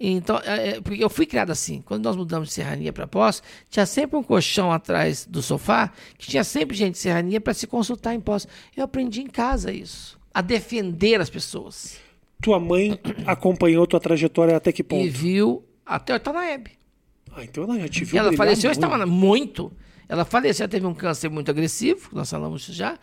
Então, 0.03 0.39
é, 0.43 0.69
é, 0.69 0.81
porque 0.81 1.03
eu 1.03 1.09
fui 1.09 1.25
criado 1.27 1.51
assim. 1.51 1.81
Quando 1.85 2.03
nós 2.05 2.15
mudamos 2.15 2.47
de 2.49 2.53
serrania 2.55 2.91
para 2.91 3.05
pós, 3.05 3.43
tinha 3.69 3.85
sempre 3.85 4.17
um 4.17 4.23
colchão 4.23 4.71
atrás 4.71 5.25
do 5.25 5.41
sofá, 5.43 5.91
que 6.17 6.27
tinha 6.27 6.43
sempre 6.43 6.75
gente 6.75 6.93
de 6.93 6.99
serrania 6.99 7.39
para 7.39 7.53
se 7.53 7.67
consultar 7.67 8.15
em 8.15 8.19
pós. 8.19 8.47
Eu 8.75 8.83
aprendi 8.85 9.21
em 9.21 9.27
casa 9.27 9.71
isso. 9.71 10.19
A 10.33 10.41
defender 10.41 11.21
as 11.21 11.29
pessoas. 11.29 11.97
Tua 12.41 12.59
mãe 12.59 12.99
acompanhou 13.27 13.85
tua 13.85 13.99
trajetória 13.99 14.57
até 14.57 14.71
que 14.71 14.83
ponto? 14.83 15.05
E 15.05 15.09
viu 15.09 15.63
até 15.85 16.17
tá 16.17 16.33
na 16.33 16.45
Hebe. 16.49 16.71
Ah, 17.33 17.43
então 17.43 17.63
ela 17.63 17.79
já 17.79 17.87
te 17.87 18.01
E 18.01 18.05
viu 18.05 18.19
ela 18.19 18.33
faleceu, 18.33 18.69
eu 18.69 18.73
muito. 18.73 18.83
estava 18.83 18.97
na- 18.97 19.05
muito. 19.05 19.71
Ela 20.09 20.25
faleceu, 20.25 20.67
teve 20.67 20.85
um 20.85 20.93
câncer 20.93 21.29
muito 21.29 21.51
agressivo, 21.51 22.09
nós 22.11 22.29
falamos 22.29 22.65
já, 22.65 22.97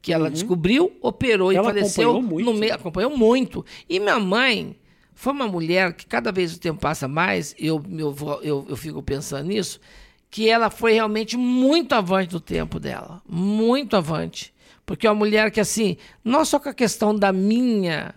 que 0.00 0.12
ela 0.12 0.30
descobriu, 0.30 0.92
operou 1.02 1.52
e 1.52 1.56
Ela 1.56 1.66
faleceu 1.68 2.10
acompanhou 2.10 2.22
muito. 2.22 2.46
no 2.52 2.58
meio, 2.58 2.74
acompanhou 2.74 3.16
muito. 3.16 3.64
E 3.88 3.98
minha 3.98 4.18
mãe 4.20 4.76
foi 5.14 5.32
uma 5.32 5.46
mulher 5.46 5.92
que 5.92 6.06
cada 6.06 6.32
vez 6.32 6.54
o 6.54 6.58
tempo 6.60 6.80
passa 6.80 7.06
mais, 7.06 7.54
eu, 7.58 7.82
eu, 7.90 8.14
eu, 8.42 8.66
eu 8.68 8.76
fico 8.76 9.02
pensando 9.02 9.48
nisso, 9.48 9.80
que 10.30 10.48
ela 10.48 10.68
foi 10.68 10.94
realmente 10.94 11.36
muito 11.36 11.94
avante 11.94 12.30
do 12.30 12.40
tempo 12.40 12.80
dela, 12.80 13.22
muito 13.28 13.96
avante. 13.96 14.52
Porque 14.84 15.06
é 15.06 15.10
uma 15.10 15.16
mulher 15.16 15.50
que, 15.50 15.60
assim, 15.60 15.96
não 16.24 16.44
só 16.44 16.58
com 16.58 16.68
a 16.68 16.74
questão 16.74 17.16
da 17.16 17.32
minha, 17.32 18.14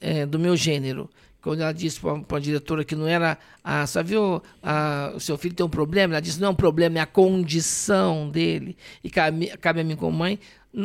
eh, 0.00 0.24
do 0.24 0.38
meu 0.38 0.56
gênero, 0.56 1.10
quando 1.46 1.60
ela 1.60 1.70
disse 1.70 2.00
para 2.00 2.38
a 2.38 2.40
diretora 2.40 2.84
que 2.84 2.96
não 2.96 3.06
era, 3.06 3.38
ah, 3.62 3.86
só 3.86 4.02
viu, 4.02 4.42
ah, 4.60 5.12
o 5.14 5.20
seu 5.20 5.38
filho 5.38 5.54
tem 5.54 5.64
um 5.64 5.68
problema, 5.68 6.14
ela 6.14 6.20
disse, 6.20 6.40
não 6.40 6.48
é 6.48 6.50
um 6.50 6.56
problema, 6.56 6.98
é 6.98 7.00
a 7.00 7.06
condição 7.06 8.28
dele. 8.28 8.76
E 9.04 9.08
cabe, 9.08 9.56
cabe 9.58 9.80
a 9.80 9.84
mim 9.84 9.94
como 9.94 10.18
mãe 10.18 10.40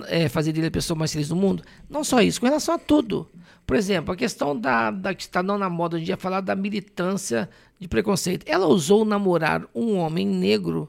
eh, 0.07 0.29
fazer 0.29 0.53
dele 0.53 0.67
a 0.67 0.71
pessoa 0.71 0.95
mais 0.95 1.11
feliz 1.11 1.29
do 1.29 1.35
mundo. 1.35 1.63
Não 1.89 2.03
só 2.03 2.21
isso, 2.21 2.39
com 2.39 2.45
relação 2.45 2.75
a 2.75 2.77
tudo. 2.77 3.27
Por 3.65 3.75
exemplo, 3.75 4.13
a 4.13 4.15
questão 4.15 4.55
da, 4.55 4.91
da 4.91 5.15
que 5.15 5.23
está 5.23 5.41
não 5.41 5.57
na 5.57 5.67
moda 5.67 5.95
hoje 5.95 6.03
em 6.03 6.05
dia, 6.05 6.15
falar 6.15 6.41
da 6.41 6.55
militância 6.55 7.49
de 7.79 7.87
preconceito. 7.87 8.45
Ela 8.47 8.67
ousou 8.67 9.03
namorar 9.03 9.65
um 9.73 9.97
homem 9.97 10.27
negro 10.27 10.87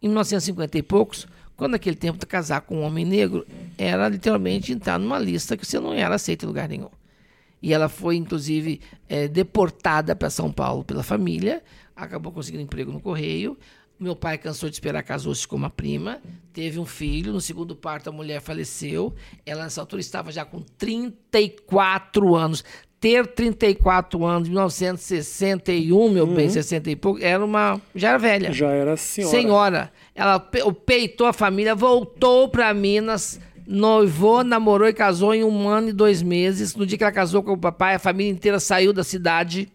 em 0.00 0.06
1950 0.06 0.78
e 0.78 0.82
poucos, 0.84 1.26
quando 1.56 1.72
naquele 1.72 1.96
tempo 1.96 2.24
casar 2.24 2.60
com 2.60 2.76
um 2.76 2.82
homem 2.82 3.04
negro 3.04 3.44
era 3.76 4.08
literalmente 4.08 4.72
entrar 4.72 4.96
numa 4.96 5.18
lista 5.18 5.56
que 5.56 5.66
você 5.66 5.80
não 5.80 5.92
era 5.92 6.14
aceito 6.14 6.44
em 6.44 6.46
lugar 6.46 6.68
nenhum. 6.68 6.90
E 7.62 7.72
ela 7.74 7.88
foi, 7.88 8.16
inclusive, 8.16 8.80
eh, 9.08 9.26
deportada 9.28 10.14
para 10.14 10.30
São 10.30 10.50
Paulo 10.52 10.84
pela 10.84 11.02
família, 11.02 11.62
acabou 11.96 12.30
conseguindo 12.32 12.62
emprego 12.62 12.92
no 12.92 13.00
Correio. 13.00 13.58
Meu 14.00 14.14
pai 14.14 14.38
cansou 14.38 14.68
de 14.68 14.76
esperar, 14.76 15.02
casou-se 15.02 15.46
com 15.48 15.56
uma 15.56 15.68
prima, 15.70 16.20
teve 16.52 16.78
um 16.78 16.86
filho. 16.86 17.32
No 17.32 17.40
segundo 17.40 17.74
parto, 17.74 18.08
a 18.08 18.12
mulher 18.12 18.40
faleceu. 18.40 19.12
Ela, 19.44 19.64
nessa 19.64 19.80
altura, 19.80 19.98
estava 20.00 20.30
já 20.30 20.44
com 20.44 20.60
34 20.62 22.34
anos. 22.34 22.64
Ter 23.00 23.26
34 23.28 24.24
anos, 24.24 24.48
1961, 24.48 26.10
meu 26.10 26.26
bem, 26.26 26.48
60 26.48 26.90
e 26.90 26.96
pouco, 26.96 27.22
era 27.22 27.44
uma. 27.44 27.80
já 27.94 28.08
era 28.08 28.18
velha. 28.18 28.52
Já 28.52 28.70
era 28.70 28.96
senhora. 28.96 29.30
Senhora, 29.36 29.92
ela 30.16 30.40
pe- 30.40 30.72
peitou 30.84 31.28
a 31.28 31.32
família, 31.32 31.76
voltou 31.76 32.48
para 32.48 32.74
Minas, 32.74 33.38
noivou, 33.68 34.42
namorou 34.42 34.88
e 34.88 34.94
casou 34.94 35.34
em 35.34 35.44
um 35.44 35.68
ano 35.68 35.90
e 35.90 35.92
dois 35.92 36.22
meses. 36.22 36.74
No 36.74 36.86
dia 36.86 36.96
que 36.96 37.04
ela 37.04 37.12
casou 37.12 37.42
com 37.42 37.52
o 37.52 37.58
papai, 37.58 37.94
a 37.94 37.98
família 37.98 38.32
inteira 38.32 38.58
saiu 38.58 38.94
da 38.94 39.04
cidade. 39.04 39.70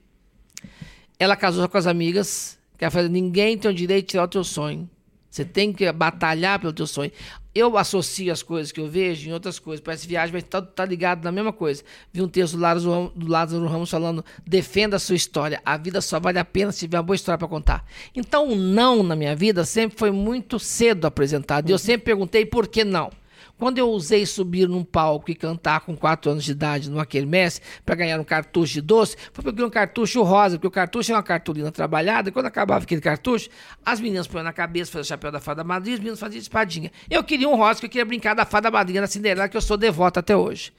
Ela 1.19 1.35
casou 1.35 1.69
com 1.69 1.77
as 1.77 1.85
amigas, 1.85 2.57
que 2.75 2.83
ela 2.83 2.89
falou, 2.89 3.07
ninguém 3.07 3.55
tem 3.55 3.69
o 3.69 3.73
direito 3.73 4.07
de 4.07 4.11
tirar 4.11 4.23
o 4.23 4.27
teu 4.27 4.43
sonho. 4.43 4.89
Você 5.29 5.45
tem 5.45 5.71
que 5.71 5.91
batalhar 5.91 6.59
pelo 6.59 6.73
teu 6.73 6.87
sonho. 6.87 7.11
Eu 7.53 7.77
associo 7.77 8.33
as 8.33 8.41
coisas 8.41 8.71
que 8.71 8.79
eu 8.79 8.87
vejo 8.87 9.29
em 9.29 9.33
outras 9.33 9.59
coisas. 9.59 9.83
Parece 9.83 10.07
viagem, 10.07 10.33
mas 10.33 10.43
tá, 10.43 10.59
tá 10.59 10.85
ligado 10.85 11.23
na 11.23 11.31
mesma 11.31 11.53
coisa. 11.53 11.83
Vi 12.11 12.19
um 12.19 12.27
texto 12.27 12.53
do 12.55 12.61
Lázaro, 12.61 13.11
do 13.15 13.27
Lázaro 13.27 13.65
Ramos 13.67 13.91
falando: 13.91 14.25
defenda 14.45 14.95
a 14.95 14.99
sua 14.99 15.15
história. 15.15 15.61
A 15.63 15.77
vida 15.77 16.01
só 16.01 16.19
vale 16.19 16.39
a 16.39 16.45
pena 16.45 16.71
se 16.71 16.79
tiver 16.79 16.97
uma 16.97 17.03
boa 17.03 17.15
história 17.15 17.37
para 17.37 17.47
contar. 17.47 17.85
Então, 18.15 18.49
o 18.49 18.55
não 18.55 19.03
na 19.03 19.15
minha 19.15 19.35
vida 19.35 19.65
sempre 19.65 19.97
foi 19.97 20.09
muito 20.09 20.59
cedo 20.59 21.05
apresentado. 21.05 21.69
E 21.69 21.71
eu 21.71 21.77
sempre 21.77 22.05
perguntei 22.05 22.43
por 22.43 22.67
que 22.67 22.83
não. 22.83 23.11
Quando 23.63 23.77
eu 23.77 23.89
usei 23.91 24.25
subir 24.25 24.67
num 24.67 24.83
palco 24.83 25.31
e 25.31 25.33
cantar 25.33 25.79
com 25.79 25.95
4 25.95 26.31
anos 26.31 26.43
de 26.43 26.51
idade 26.51 26.89
numa 26.89 27.05
quermesse 27.05 27.61
para 27.85 27.95
ganhar 27.95 28.19
um 28.19 28.23
cartucho 28.25 28.73
de 28.73 28.81
doce, 28.81 29.15
foi 29.31 29.41
porque 29.41 29.61
eu 29.61 29.67
um 29.67 29.69
cartucho 29.69 30.21
rosa, 30.21 30.57
porque 30.57 30.67
o 30.67 30.69
cartucho 30.69 31.13
é 31.13 31.15
uma 31.15 31.23
cartolina 31.23 31.71
trabalhada, 31.71 32.27
e 32.27 32.31
quando 32.33 32.47
acabava 32.47 32.83
aquele 32.83 32.99
cartucho, 32.99 33.47
as 33.85 34.01
meninas 34.01 34.27
põem 34.27 34.43
na 34.43 34.51
cabeça, 34.51 34.91
faziam 34.91 35.03
o 35.03 35.07
chapéu 35.07 35.31
da 35.31 35.39
fada 35.39 35.63
madrinha, 35.63 35.93
os 35.93 35.99
meninos 36.01 36.19
faziam 36.19 36.41
espadinha. 36.41 36.91
Eu 37.09 37.23
queria 37.23 37.47
um 37.47 37.55
rosa, 37.55 37.75
porque 37.75 37.85
eu 37.85 37.89
queria 37.91 38.03
brincar 38.03 38.33
da 38.33 38.43
fada 38.43 38.69
madrinha 38.69 38.99
da 38.99 39.07
Cinderela, 39.07 39.47
que 39.47 39.55
eu 39.55 39.61
sou 39.61 39.77
devota 39.77 40.19
até 40.19 40.35
hoje. 40.35 40.73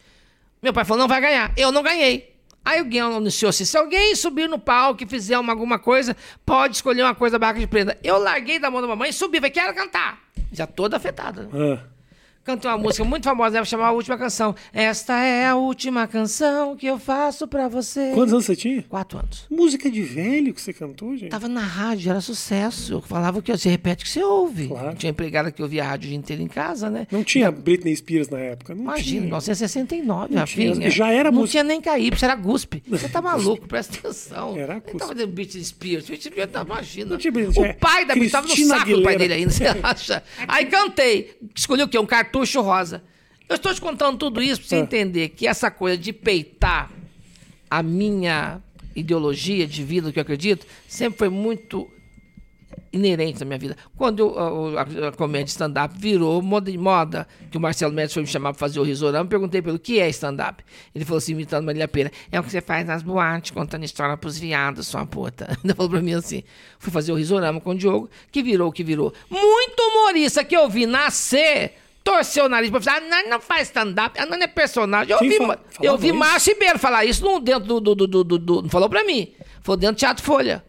Meu 0.63 0.75
pai 0.75 0.85
falou, 0.85 1.05
não 1.05 1.09
vai 1.09 1.23
ganhar. 1.23 1.55
Eu 1.57 1.73
não 1.73 1.83
ganhei. 1.83 2.37
Aí 2.63 2.81
alguém 2.81 3.01
anunciou 3.01 3.49
assim, 3.49 3.65
se 3.65 3.79
alguém 3.79 4.15
subir 4.15 4.47
no 4.47 4.59
palco 4.59 5.03
e 5.03 5.07
fizer 5.07 5.39
uma, 5.39 5.55
alguma 5.55 5.79
coisa, 5.79 6.15
pode 6.45 6.77
escolher 6.77 7.03
uma 7.03 7.15
coisa 7.15 7.39
da 7.39 7.51
de 7.51 7.67
prenda. 7.67 7.97
Eu 8.05 8.19
larguei 8.19 8.59
da 8.59 8.71
mão 8.71 8.83
da 8.83 8.89
mamãe 8.89 9.09
e 9.09 9.13
subi, 9.15 9.39
falei, 9.39 9.53
quero 9.53 9.75
cantar. 9.75 10.23
Já 10.53 10.67
toda 10.67 10.99
afetada. 10.99 11.45
né? 11.45 11.49
Ah, 11.55 11.94
Cantei 12.45 12.71
uma 12.71 12.77
música 12.79 13.05
muito 13.05 13.25
famosa, 13.25 13.59
né? 13.59 13.65
chamava 13.65 13.89
A 13.89 13.93
Última 13.93 14.19
Canção. 14.19 14.55
Esta 14.73 15.19
é 15.19 15.47
a 15.49 15.57
última 15.57 16.07
canção 16.07 16.77
que 16.77 16.87
eu 16.87 16.99
faço 16.99 17.49
pra 17.49 17.69
você. 17.69 18.11
quantos 18.15 18.33
anos 18.35 18.45
você 18.45 18.55
tinha? 18.55 18.83
Quatro 18.83 19.19
anos. 19.19 19.47
Música 19.51 19.91
de 19.91 20.03
velho 20.03 20.53
que 20.53 20.61
você 20.61 20.73
cantou, 20.73 21.17
gente? 21.17 21.31
Tava 21.31 21.49
na 21.49 21.63
rádio, 21.63 22.11
era 22.11 22.21
sucesso. 22.21 22.93
Eu 22.93 23.01
falava 23.01 23.41
que 23.41 23.51
você 23.51 23.69
repete 23.71 24.03
o 24.05 24.07
que 24.07 24.13
você 24.13 24.23
ouve. 24.23 24.69
Claro. 24.69 24.95
Tinha 24.97 25.11
empregada 25.11 25.51
que 25.51 25.63
ouvia 25.63 25.85
a 25.85 25.89
rádio 25.89 26.07
o 26.07 26.09
dia 26.11 26.19
inteiro 26.19 26.43
em 26.43 26.47
casa, 26.49 26.91
né? 26.91 27.07
Não 27.11 27.25
tinha 27.25 27.51
Britney 27.51 27.97
Spears 27.97 28.29
na 28.29 28.39
época? 28.39 28.75
Não 28.75 28.83
Imagina, 28.83 29.09
tinha. 29.09 29.21
1969, 29.23 30.35
Não 30.35 30.41
Rafinha. 30.41 30.91
Já 30.91 31.09
era 31.11 31.31
Não 31.31 31.41
música- 31.41 31.53
tinha 31.53 31.65
nem 31.65 31.81
você 32.15 32.25
era 32.25 32.35
guspe. 32.35 32.83
Você 32.89 33.09
tá 33.09 33.21
maluco, 33.23 33.67
presta 33.67 33.97
atenção. 33.99 34.57
Era 34.57 34.81
cuspe. 34.81 34.99
tava 34.99 35.13
fazendo 35.15 35.33
Britney 35.33 35.65
Spears. 35.65 36.07
Britney 36.07 36.31
Spears, 36.33 36.51
tá, 36.53 36.63
imagina. 36.63 37.11
Não 37.11 37.17
tinha 37.17 37.33
Britney- 37.33 37.71
o 37.71 37.75
pai 37.75 38.05
da 38.05 38.15
Britney 38.15 38.31
tava 38.31 38.47
no 38.49 38.55
saco 38.57 38.85
do 38.91 39.03
pai 39.03 39.15
Aguilera. 39.15 39.19
dele 39.19 39.33
ainda, 39.35 39.51
você 39.51 39.65
acha? 39.83 40.23
Aí 40.47 40.67
cantei. 40.67 41.37
Escolhi 41.55 41.83
o 41.83 41.89
quê? 41.89 41.99
Um 41.99 42.07
cartucho 42.35 42.61
rosa. 42.61 43.03
Eu 43.49 43.57
estou 43.57 43.73
te 43.75 43.81
contando 43.81 44.19
tudo 44.19 44.43
isso 44.43 44.61
pra 44.61 44.69
você 44.69 44.77
Ah. 44.77 44.81
entender 44.81 45.29
que 45.31 45.47
essa 45.47 45.71
coisa 45.71 45.97
de 45.97 46.13
peitar 46.13 46.91
a 47.71 47.83
minha 47.83 48.61
ideologia 48.97 49.67
de 49.67 49.83
vida, 49.85 50.13
que 50.13 50.19
eu 50.19 50.23
acredito, 50.23 50.67
sempre 50.89 51.19
foi 51.19 51.29
muito 51.29 51.89
inerente 52.93 53.41
na 53.41 53.47
minha 53.47 53.59
vida. 53.59 53.77
Quando 53.97 54.37
a, 54.39 54.81
a- 54.83 55.09
a 55.09 55.13
comédia 55.13 55.51
stand-up 55.51 55.97
virou 55.99 56.41
moda, 56.41 56.73
moda, 56.79 57.27
que 57.51 57.57
o 57.57 57.61
Marcelo 57.61 57.93
Médici 57.93 58.15
foi 58.15 58.23
me 58.23 58.29
chamar 58.29 58.53
para 58.53 58.59
fazer 58.61 58.79
o 58.79 58.85
risorama, 58.85 59.29
perguntei 59.29 59.61
pelo 59.61 59.79
que 59.81 59.99
é 59.99 60.09
stand-up. 60.11 60.63
Ele 60.95 61.05
falou 61.05 61.19
assim, 61.19 61.33
imitando 61.33 61.65
Marília 61.67 61.89
Pena, 61.89 62.11
é 62.31 62.39
o 62.39 62.43
que 62.43 62.51
você 62.51 62.61
faz 62.61 62.87
nas 62.87 63.03
boates, 63.03 63.51
contando 63.51 63.85
história 63.85 64.17
pros 64.17 64.39
viados, 64.39 64.87
sua 64.87 65.05
puta. 65.05 65.57
Ele 65.65 65.75
falou 65.75 65.91
para 65.91 66.01
mim 66.01 66.15
assim, 66.15 66.45
fui 66.79 66.93
fazer 66.93 67.11
o 67.13 67.17
risorama 67.17 67.61
com 67.61 67.71
o 67.71 67.75
Diogo, 67.75 68.09
que 68.31 68.43
virou 68.43 68.69
o 68.69 68.73
que 68.73 68.85
virou. 68.85 69.13
Muito 69.29 69.81
humorista 69.81 70.45
que 70.45 70.57
eu 70.57 70.69
vi 70.69 70.87
nascer 70.87 71.75
torceu 72.05 72.45
o 72.45 72.49
nariz 72.49 72.71
pra 72.71 72.81
falar, 72.81 72.99
a 72.99 73.01
Nani 73.01 73.29
não 73.31 73.41
faz 73.41 73.69
stand-up, 73.69 74.21
a 74.21 74.27
Nani 74.27 74.45
é 74.45 74.47
personagem. 74.47 75.11
Eu 75.13 75.19
Quem 75.19 75.31
vi, 75.31 75.39
fala- 75.39 75.59
eu 75.83 75.97
vi 75.97 76.09
isso? 76.09 76.17
Márcio 76.19 76.53
Ribeiro 76.53 76.79
falar 76.79 77.05
isso 77.07 77.25
no, 77.25 77.41
dentro 77.41 77.81
do, 77.81 77.81
do, 77.81 78.07
do, 78.07 78.39
do, 78.39 78.63
Não 78.63 78.69
falou 78.69 78.89
pra 78.91 79.03
mim. 79.03 79.33
Falou 79.63 79.77
dentro 79.79 79.97
do 79.97 79.99
Teatro 79.99 80.23
Folha. 80.23 80.63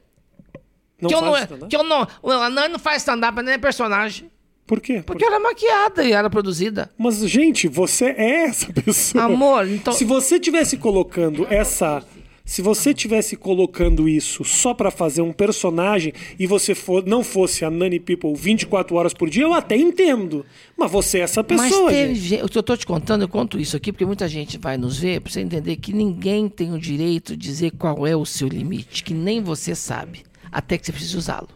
Não 1.00 1.10
que 1.10 1.14
eu 1.16 1.22
não, 1.22 1.38
stand-up? 1.38 1.68
que 1.70 1.76
eu 1.76 1.84
não. 1.84 2.08
A 2.42 2.50
Nani 2.50 2.70
não 2.70 2.80
faz 2.80 3.02
stand-up, 3.02 3.38
a 3.38 3.44
Nani 3.44 3.56
é 3.56 3.60
personagem. 3.60 4.32
Por 4.66 4.80
quê? 4.82 5.04
Porque 5.06 5.24
ela 5.24 5.36
é 5.36 5.40
maquiada 5.40 6.04
e 6.04 6.12
era 6.14 6.28
produzida. 6.28 6.90
Mas, 6.98 7.18
gente, 7.30 7.68
você 7.68 8.06
é 8.06 8.46
essa 8.46 8.72
pessoa. 8.74 9.26
Amor, 9.26 9.68
então- 9.68 9.94
Se 9.94 10.04
você 10.06 10.40
tivesse 10.40 10.78
colocando 10.78 11.46
essa. 11.52 12.02
Se 12.46 12.62
você 12.62 12.94
tivesse 12.94 13.36
colocando 13.36 14.08
isso 14.08 14.44
só 14.44 14.72
pra 14.72 14.92
fazer 14.92 15.24
um 15.24 15.34
personagem 15.34 16.14
e 16.38 16.46
você 16.46 16.76
for, 16.76 17.04
não 17.04 17.24
fosse 17.24 17.66
a 17.66 17.72
Nani 17.72 18.00
People 18.00 18.36
24 18.36 18.96
horas 18.96 19.16
por 19.16 19.32
dia, 19.32 19.44
eu 19.44 19.54
até 19.54 19.76
entendo. 19.76 20.46
Mas 20.78 20.92
você 20.92 21.18
é 21.18 21.22
essa 21.22 21.44
pessoa, 21.44 21.86
Mas 21.86 21.94
teve 21.94 22.14
gente. 22.14 22.28
gente. 22.28 22.44
O 22.44 22.48
que 22.48 22.58
eu 22.58 22.62
tô 22.62 22.78
te 22.78 22.86
contando, 22.86 23.24
eu 23.24 23.28
conto 23.28 23.60
isso 23.60 23.76
aqui, 23.76 23.92
porque 23.92 24.06
muita 24.06 24.28
gente 24.28 24.60
vai 24.60 24.78
nos 24.78 25.00
ver 25.00 25.22
pra 25.22 25.32
você 25.32 25.42
entender 25.42 25.76
que 25.78 25.92
ninguém 25.92 26.48
tem 26.48 26.72
o 26.72 26.80
direito 26.80 27.36
de 27.36 27.48
dizer 27.48 27.72
qual 27.72 28.06
é 28.06 28.16
o 28.16 28.26
seu 28.26 28.48
limite, 28.48 29.04
que 29.04 29.14
nem 29.14 29.42
você 29.42 29.74
sabe, 29.74 30.22
até 30.52 30.78
que 30.78 30.86
você 30.86 30.92
precise 30.92 31.18
usá-lo. 31.18 31.50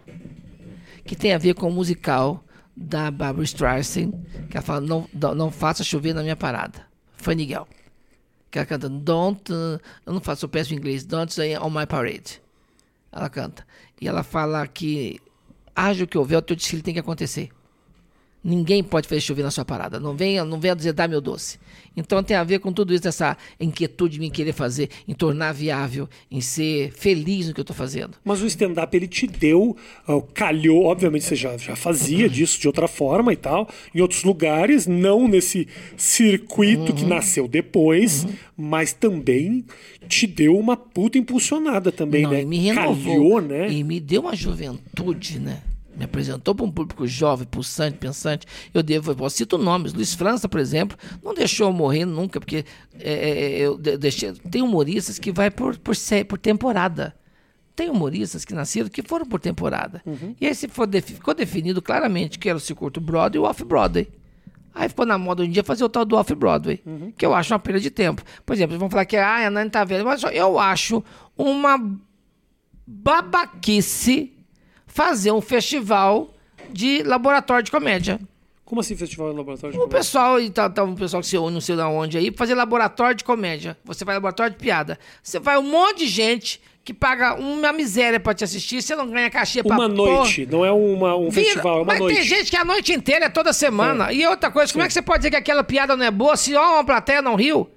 Que 1.06 1.15
tem 1.15 1.34
a 1.34 1.38
ver 1.38 1.54
com 1.54 1.67
o 1.69 1.71
musical 1.71 2.43
da 2.75 3.12
Barbara 3.12 3.43
Streisand, 3.43 4.12
que 4.49 4.58
ela 4.58 4.65
fala: 4.65 4.82
não, 4.82 5.08
não, 5.36 5.52
faça 5.52 5.84
chover 5.84 6.15
na 6.15 6.23
minha 6.23 6.36
parada. 6.36 6.82
Funny 7.15 7.45
Girl. 7.45 7.63
Que 8.51 8.57
ela 8.57 8.65
canta 8.65 8.89
Don't. 8.89 9.51
eu 9.51 10.13
não 10.13 10.21
faço, 10.21 10.45
eu 10.45 10.49
peço 10.49 10.73
em 10.73 10.77
inglês. 10.77 11.05
Don't 11.05 11.33
say 11.33 11.57
on 11.57 11.69
my 11.69 11.85
parade. 11.85 12.41
Ela 13.12 13.29
canta. 13.29 13.65
E 14.01 14.07
ela 14.07 14.23
fala 14.23 14.65
que 14.67 15.19
haja 15.75 16.03
o 16.03 16.07
que 16.07 16.17
houver, 16.17 16.38
o 16.38 16.41
teu 16.41 16.55
desfile 16.55 16.81
tem 16.81 16.93
que 16.93 16.99
acontecer. 16.99 17.49
Ninguém 18.41 18.82
pode 18.82 19.08
fazer 19.08 19.19
chover 19.19 19.43
na 19.43 19.52
sua 19.52 19.65
parada. 19.65 19.99
Não 19.99 20.15
venha, 20.15 20.45
não 20.45 20.60
venha 20.60 20.73
dizer, 20.75 20.93
dá 20.93 21.08
meu 21.08 21.19
doce. 21.19 21.60
Então 21.97 22.23
tem 22.23 22.38
a 22.38 22.43
ver 22.43 22.60
com 22.60 22.71
tudo 22.71 22.93
isso, 22.93 23.06
essa 23.06 23.36
inquietude 23.60 24.13
de 24.13 24.19
me 24.21 24.30
querer 24.30 24.54
fazer, 24.54 24.89
em 25.06 25.13
tornar 25.13 25.52
viável, 25.54 26.08
em 26.32 26.39
ser 26.39 26.91
feliz 26.93 27.47
no 27.47 27.54
que 27.54 27.60
eu 27.60 27.63
estou 27.63 27.75
fazendo. 27.75 28.12
Mas 28.23 28.41
o 28.41 28.45
stand-up 28.45 28.95
ele 28.95 29.08
te 29.08 29.28
deu, 29.28 29.75
ah, 30.08 30.21
calhou, 30.34 30.86
obviamente 30.86 31.25
você 31.25 31.36
já, 31.36 31.58
já 31.58 31.75
fazia 31.75 32.30
disso 32.30 32.58
de 32.62 32.67
outra 32.67 32.88
forma 32.88 33.34
e 33.34 33.36
tal, 33.36 33.67
em 33.93 33.99
outros 33.99 34.23
lugares, 34.23 34.88
não 34.88 35.28
nesse 35.28 35.67
circuito 35.97 36.80
Uhum. 36.91 36.95
que 36.95 37.04
nasceu 37.06 37.47
depois, 37.47 38.25
mas 38.56 38.93
também 38.93 39.65
te 40.08 40.25
deu 40.25 40.58
uma 40.58 40.78
puta 40.78 41.17
impulsionada 41.17 41.91
também, 41.91 42.23
Não, 42.23 42.32
né? 42.32 42.41
e 42.41 42.45
me 42.45 42.58
renovou. 42.60 43.13
Calhou, 43.13 43.41
né? 43.41 43.69
E 43.71 43.84
me 43.84 43.99
deu 43.99 44.21
uma 44.21 44.36
juventude, 44.36 45.39
né? 45.39 45.62
Me 45.99 46.05
apresentou 46.05 46.55
para 46.55 46.65
um 46.65 46.71
público 46.71 47.05
jovem, 47.05 47.45
pulsante, 47.45 47.97
pensante. 47.97 48.47
Eu 48.73 48.81
devo, 48.81 49.12
eu 49.21 49.29
cito 49.29 49.57
nomes. 49.57 49.93
Luiz 49.93 50.13
França, 50.13 50.47
por 50.47 50.59
exemplo, 50.59 50.97
não 51.21 51.33
deixou 51.33 51.67
eu 51.67 51.73
morrer 51.73 52.05
nunca, 52.05 52.39
porque 52.39 52.63
é, 52.97 53.13
é, 53.29 53.59
eu 53.59 53.77
de- 53.77 53.97
deixei. 53.97 54.31
Tem 54.31 54.62
humoristas 54.62 55.19
que 55.19 55.29
vai 55.29 55.51
por, 55.51 55.77
por, 55.77 55.93
por 56.25 56.38
temporada. 56.38 57.13
Tem 57.75 57.89
humoristas 57.89 58.45
que 58.45 58.53
nasceram 58.53 58.88
que 58.88 59.01
foram 59.03 59.25
por 59.25 59.41
temporada. 59.41 60.01
E 60.39 60.47
aí 60.47 60.55
se 60.55 60.67
ficou 60.69 61.33
definido 61.35 61.81
claramente 61.81 62.39
que 62.39 62.47
era 62.47 62.57
o 62.57 62.62
circuito 62.62 63.01
Broadway 63.01 63.41
e 63.43 63.45
o 63.45 63.49
Off-Broadway. 63.49 64.07
Aí 64.73 64.88
ficou 64.88 65.05
na 65.05 65.17
moda 65.17 65.43
em 65.43 65.49
dia 65.51 65.63
fazer 65.65 65.83
o 65.83 65.89
tal 65.89 66.05
do 66.05 66.15
Off-Broadway, 66.15 66.81
que 67.17 67.25
eu 67.25 67.33
acho 67.33 67.53
uma 67.53 67.59
perda 67.59 67.79
de 67.81 67.89
tempo. 67.91 68.21
Por 68.45 68.53
exemplo, 68.53 68.77
vão 68.79 68.89
falar 68.89 69.03
que 69.05 69.17
ah, 69.17 69.47
a 69.47 69.49
Nani 69.49 69.69
tá 69.69 69.83
velha, 69.83 70.03
mas 70.05 70.23
eu 70.23 70.57
acho 70.57 71.03
uma 71.38 71.77
babaquice 72.88 74.33
fazer 74.89 75.32
um 75.32 75.39
festival 75.39 76.30
de 76.69 77.02
laboratório 77.04 77.63
de 77.63 77.71
comédia. 77.71 78.19
Como 78.65 78.82
assim 78.82 78.95
festival 78.95 79.32
de 79.32 79.38
laboratório 79.38 79.71
de 79.71 79.78
O 79.78 79.82
comédia? 79.82 79.97
pessoal, 79.97 80.39
e 80.39 80.49
tá, 80.49 80.69
tá 80.69 80.84
um 80.84 80.93
pessoal 80.93 81.21
que 81.21 81.28
se 81.28 81.38
une, 81.38 81.54
não 81.54 81.62
sei 81.62 81.75
da 81.75 81.88
onde 81.88 82.17
aí, 82.17 82.32
fazer 82.36 82.54
laboratório 82.54 83.15
de 83.15 83.23
comédia. 83.23 83.75
Você 83.86 84.06
vai 84.06 84.13
laboratório 84.15 84.52
de 84.54 84.60
piada. 84.60 84.99
Você 85.23 85.39
vai 85.39 85.58
um 85.58 85.63
monte 85.63 85.99
de 85.99 86.08
gente 86.08 86.62
que 86.84 86.93
paga 86.93 87.36
uma 87.36 87.71
miséria 87.73 88.19
pra 88.19 88.34
te 88.34 88.43
assistir, 88.43 88.82
você 88.82 88.95
não 88.95 89.08
ganha 89.10 89.30
cachê 89.30 89.63
pra 89.63 89.75
Uma 89.75 89.88
noite, 89.88 90.45
não 90.45 90.65
é 90.65 90.71
uma, 90.71 91.15
um 91.15 91.30
Vira- 91.30 91.45
festival, 91.47 91.73
é 91.80 91.82
uma 91.82 91.86
mas 91.86 91.99
noite. 91.99 92.15
tem 92.15 92.23
gente 92.23 92.49
que 92.52 92.58
a 92.58 92.65
noite 92.65 92.93
inteira 92.93 93.25
é 93.25 93.30
toda 93.30 93.54
semana. 93.54 94.12
E 94.12 94.25
outra 94.28 94.49
coisa, 94.52 94.71
como 94.71 94.84
é 94.84 94.88
que 94.88 94.93
você 94.93 95.02
pode 95.02 95.19
dizer 95.19 95.32
que 95.32 95.36
aquela 95.38 95.63
piada 95.63 95.95
não 95.95 96.06
é 96.06 96.12
boa 96.12 96.36
se 96.38 96.56
ó, 96.56 96.73
uma 96.75 96.84
plateia 96.84 97.21
não 97.21 97.36
riu? 97.36 97.69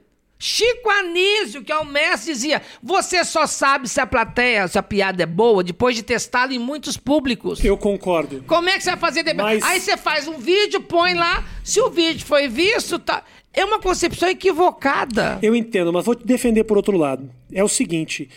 Chico 0.44 0.90
Anísio, 0.90 1.62
que 1.62 1.70
é 1.70 1.78
o 1.78 1.84
mestre, 1.86 2.32
dizia: 2.32 2.60
você 2.82 3.22
só 3.24 3.46
sabe 3.46 3.88
se 3.88 4.00
a 4.00 4.06
plateia, 4.06 4.66
se 4.66 4.76
a 4.76 4.82
piada 4.82 5.22
é 5.22 5.26
boa, 5.26 5.62
depois 5.62 5.94
de 5.94 6.02
testá-la 6.02 6.52
em 6.52 6.58
muitos 6.58 6.96
públicos. 6.96 7.64
Eu 7.64 7.78
concordo. 7.78 8.42
Como 8.48 8.68
é 8.68 8.76
que 8.76 8.82
você 8.82 8.90
vai 8.90 8.98
fazer 8.98 9.22
debate? 9.22 9.60
Mas- 9.60 9.62
Aí 9.62 9.78
você 9.80 9.96
faz 9.96 10.26
um 10.26 10.38
vídeo, 10.38 10.80
põe 10.80 11.14
lá. 11.14 11.44
Se 11.62 11.80
o 11.80 11.88
vídeo 11.90 12.26
foi 12.26 12.48
visto, 12.48 12.98
tá. 12.98 13.22
É 13.54 13.64
uma 13.64 13.78
concepção 13.78 14.28
equivocada. 14.28 15.38
Eu 15.42 15.54
entendo, 15.54 15.92
mas 15.92 16.04
vou 16.04 16.16
te 16.16 16.26
defender 16.26 16.64
por 16.64 16.76
outro 16.76 16.96
lado. 16.96 17.30
É 17.52 17.62
o 17.62 17.68
seguinte: 17.68 18.28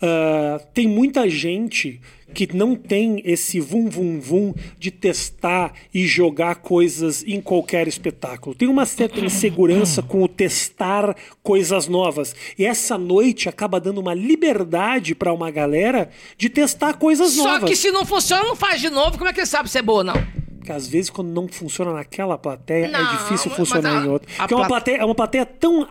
ah, 0.00 0.60
tem 0.72 0.86
muita 0.88 1.28
gente 1.28 2.00
que 2.32 2.52
não 2.52 2.74
tem 2.74 3.22
esse 3.24 3.60
vum 3.60 3.88
vum 3.88 4.18
vum 4.18 4.52
de 4.76 4.90
testar 4.90 5.72
e 5.94 6.04
jogar 6.04 6.56
coisas 6.56 7.22
em 7.24 7.40
qualquer 7.40 7.86
espetáculo. 7.86 8.56
Tem 8.56 8.66
uma 8.66 8.84
certa 8.86 9.20
insegurança 9.20 10.02
com 10.02 10.20
o 10.22 10.26
testar 10.26 11.14
coisas 11.44 11.86
novas. 11.86 12.34
E 12.58 12.64
essa 12.66 12.98
noite 12.98 13.48
acaba 13.48 13.78
dando 13.78 13.98
uma 14.00 14.12
liberdade 14.14 15.14
para 15.14 15.32
uma 15.32 15.48
galera 15.50 16.10
de 16.36 16.48
testar 16.48 16.94
coisas 16.94 17.32
Só 17.32 17.44
novas. 17.44 17.70
que 17.70 17.76
se 17.76 17.92
não 17.92 18.04
funciona, 18.04 18.42
não 18.42 18.56
faz 18.56 18.80
de 18.80 18.90
novo. 18.90 19.16
Como 19.16 19.28
é 19.28 19.32
que 19.32 19.40
ele 19.40 19.46
sabe 19.46 19.70
se 19.70 19.78
é 19.78 19.82
boa 19.82 19.98
ou 19.98 20.04
não? 20.04 20.14
Porque 20.58 20.72
às 20.72 20.88
vezes 20.88 21.10
quando 21.10 21.28
não 21.28 21.46
funciona 21.46 21.92
naquela 21.92 22.36
plateia, 22.38 22.88
Não, 22.88 22.98
é 22.98 23.16
difícil 23.18 23.50
funcionar 23.52 24.00
a- 24.00 24.04
em 24.06 24.08
outra. 24.08 24.28
Porque 24.38 24.54
é 24.54 24.56
uma 24.56 24.66
pla- 24.66 24.76
plateia, 24.76 24.96
é 24.96 25.04
uma 25.04 25.14
plateia 25.14 25.46
tão, 25.46 25.86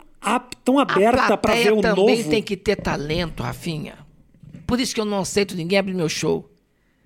tão 0.63 0.79
aberta 0.79 1.33
a 1.33 1.37
para 1.37 1.55
ver 1.55 1.73
o 1.73 1.81
também 1.81 2.17
novo. 2.17 2.29
tem 2.29 2.41
que 2.41 2.55
ter 2.57 2.75
talento, 2.77 3.43
Rafinha. 3.43 3.97
Por 4.65 4.79
isso 4.79 4.93
que 4.95 5.01
eu 5.01 5.05
não 5.05 5.19
aceito 5.19 5.55
ninguém 5.55 5.77
abrir 5.79 5.93
meu 5.93 6.09
show. 6.09 6.49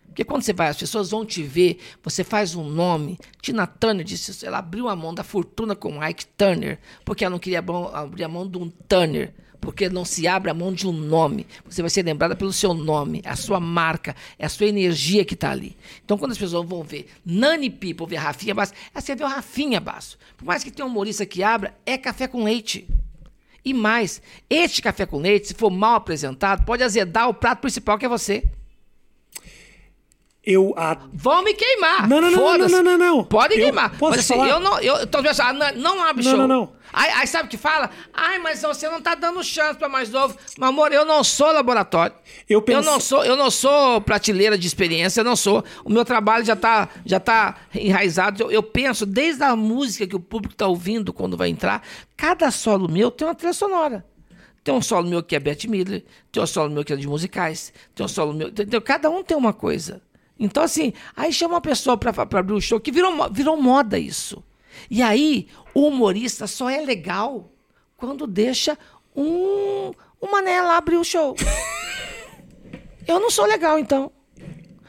Porque 0.08 0.23
quando 0.23 0.41
você 0.41 0.53
vai, 0.53 0.67
as 0.69 0.77
pessoas 0.77 1.12
vão 1.12 1.23
te 1.25 1.43
ver, 1.43 1.77
você 2.03 2.23
faz 2.23 2.56
um 2.56 2.63
nome. 2.67 3.19
Tina 3.41 3.67
Turner 3.67 4.03
disse, 4.03 4.45
ela 4.45 4.58
abriu 4.58 4.88
a 4.89 4.95
mão 4.95 5.13
da 5.13 5.23
fortuna 5.23 5.75
com 5.75 6.03
Ike 6.03 6.25
Turner, 6.38 6.80
porque 7.06 7.23
ela 7.23 7.32
não 7.34 7.39
queria 7.39 7.60
abrir- 7.60 8.23
a 8.23 8.27
mão 8.27 8.47
de 8.47 8.58
um 8.58 8.69
Turner. 8.69 9.34
Porque 9.60 9.89
não 9.89 10.06
se 10.06 10.27
abre 10.27 10.51
a 10.51 10.53
mão 10.53 10.71
de 10.71 10.88
um 10.88 10.91
nome. 10.91 11.45
Você 11.65 11.82
vai 11.82 11.89
ser 11.89 12.03
lembrada 12.06 12.36
pelo 12.36 12.53
seu 12.53 12.75
nome, 12.75 13.21
a 13.25 13.36
sua 13.36 13.60
marca, 13.60 14.15
é 14.38 14.45
a 14.45 14.49
sua 14.49 14.67
energia 14.67 15.25
que 15.25 15.34
está 15.34 15.49
ali. 15.51 15.75
Então, 16.06 16.15
quando 16.17 16.32
as 16.32 16.38
pessoas 16.38 16.67
vão 16.69 16.84
ver 16.84 17.08
Nani 17.25 17.69
People, 17.69 18.06
ver 18.08 18.17
Rafinha 18.17 18.53
Basso, 18.53 18.73
é 18.93 19.01
você 19.01 19.15
ver 19.15 19.23
o 19.23 19.27
Rafinha 19.27 19.80
Basso. 19.82 20.17
Por 20.38 20.45
mais 20.45 20.63
que 20.63 20.69
tenha 20.71 20.86
um 20.86 20.89
humorista 20.89 21.25
que 21.25 21.41
abra, 21.43 21.75
é 21.88 21.97
café 21.97 22.27
com 22.27 22.43
leite. 22.43 22.88
E 23.67 23.73
mais, 23.73 24.21
este 24.49 24.82
café 24.82 25.06
com 25.06 25.17
leite, 25.17 25.49
se 25.49 25.53
for 25.53 25.69
mal 25.69 25.95
apresentado, 25.95 26.63
pode 26.63 26.84
azedar 26.84 27.27
o 27.27 27.34
prato 27.34 27.60
principal 27.60 27.97
que 27.97 28.06
é 28.06 28.08
você. 28.10 28.49
Eu 30.49 30.73
a- 30.77 30.95
Vão 31.12 31.43
me 31.43 31.53
queimar. 31.53 32.07
Não, 32.07 32.21
não, 32.21 32.31
não, 32.31 32.57
não, 32.57 32.69
não, 32.69 32.83
não, 32.83 32.97
não. 32.97 33.23
Pode 33.25 33.55
Eu 33.55 33.60
queimar. 33.63 33.89
posso 33.97 34.12
mas 34.12 34.19
assim, 34.21 34.33
falar? 34.36 34.47
eu 34.49 34.60
não. 34.62 34.79
Eu, 34.79 34.95
assim, 34.95 35.41
ah, 35.41 35.51
não, 35.51 35.71
não 35.75 36.03
abre 36.05 36.23
Não, 36.23 36.31
show. 36.31 36.39
não, 36.39 36.47
não. 36.47 36.77
Aí, 36.93 37.10
aí 37.12 37.27
sabe 37.27 37.47
o 37.47 37.49
que 37.49 37.57
fala? 37.57 37.89
Ai, 38.13 38.39
mas 38.39 38.62
você 38.62 38.88
não 38.89 39.01
tá 39.01 39.13
dando 39.13 39.43
chance 39.43 39.77
pra 39.77 39.89
mais 39.89 40.10
novo. 40.10 40.38
Meu 40.57 40.69
amor, 40.69 40.93
eu 40.93 41.03
não 41.03 41.21
sou 41.21 41.51
laboratório. 41.51 42.15
Eu 42.49 42.62
penso- 42.62 42.89
não 42.89 42.97
sou, 42.97 43.25
eu 43.25 43.36
não 43.36 43.51
sou 43.51 43.99
prateleira 43.99 44.57
de 44.57 44.65
experiência, 44.65 45.19
eu 45.19 45.25
não 45.25 45.36
sou. 45.36 45.65
O 45.83 45.89
meu 45.89 46.05
trabalho 46.05 46.45
já 46.45 46.55
tá, 46.55 46.88
já 47.05 47.19
tá 47.19 47.57
enraizado. 47.75 48.41
Eu, 48.43 48.49
eu 48.49 48.63
penso 48.63 49.05
desde 49.05 49.43
a 49.43 49.53
música 49.53 50.07
que 50.07 50.15
o 50.15 50.19
público 50.19 50.55
tá 50.55 50.65
ouvindo 50.65 51.12
quando 51.12 51.36
vai 51.36 51.49
entrar. 51.49 51.83
Cada 52.15 52.49
solo 52.51 52.89
meu 52.89 53.12
tem 53.12 53.27
uma 53.27 53.36
trilha 53.36 53.51
sonora. 53.53 54.05
Tem 54.63 54.73
um 54.73 54.81
solo 54.81 55.07
meu 55.10 55.23
que 55.23 55.33
é 55.33 55.39
Beth 55.39 55.63
Midler, 55.67 56.03
tem 56.29 56.43
um 56.43 56.47
solo 56.47 56.69
meu 56.69 56.83
que 56.83 56.91
é 56.91 56.95
de 56.97 57.07
musicais, 57.07 57.71
tem 57.95 58.05
um 58.05 58.10
solo 58.10 58.33
meu. 58.33 58.49
Entendeu? 58.49 58.81
Cada 58.81 59.10
um 59.10 59.23
tem 59.23 59.36
uma 59.38 59.53
coisa. 59.53 60.01
Então, 60.39 60.63
assim, 60.63 60.93
aí 61.15 61.34
chama 61.34 61.56
uma 61.56 61.62
pessoa 61.62 61.97
pra, 61.97 62.13
pra 62.13 62.39
abrir 62.39 62.54
o 62.54 62.62
show, 62.62 62.80
que 62.80 62.91
virou, 62.91 63.30
virou 63.32 63.62
moda 63.62 63.97
isso. 63.97 64.43
E 64.89 65.02
aí, 65.02 65.47
o 65.73 65.88
humorista 65.88 66.45
só 66.47 66.69
é 66.69 66.82
legal 66.82 67.52
quando 67.95 68.28
deixa 68.28 68.78
um, 69.15 69.91
um 70.21 70.32
mané 70.32 70.62
lá 70.62 70.78
abrir 70.78 70.97
o 70.97 71.04
show. 71.04 71.36
Eu 73.08 73.19
não 73.19 73.32
sou 73.32 73.45
legal, 73.45 73.80
então. 73.80 74.12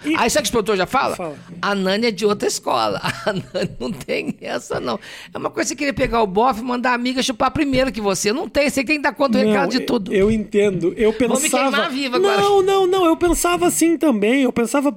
E- 0.04 0.14
Aí 0.16 0.30
sabe 0.30 0.42
o 0.42 0.44
que 0.44 0.48
o 0.50 0.52
produtor 0.52 0.76
já 0.76 0.86
fala? 0.86 1.16
Fala. 1.16 1.36
A 1.60 1.74
Nani 1.74 2.06
é 2.06 2.10
de 2.10 2.24
outra 2.24 2.46
escola. 2.46 3.00
A 3.26 3.32
Nani 3.32 3.70
não 3.80 3.90
tem 3.92 4.36
essa, 4.40 4.78
não. 4.78 4.98
É 5.32 5.38
uma 5.38 5.50
coisa 5.50 5.68
você 5.68 5.76
querer 5.76 5.92
pegar 5.92 6.22
o 6.22 6.26
bofe 6.26 6.60
e 6.60 6.64
mandar 6.64 6.90
a 6.90 6.94
amiga 6.94 7.22
chupar 7.22 7.50
primeiro 7.50 7.90
que 7.90 8.00
você. 8.00 8.32
Não 8.32 8.48
tem, 8.48 8.70
você 8.70 8.84
tem 8.84 8.96
que 8.96 9.02
dar 9.02 9.12
conta 9.12 9.38
do 9.38 9.44
Não, 9.44 9.50
recado 9.52 9.70
de 9.70 9.80
tudo. 9.80 10.12
Eu 10.14 10.30
entendo. 10.30 10.94
Eu 10.96 11.12
Vou 11.12 11.28
me 11.28 11.42
pensava. 11.42 11.70
queimar 11.70 11.90
viva 11.90 12.16
agora. 12.16 12.40
Não, 12.40 12.62
não, 12.62 12.86
não. 12.86 13.04
Eu 13.06 13.16
pensava 13.16 13.66
assim 13.66 13.96
também. 13.96 14.42
Eu 14.42 14.52
pensava 14.52 14.96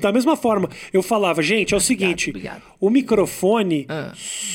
da 0.00 0.12
mesma 0.12 0.36
forma. 0.36 0.68
Eu 0.92 1.02
falava, 1.02 1.42
gente, 1.42 1.72
é 1.74 1.76
o 1.76 1.80
seguinte: 1.80 2.30
obrigado. 2.30 2.62
o 2.80 2.90
microfone. 2.90 3.86
Ah. 3.88 4.12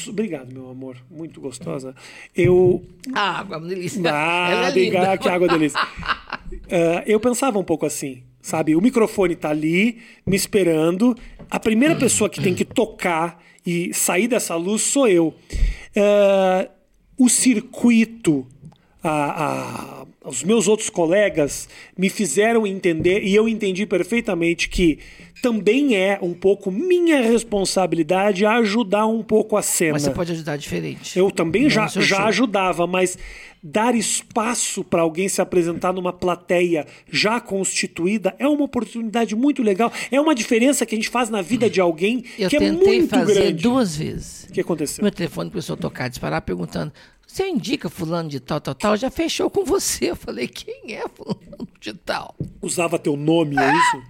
Obrigado, 0.08 0.52
meu 0.54 0.70
amor. 0.70 0.98
Muito 1.10 1.42
gostosa. 1.42 1.96
Eu. 2.36 2.84
Ah, 3.14 3.40
água, 3.40 3.60
delícia. 3.60 4.02
Ah, 4.14 4.72
é 4.76 5.18
que 5.18 5.30
água 5.30 5.48
delícia. 5.50 5.80
Ah, 5.80 7.04
eu 7.06 7.20
pensava 7.20 7.58
um 7.60 7.64
pouco 7.64 7.86
assim, 7.86 8.24
sabe? 8.42 8.76
O 8.76 8.82
microfone 8.82 9.36
tá 9.36 9.50
ali, 9.50 10.00
me 10.26 10.36
esperando. 10.36 11.16
A 11.50 11.60
primeira 11.60 11.96
pessoa 11.96 12.30
que 12.30 12.42
tem 12.42 12.56
que 12.56 12.66
tocar 12.66 13.42
e 13.66 13.94
sair 13.94 14.28
dessa 14.28 14.56
luz 14.56 14.82
sou 14.82 15.08
eu. 15.08 15.34
É, 15.96 16.70
o 17.18 17.30
circuito, 17.30 18.48
a, 19.04 20.02
a, 20.02 20.06
os 20.24 20.44
meus 20.44 20.68
outros 20.68 20.90
colegas 20.90 21.68
me 21.98 22.10
fizeram 22.10 22.66
entender, 22.68 23.24
e 23.24 23.34
eu 23.36 23.50
entendi 23.50 23.86
perfeitamente 23.86 24.70
que 24.70 25.00
também 25.42 25.96
é 25.96 26.20
um 26.22 26.34
pouco 26.36 26.70
minha 26.70 27.20
responsabilidade 27.22 28.46
ajudar 28.46 29.08
um 29.08 29.24
pouco 29.24 29.58
a 29.58 29.64
cena. 29.64 29.94
Mas 29.94 30.04
você 30.04 30.12
pode 30.12 30.32
ajudar 30.34 30.56
diferente. 30.58 31.18
Eu 31.18 31.32
também 31.32 31.64
Não, 31.64 31.70
já, 31.72 31.88
seu 31.88 32.02
já 32.04 32.18
show. 32.18 32.26
ajudava, 32.28 32.86
mas 32.86 33.18
dar 33.64 33.96
espaço 33.96 34.84
para 34.84 35.02
alguém 35.02 35.28
se 35.28 35.42
apresentar 35.42 35.94
numa 35.94 36.14
plateia 36.14 36.86
já 37.12 37.40
constituída 37.40 38.36
é 38.38 38.48
uma 38.48 38.64
oportunidade 38.66 39.36
muito 39.36 39.64
legal. 39.64 39.92
É 40.12 40.22
uma 40.22 40.36
diferença 40.36 40.86
que 40.86 40.94
a 40.94 40.98
gente 40.98 41.10
faz 41.10 41.30
na 41.32 41.42
vida 41.42 41.68
de 41.68 41.82
alguém 41.82 42.24
Eu 42.38 42.48
que 42.50 42.58
é 42.58 42.60
tentei 42.60 42.98
muito 43.00 43.10
fazer 43.10 43.34
grande. 43.34 43.64
duas 43.64 43.96
vezes. 43.96 44.44
O 44.50 44.54
que 44.54 44.62
aconteceu? 44.62 45.02
Meu 45.04 45.12
telefone 45.12 45.50
começou 45.50 45.74
a 45.74 45.78
tocar, 45.78 46.08
disparar, 46.08 46.42
perguntando: 46.44 46.92
Você 47.32 47.48
indica 47.48 47.90
fulano 47.90 48.28
de 48.28 48.42
tal, 48.42 48.60
tal, 48.60 48.76
tal? 48.76 48.98
Já 48.98 49.10
fechou 49.10 49.50
com 49.50 49.64
você. 49.64 50.12
Eu 50.12 50.18
falei: 50.18 50.50
Quem 50.50 50.96
é 50.96 51.08
fulano 51.08 51.66
de 51.80 51.94
tal? 51.94 52.36
Usava 52.62 53.00
teu 53.00 53.16
nome, 53.16 53.56
é 53.58 53.74
isso? 53.74 54.04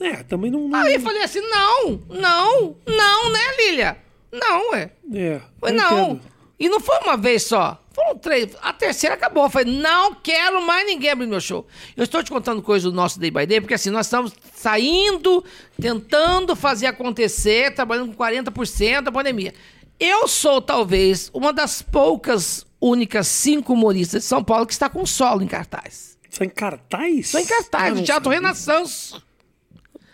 É, 0.00 0.22
também 0.22 0.50
não. 0.50 0.66
não 0.66 0.78
Aí 0.78 0.94
eu 0.94 1.00
falei 1.00 1.22
assim: 1.22 1.42
Não, 1.42 2.00
não, 2.08 2.76
não, 2.86 3.30
né, 3.30 3.40
Lília? 3.58 3.98
Não, 4.32 4.70
ué. 4.70 4.90
é, 5.14 5.42
Foi 5.58 5.70
não. 5.72 6.12
entendo. 6.12 6.20
E 6.58 6.68
não 6.68 6.80
foi 6.80 6.98
uma 7.00 7.16
vez 7.16 7.42
só. 7.42 7.78
Foram 7.92 8.16
três. 8.16 8.56
A 8.62 8.72
terceira 8.72 9.14
acabou. 9.14 9.44
Eu 9.44 9.50
falei, 9.50 9.72
não 9.74 10.14
quero 10.14 10.60
mais 10.60 10.86
ninguém 10.86 11.10
abrir 11.10 11.26
meu 11.26 11.40
show. 11.40 11.66
Eu 11.96 12.04
estou 12.04 12.22
te 12.22 12.30
contando 12.30 12.60
coisas 12.60 12.90
do 12.90 12.94
nosso 12.94 13.18
Day 13.18 13.30
by 13.30 13.46
Day, 13.46 13.62
porque 13.62 13.72
assim, 13.74 13.88
nós 13.88 14.06
estamos 14.06 14.34
saindo, 14.54 15.42
tentando 15.80 16.54
fazer 16.54 16.86
acontecer, 16.86 17.74
trabalhando 17.74 18.14
com 18.14 18.24
40% 18.24 19.00
da 19.00 19.10
pandemia. 19.10 19.54
Eu 20.00 20.26
sou, 20.26 20.62
talvez, 20.62 21.30
uma 21.34 21.52
das 21.52 21.82
poucas, 21.82 22.66
únicas 22.80 23.28
cinco 23.28 23.74
humoristas 23.74 24.22
de 24.22 24.28
São 24.28 24.42
Paulo 24.42 24.66
que 24.66 24.72
está 24.72 24.88
com 24.88 25.04
solo 25.04 25.42
em 25.42 25.46
cartaz. 25.46 26.18
É 26.24 26.46
em 26.46 26.48
cartaz? 26.48 27.26
Estou 27.26 27.40
em 27.40 27.44
cartaz, 27.44 27.94
no 27.94 28.02
Teatro 28.02 28.32
sabia. 28.32 29.29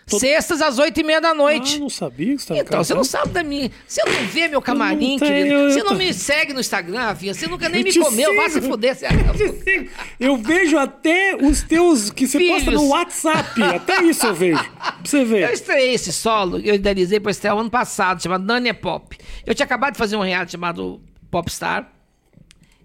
Renaissance. 0.09 0.19
Sextas 0.19 0.61
às 0.61 0.79
oito 0.79 0.99
e 0.99 1.03
meia 1.03 1.19
da 1.19 1.33
noite. 1.33 1.75
Ah, 1.75 1.79
não 1.79 1.89
sabia 1.89 2.27
que 2.35 2.41
você 2.41 2.53
estava 2.53 2.59
em 2.59 2.63
Então, 2.63 2.83
você 2.83 2.93
não 2.93 3.01
cartaz. 3.03 3.21
sabe 3.21 3.33
da 3.33 3.43
minha. 3.43 3.71
Você 3.87 4.01
não 4.03 4.27
vê 4.27 4.47
meu 4.47 4.61
camarim, 4.61 4.95
Eu 5.05 5.09
não 5.11 5.19
tenho, 5.19 5.31
querido. 5.33 5.53
eu 5.55 5.71
Você 5.71 5.79
não 5.79 5.87
tô- 5.87 5.95
me 5.95 6.13
segue 6.13 6.53
no 6.53 6.59
Instagram, 6.59 6.99
Rafinha. 7.01 7.33
Você 7.33 7.47
nunca 7.47 7.67
nem 7.69 7.81
Eu 7.81 7.85
me 7.85 7.93
comeu. 7.99 8.35
Vai 8.35 8.47
se 8.49 8.53
sigo. 8.55 8.67
fuder, 8.67 8.95
você 8.95 9.89
Eu 10.19 10.37
vejo 10.37 10.77
até 10.77 11.35
os 11.35 11.61
teus 11.63 12.09
que 12.09 12.25
você 12.27 12.39
posta 12.39 12.65
Filhos. 12.71 12.81
no 12.81 12.87
WhatsApp. 12.89 13.61
Até 13.63 14.01
isso 14.03 14.25
eu 14.25 14.33
vejo. 14.33 14.63
Pra 14.63 14.95
você 15.03 15.21
Eu 15.21 15.25
ver. 15.25 15.51
estreiei 15.53 15.93
esse 15.93 16.13
solo, 16.13 16.57
eu 16.59 16.75
idealizei 16.75 17.19
para 17.19 17.31
estrear 17.31 17.55
o 17.55 17.59
ano 17.59 17.69
passado, 17.69 18.21
chamado 18.23 18.43
Nani 18.45 18.69
é 18.69 18.73
Pop. 18.73 19.17
Eu 19.45 19.53
tinha 19.53 19.65
acabado 19.65 19.93
de 19.93 19.97
fazer 19.97 20.15
um 20.15 20.21
reality 20.21 20.53
chamado 20.53 21.01
Popstar. 21.29 21.91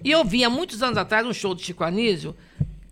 E 0.04 0.10
eu 0.10 0.24
vi 0.24 0.42
há 0.42 0.50
muitos 0.50 0.82
anos 0.82 0.98
atrás 0.98 1.24
um 1.24 1.32
show 1.32 1.54
do 1.54 1.62
Chico 1.62 1.84
Anísio, 1.84 2.34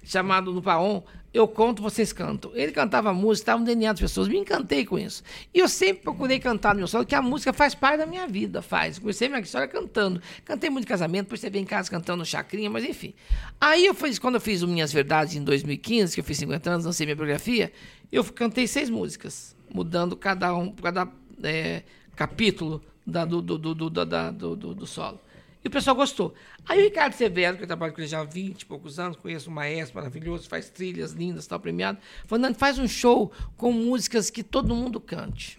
chamado 0.04 0.52
No 0.52 0.62
Paon, 0.62 1.02
Eu 1.32 1.46
Conto, 1.46 1.80
Vocês 1.80 2.12
Cantam. 2.12 2.50
Ele 2.54 2.72
cantava 2.72 3.12
música, 3.14 3.42
estava 3.42 3.60
no 3.60 3.64
DNA 3.64 3.92
das 3.92 4.00
pessoas, 4.00 4.26
me 4.26 4.36
encantei 4.36 4.84
com 4.84 4.98
isso. 4.98 5.22
E 5.54 5.60
eu 5.60 5.68
sempre 5.68 6.02
procurei 6.02 6.40
cantar 6.40 6.74
no 6.74 6.78
meu 6.78 6.88
solo, 6.88 7.06
que 7.06 7.14
a 7.14 7.22
música 7.22 7.52
faz 7.52 7.72
parte 7.74 7.98
da 7.98 8.06
minha 8.06 8.26
vida, 8.26 8.60
faz. 8.60 8.98
Comecei 8.98 9.28
minha 9.28 9.40
história 9.40 9.68
cantando. 9.68 10.20
Cantei 10.44 10.68
muito 10.68 10.86
em 10.86 10.88
casamento, 10.88 11.26
depois 11.26 11.40
você 11.40 11.48
em 11.48 11.64
casa 11.64 11.88
cantando 11.88 12.24
Chacrinha, 12.24 12.68
mas 12.68 12.84
enfim. 12.84 13.14
Aí 13.60 13.86
eu 13.86 13.94
fiz, 13.94 14.18
quando 14.18 14.34
eu 14.36 14.40
fiz 14.40 14.62
o 14.62 14.68
Minhas 14.68 14.92
Verdades 14.92 15.36
em 15.36 15.44
2015, 15.44 16.14
que 16.14 16.20
eu 16.20 16.24
fiz 16.24 16.36
50 16.38 16.68
anos, 16.68 16.84
lancei 16.86 17.06
minha 17.06 17.14
biografia, 17.16 17.72
eu 18.10 18.24
cantei 18.24 18.66
seis 18.66 18.90
músicas, 18.90 19.54
mudando 19.72 20.16
cada 20.16 20.52
um, 20.56 20.72
cada 20.72 21.06
é, 21.44 21.84
capítulo 22.16 22.82
da- 23.06 23.24
do, 23.24 23.40
do, 23.40 23.56
do, 23.56 23.74
do, 23.74 23.90
da- 24.04 24.30
do, 24.32 24.56
do- 24.56 24.74
do 24.74 24.86
solo. 24.86 25.20
E 25.62 25.68
o 25.68 25.70
pessoal 25.70 25.94
gostou. 25.94 26.32
Aí 26.66 26.80
o 26.80 26.84
Ricardo 26.84 27.12
Severo, 27.12 27.56
que 27.58 27.64
eu 27.64 27.66
trabalho 27.66 27.92
com 27.92 28.00
ele 28.00 28.08
já 28.08 28.20
há 28.20 28.24
20 28.24 28.62
e 28.62 28.66
poucos 28.66 28.98
anos, 28.98 29.16
conheço 29.18 29.50
um 29.50 29.52
maestro 29.52 29.96
maravilhoso, 29.96 30.48
faz 30.48 30.70
trilhas 30.70 31.12
lindas, 31.12 31.46
tal, 31.46 31.61
premiado. 31.61 31.98
Falou, 32.26 32.40
Nando, 32.40 32.56
faz 32.56 32.78
um 32.78 32.88
show 32.88 33.30
com 33.58 33.70
músicas 33.70 34.30
que 34.30 34.42
todo 34.42 34.74
mundo 34.74 34.98
cante. 34.98 35.56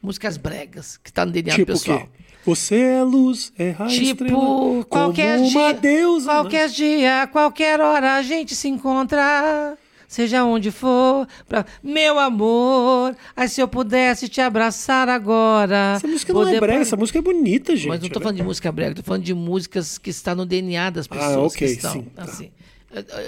Músicas 0.00 0.36
bregas, 0.36 0.96
que 0.98 1.12
tá 1.12 1.24
no 1.26 1.32
DNA 1.32 1.54
Tipo 1.54 1.72
do 1.72 1.78
pessoal. 1.78 2.00
quê? 2.00 2.08
Você 2.46 2.76
é 2.78 3.02
luz, 3.02 3.52
é 3.58 3.70
raio 3.70 3.90
Tipo, 3.90 4.24
estrela, 4.24 4.84
qualquer 4.84 5.42
dia, 5.42 5.72
deusa. 5.72 6.26
né? 6.26 6.32
qualquer 6.40 6.68
dia, 6.68 7.26
qualquer 7.32 7.80
hora 7.80 8.16
a 8.16 8.22
gente 8.22 8.54
se 8.54 8.68
encontra, 8.68 9.78
seja 10.14 10.44
onde 10.44 10.70
for, 10.70 11.26
pra... 11.48 11.66
meu 11.82 12.18
amor. 12.18 13.16
Aí 13.34 13.48
se 13.48 13.60
eu 13.60 13.66
pudesse 13.68 14.28
te 14.28 14.40
abraçar 14.40 15.08
agora. 15.08 15.94
Essa 15.96 16.06
música 16.06 16.32
não 16.32 16.48
é 16.48 16.60
brega, 16.60 16.80
essa 16.82 16.96
música 16.96 17.18
é 17.18 17.22
bonita, 17.22 17.74
gente. 17.74 17.88
Mas 17.88 18.00
não 18.00 18.08
tô 18.08 18.14
Ela- 18.18 18.22
falando 18.22 18.36
de 18.36 18.42
música 18.42 18.70
brega, 18.72 18.94
tô 18.94 19.02
falando 19.02 19.22
de 19.24 19.34
músicas 19.34 19.98
que 19.98 20.10
está 20.10 20.34
no 20.34 20.46
DNA 20.46 20.90
das 20.90 21.06
pessoas 21.06 21.34
Ah, 21.34 21.40
ok, 21.40 21.56
que 21.58 21.64
estão. 21.64 21.92
sim, 21.92 22.02
tá. 22.02 22.22
Assim. 22.22 22.50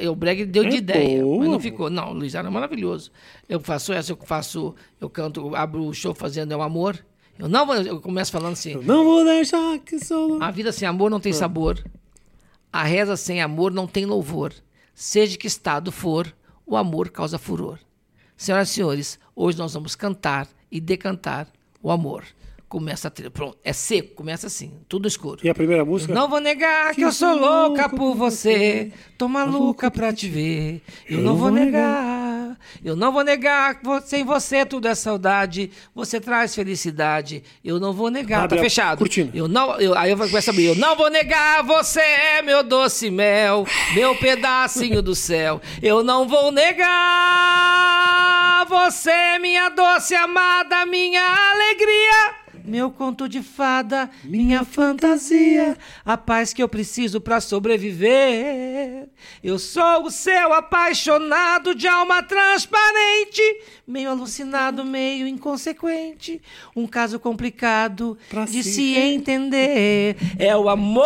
O 0.08 0.14
brega 0.14 0.46
deu 0.46 0.62
de 0.64 0.76
É 0.76 0.78
ideia, 0.78 1.16
mas 1.18 1.24
boa. 1.24 1.44
não 1.48 1.58
ficou. 1.58 1.90
Não, 1.90 2.10
o 2.10 2.12
Luiz 2.12 2.36
era 2.36 2.48
maravilhoso. 2.48 3.10
Eu 3.48 3.58
faço 3.58 3.92
essa, 3.92 4.12
eu 4.12 4.18
faço, 4.24 4.72
eu 5.00 5.10
canto, 5.10 5.56
abro 5.56 5.84
o 5.84 5.92
show 5.92 6.14
fazendo 6.14 6.52
É 6.52 6.56
o 6.56 6.62
Amor. 6.62 6.96
Eu 7.36 7.48
não 7.48 7.66
vou, 7.66 7.74
eu 7.74 8.00
começo 8.00 8.30
falando 8.30 8.52
assim. 8.52 8.72
Eu 8.74 8.82
não 8.82 9.04
vou 9.04 9.24
deixar 9.24 9.76
que 9.80 9.98
solo... 9.98 10.42
A 10.42 10.50
vida 10.52 10.70
sem 10.72 10.86
amor 10.88 11.10
não 11.10 11.18
tem 11.20 11.32
sabor. 11.32 11.84
A 12.72 12.82
reza 12.84 13.16
sem 13.16 13.42
amor 13.42 13.72
não 13.72 13.86
tem 13.88 14.06
louvor. 14.06 14.52
Seja 14.94 15.36
que 15.36 15.46
estado 15.46 15.90
for, 15.92 16.32
o 16.66 16.76
amor 16.76 17.10
causa 17.10 17.38
furor. 17.38 17.78
Senhoras 18.36 18.68
e 18.70 18.72
senhores, 18.74 19.18
hoje 19.34 19.56
nós 19.56 19.72
vamos 19.72 19.94
cantar 19.94 20.48
e 20.70 20.80
decantar 20.80 21.46
o 21.82 21.90
amor. 21.90 22.24
Começa 22.68 23.06
a 23.06 23.10
trilha. 23.10 23.30
Pronto, 23.30 23.56
é 23.62 23.72
seco, 23.72 24.16
começa 24.16 24.48
assim, 24.48 24.72
tudo 24.88 25.06
escuro. 25.06 25.40
E 25.44 25.48
a 25.48 25.54
primeira 25.54 25.84
música? 25.84 26.12
Não 26.12 26.28
vou 26.28 26.40
negar 26.40 26.94
que 26.94 27.02
eu 27.02 27.12
sou 27.12 27.38
louca 27.38 27.88
por 27.88 28.14
você. 28.14 28.92
Tô 29.16 29.28
maluca 29.28 29.88
pra 29.88 30.12
te 30.12 30.28
ver. 30.28 30.82
Eu 31.08 31.22
não 31.22 31.36
vou 31.36 31.50
negar. 31.50 32.15
Eu 32.84 32.96
não 32.96 33.12
vou 33.12 33.24
negar 33.24 33.80
sem 34.04 34.24
você 34.24 34.64
tudo 34.64 34.88
é 34.88 34.94
saudade. 34.94 35.70
Você 35.94 36.20
traz 36.20 36.54
felicidade. 36.54 37.42
Eu 37.64 37.78
não 37.80 37.92
vou 37.92 38.10
negar. 38.10 38.44
Abre 38.44 38.56
Tá 38.58 38.62
fechado. 38.62 38.98
cortina. 38.98 39.30
Eu 39.34 39.48
não, 39.48 39.78
eu, 39.80 39.96
aí 39.96 40.10
eu 40.10 40.16
começo 40.16 40.50
a 40.50 40.52
abrir. 40.52 40.66
Eu 40.66 40.74
não 40.76 40.96
vou 40.96 41.10
negar, 41.10 41.62
você 41.62 42.00
é 42.00 42.42
meu 42.42 42.62
doce 42.62 43.10
mel, 43.10 43.66
meu 43.94 44.16
pedacinho 44.16 45.02
do 45.02 45.14
céu. 45.14 45.60
Eu 45.82 46.02
não 46.02 46.26
vou 46.26 46.50
negar, 46.52 48.64
você 48.66 49.10
é 49.10 49.38
minha 49.38 49.68
doce 49.68 50.14
amada, 50.14 50.86
minha 50.86 51.22
alegria. 51.22 52.45
Meu 52.66 52.90
conto 52.90 53.28
de 53.28 53.42
fada, 53.42 54.10
minha 54.24 54.64
fantasia, 54.64 55.78
a 56.04 56.16
paz 56.16 56.52
que 56.52 56.60
eu 56.60 56.68
preciso 56.68 57.20
pra 57.20 57.40
sobreviver. 57.40 59.08
Eu 59.42 59.56
sou 59.56 60.04
o 60.04 60.10
seu 60.10 60.52
apaixonado 60.52 61.76
de 61.76 61.86
alma 61.86 62.24
transparente, 62.24 63.40
meio 63.86 64.10
alucinado, 64.10 64.84
meio 64.84 65.28
inconsequente. 65.28 66.42
Um 66.74 66.88
caso 66.88 67.20
complicado 67.20 68.18
Pra 68.28 68.44
de 68.44 68.64
se 68.64 68.72
se 68.72 68.96
entender. 68.96 70.16
É 70.36 70.56
o 70.56 70.68
amor 70.68 70.96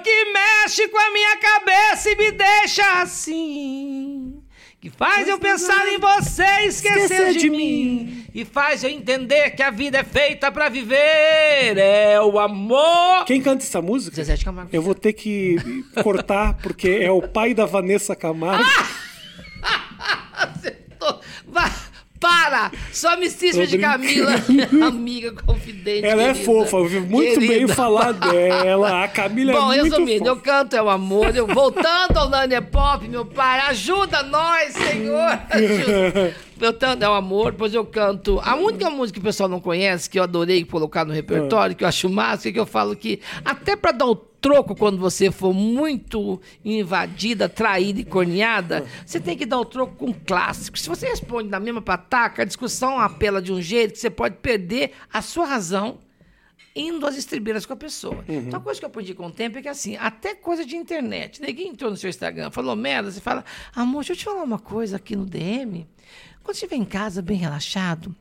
que 0.00 0.32
mexe 0.32 0.86
com 0.88 0.98
a 0.98 1.12
minha 1.12 1.36
cabeça 1.38 2.10
e 2.10 2.16
me 2.16 2.30
deixa 2.30 3.02
assim. 3.02 4.43
Que 4.84 4.90
faz 4.90 5.26
eu 5.26 5.38
pensar 5.38 5.88
em 5.88 5.98
você 5.98 6.42
e 6.42 6.66
esquecer, 6.66 7.04
Esquecer 7.04 7.32
de, 7.32 7.38
de 7.38 7.48
mim. 7.48 8.26
E 8.34 8.44
faz 8.44 8.84
eu 8.84 8.90
entender 8.90 9.52
que 9.52 9.62
a 9.62 9.70
vida 9.70 9.96
é 9.96 10.04
feita 10.04 10.52
pra 10.52 10.68
viver. 10.68 11.78
É 11.78 12.20
o 12.20 12.38
amor. 12.38 13.24
Quem 13.24 13.40
canta 13.40 13.64
essa 13.64 13.80
música? 13.80 14.14
Zezé 14.14 14.34
de 14.36 14.44
Camargo. 14.44 14.68
Eu 14.70 14.82
vou 14.82 14.94
ter 14.94 15.14
que 15.14 15.56
cortar, 16.02 16.58
porque 16.58 16.98
é 17.00 17.10
o 17.10 17.22
pai 17.22 17.54
da 17.54 17.64
Vanessa 17.64 18.14
Camargo. 18.14 18.62
Acertou. 20.36 21.18
Vai, 21.48 21.72
para! 22.24 22.72
Só 22.90 23.18
mistíssima 23.18 23.64
Tô 23.64 23.70
de 23.70 23.78
Camila, 23.78 24.32
minha 24.48 24.86
amiga 24.86 25.32
confidente. 25.44 26.06
Ela 26.06 26.22
é 26.22 26.26
querida. 26.32 26.44
fofa, 26.44 26.76
eu 26.76 26.80
ouvi 26.80 27.00
muito 27.00 27.38
bem 27.38 27.48
Querida. 27.50 27.74
falar 27.74 28.12
dela. 28.12 29.04
A 29.04 29.08
Camila 29.08 29.52
Bom, 29.52 29.72
é 29.72 29.80
muito 29.80 29.92
resumindo, 29.92 30.26
eu 30.26 30.36
fofa. 30.36 30.50
canto 30.50 30.74
É 30.74 30.82
o 30.82 30.88
Amor, 30.88 31.36
eu 31.36 31.46
voltando 31.46 32.16
ao 32.16 32.30
Nani 32.30 32.54
é 32.54 32.62
Pop, 32.62 33.06
meu 33.06 33.26
pai, 33.26 33.60
ajuda 33.68 34.22
nós, 34.22 34.72
Senhor, 34.72 35.38
ajuda. 35.50 36.34
Voltando 36.56 37.02
é 37.02 37.08
o 37.08 37.12
Amor, 37.12 37.52
depois 37.52 37.74
eu 37.74 37.84
canto. 37.84 38.40
A 38.42 38.54
única 38.54 38.88
música 38.90 39.18
que 39.18 39.20
o 39.20 39.24
pessoal 39.24 39.48
não 39.48 39.60
conhece, 39.60 40.08
que 40.08 40.18
eu 40.18 40.22
adorei 40.22 40.64
colocar 40.64 41.04
no 41.04 41.12
repertório, 41.12 41.74
que 41.74 41.84
eu 41.84 41.88
acho 41.88 42.08
massa, 42.08 42.50
que 42.50 42.58
eu 42.58 42.66
falo 42.66 42.94
que 42.94 43.20
até 43.44 43.76
pra 43.76 43.92
dar 43.92 44.06
o 44.06 44.14
troco 44.14 44.74
quando 44.76 44.98
você 44.98 45.30
for 45.30 45.54
muito 45.54 46.40
invadida, 46.64 47.48
traída 47.48 48.00
e 48.00 48.04
corneada, 48.04 48.84
você 49.04 49.18
tem 49.18 49.36
que 49.36 49.46
dar 49.46 49.58
o 49.58 49.64
troco 49.64 49.96
com 49.96 50.12
clássicos. 50.12 50.82
Se 50.82 50.88
você 50.88 51.08
responde 51.08 51.48
na 51.48 51.58
mesma 51.58 51.80
pataca, 51.80 52.42
a 52.42 52.44
discussão 52.44 53.00
apela 53.00 53.40
de 53.40 53.52
um 53.52 53.60
jeito 53.60 53.94
que 53.94 53.98
você 53.98 54.10
pode 54.10 54.36
perder 54.36 54.92
a 55.12 55.22
sua 55.22 55.46
razão 55.46 55.98
indo 56.76 57.06
às 57.06 57.16
estribeiras 57.16 57.64
com 57.64 57.72
a 57.72 57.76
pessoa. 57.76 58.24
Então, 58.28 58.58
a 58.58 58.62
coisa 58.62 58.80
que 58.80 58.84
eu 58.84 58.88
aprendi 58.88 59.14
com 59.14 59.26
o 59.26 59.30
tempo 59.30 59.58
é 59.58 59.62
que, 59.62 59.68
assim, 59.68 59.96
até 59.96 60.34
coisa 60.34 60.64
de 60.66 60.76
internet. 60.76 61.40
Ninguém 61.40 61.68
entrou 61.68 61.90
no 61.90 61.96
seu 61.96 62.10
Instagram, 62.10 62.50
falou 62.50 62.74
merda, 62.74 63.10
você 63.10 63.20
fala, 63.20 63.44
amor, 63.74 64.00
deixa 64.00 64.12
eu 64.12 64.16
te 64.16 64.24
falar 64.24 64.42
uma 64.42 64.58
coisa 64.58 64.96
aqui 64.96 65.14
no 65.14 65.24
DM. 65.24 65.86
Quando 66.44 66.56
estiver 66.56 66.76
em 66.76 66.84
casa, 66.84 67.22
bem 67.22 67.38
relaxado, 67.38 68.14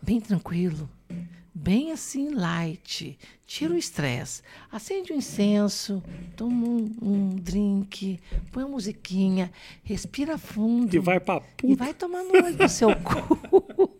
bem 0.00 0.20
tranquilo, 0.20 0.88
bem 1.58 1.90
assim 1.92 2.30
light. 2.30 3.18
Tira 3.46 3.72
o 3.72 3.78
estresse. 3.78 4.42
Acende 4.70 5.12
um 5.12 5.16
incenso, 5.16 6.02
toma 6.36 6.66
um, 6.66 6.94
um 7.00 7.28
drink, 7.36 8.20
põe 8.52 8.62
uma 8.62 8.72
musiquinha, 8.72 9.50
respira 9.82 10.36
fundo. 10.36 10.94
E 10.94 10.98
vai 10.98 11.18
pra 11.18 11.40
puta. 11.40 11.66
E 11.72 11.74
vai 11.74 11.94
tomar 11.94 12.22
no 12.24 12.32
olho 12.32 12.54
do 12.56 12.68
seu 12.68 12.90
cu. 13.00 13.90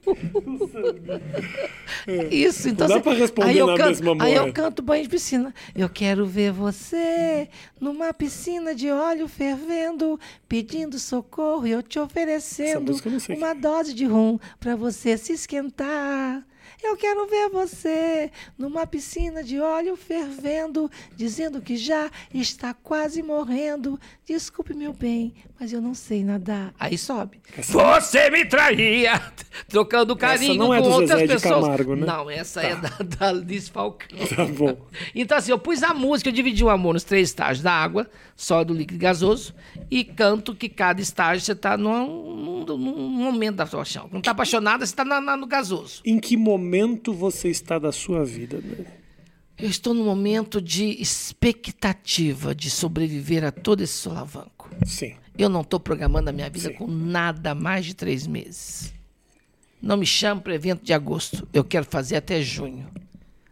Isso, 2.31 2.69
então. 2.69 2.87
Não 2.87 2.95
dá 2.97 3.01
assim, 3.01 3.03
pra 3.11 3.13
responder 3.15 3.49
aí 3.51 3.59
eu 3.59 3.67
na 3.67 3.77
canto, 3.77 3.89
mesma 3.89 4.25
Aí 4.25 4.35
eu 4.35 4.43
moeda. 4.43 4.53
canto 4.53 4.83
banho 4.83 5.03
de 5.03 5.09
piscina. 5.09 5.55
Eu 5.75 5.89
quero 5.89 6.27
ver 6.27 6.53
você 6.53 7.49
numa 7.81 8.13
piscina 8.13 8.75
de 8.75 8.91
óleo 8.91 9.27
fervendo, 9.29 10.21
pedindo 10.49 10.99
socorro 10.99 11.67
e 11.67 11.71
eu 11.71 11.83
te 11.83 11.99
oferecendo 11.99 12.93
eu 12.93 13.37
uma 13.37 13.55
dose 13.55 13.95
de 13.95 14.05
rum 14.05 14.39
pra 14.61 14.77
você 14.77 15.17
se 15.17 15.33
esquentar. 15.33 16.45
Eu 16.83 16.97
quero 16.97 17.27
ver 17.27 17.49
você 17.49 18.31
numa 18.57 18.87
piscina 18.87 19.43
de 19.43 19.59
óleo 19.59 19.97
fervendo, 19.97 20.91
dizendo 21.17 21.61
que 21.61 21.77
já 21.77 22.11
está 22.33 22.73
quase 22.73 23.23
morrendo. 23.23 24.01
Desculpe, 24.25 24.75
meu 24.75 24.93
bem, 24.93 25.35
mas 25.59 25.73
eu 25.73 25.81
não 25.81 25.95
sei 25.95 26.23
nadar. 26.25 26.73
Aí 26.79 26.97
sobe. 26.97 27.41
Você 27.59 28.31
me 28.31 28.45
traía! 28.45 29.21
Trocando 29.69 30.15
carinho 30.15 30.55
não 30.55 30.73
é 30.75 30.81
com 30.81 30.89
outras 30.89 31.21
Zezé 31.21 31.35
pessoas. 31.35 31.65
Camargo, 31.65 31.97
né? 31.97 32.07
Não, 32.07 32.31
essa 32.31 32.61
é 32.63 32.77
da, 32.77 32.89
da 33.19 33.33
Liz 33.33 33.69
Falcão. 33.69 34.19
Tá 34.35 34.45
bom. 34.45 34.77
Então, 35.15 35.37
assim, 35.39 35.51
eu 35.51 35.59
pus 35.59 35.83
a 35.83 35.93
música, 35.95 36.29
eu 36.29 36.33
dividi 36.35 36.63
o 36.63 36.69
amor 36.71 36.95
nos 36.95 37.05
três 37.05 37.29
estágios 37.29 37.63
da 37.63 37.73
água, 37.73 38.09
sólido, 38.37 38.73
líquido 38.75 38.95
e 38.97 38.99
gasoso, 38.99 39.55
e 39.91 40.05
canto 40.05 40.55
que 40.55 40.69
cada 40.69 41.01
estágio 41.01 41.45
você 41.45 41.53
está 41.53 41.77
num, 41.77 42.65
num- 42.65 42.77
num 42.77 43.09
momento 43.11 43.57
da 43.57 43.67
sua 43.67 43.81
paixão. 43.81 44.09
Não 44.13 44.19
está 44.19 44.31
apaixonada, 44.33 44.85
você 44.87 44.93
está 44.93 45.05
no 45.05 45.47
gasoso. 45.47 46.03
Em 46.05 46.19
que 46.21 46.37
momento 46.37 47.13
você 47.13 47.49
está 47.49 47.79
da 47.79 47.91
sua 47.91 48.25
vida, 48.25 48.59
né? 48.63 48.85
Eu 49.57 49.69
estou 49.69 49.93
num 49.93 50.05
momento 50.05 50.63
de 50.63 51.01
expectativa 51.03 52.55
de 52.55 52.71
sobreviver 52.71 53.45
a 53.45 53.51
todo 53.51 53.81
esse 53.83 53.95
solavanco. 53.95 54.71
Sim. 54.87 55.17
Eu 55.37 55.49
não 55.49 55.63
estou 55.63 55.81
programando 55.81 56.31
a 56.31 56.33
minha 56.33 56.49
vida 56.49 56.69
Sim. 56.69 56.75
com 56.75 56.87
nada 56.87 57.55
mais 57.55 57.85
de 57.85 57.95
três 57.95 58.27
meses. 58.27 58.93
Não 59.81 59.97
me 59.97 60.07
chame 60.07 60.41
para 60.41 60.55
evento 60.55 60.83
de 60.85 60.93
agosto. 60.93 61.47
Eu 61.53 61.63
quero 61.65 61.85
fazer 61.87 62.17
até 62.17 62.41
junho. 62.43 62.87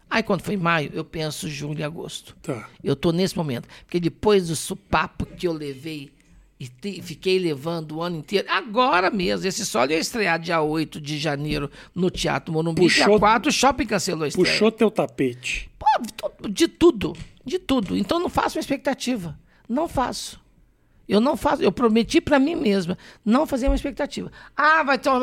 Aí 0.09 0.23
quando 0.23 0.43
foi 0.43 0.57
maio, 0.57 0.91
eu 0.95 1.05
penso 1.05 1.49
junho 1.49 1.79
e 1.79 1.83
agosto. 1.83 2.37
Tá. 2.43 2.69
Eu 2.83 2.95
tô 2.97 3.13
nesse 3.13 3.37
momento. 3.37 3.69
Porque 3.85 3.99
depois 4.01 4.49
do 4.49 4.57
supapo 4.57 5.27
que 5.27 5.47
eu 5.47 5.53
levei 5.53 6.11
e 6.59 6.69
te- 6.69 7.03
fiquei 7.03 7.39
levando 7.39 7.97
o 7.97 8.03
ano 8.03 8.17
inteiro, 8.17 8.47
agora 8.51 9.11
mesmo, 9.11 9.47
esse 9.47 9.67
solo 9.67 9.91
ia 9.93 9.99
estrear 9.99 10.39
dia 10.39 10.61
8 10.63 11.01
de 11.01 11.19
janeiro 11.19 11.71
no 11.95 12.09
Teatro 12.11 12.53
Morumbi. 12.53 12.81
Puxou- 12.83 13.07
Dia 13.11 13.19
4, 13.19 13.49
o 13.51 13.53
shopping 13.53 13.87
cancelou 13.87 14.25
a 14.25 14.29
estreia. 14.29 14.53
Puxou 14.53 14.71
teu 14.73 14.91
tapete. 14.91 15.71
Pô, 15.79 16.49
de 16.49 16.67
tudo, 16.69 17.13
de 17.45 17.59
tudo. 17.59 17.97
Então 17.97 18.19
não 18.19 18.29
faço 18.31 18.57
uma 18.57 18.61
expectativa. 18.61 19.39
Não 19.69 19.87
faço. 19.89 20.41
Eu 21.09 21.21
não 21.21 21.37
faço, 21.37 21.63
eu 21.63 21.71
prometi 21.71 22.21
pra 22.21 22.39
mim 22.39 22.57
mesma 22.57 22.99
não 23.25 23.47
fazer 23.47 23.69
uma 23.69 23.77
expectativa. 23.77 24.31
Ah, 24.57 24.83
vai 24.83 24.99
ter, 24.99 25.09
um, 25.11 25.21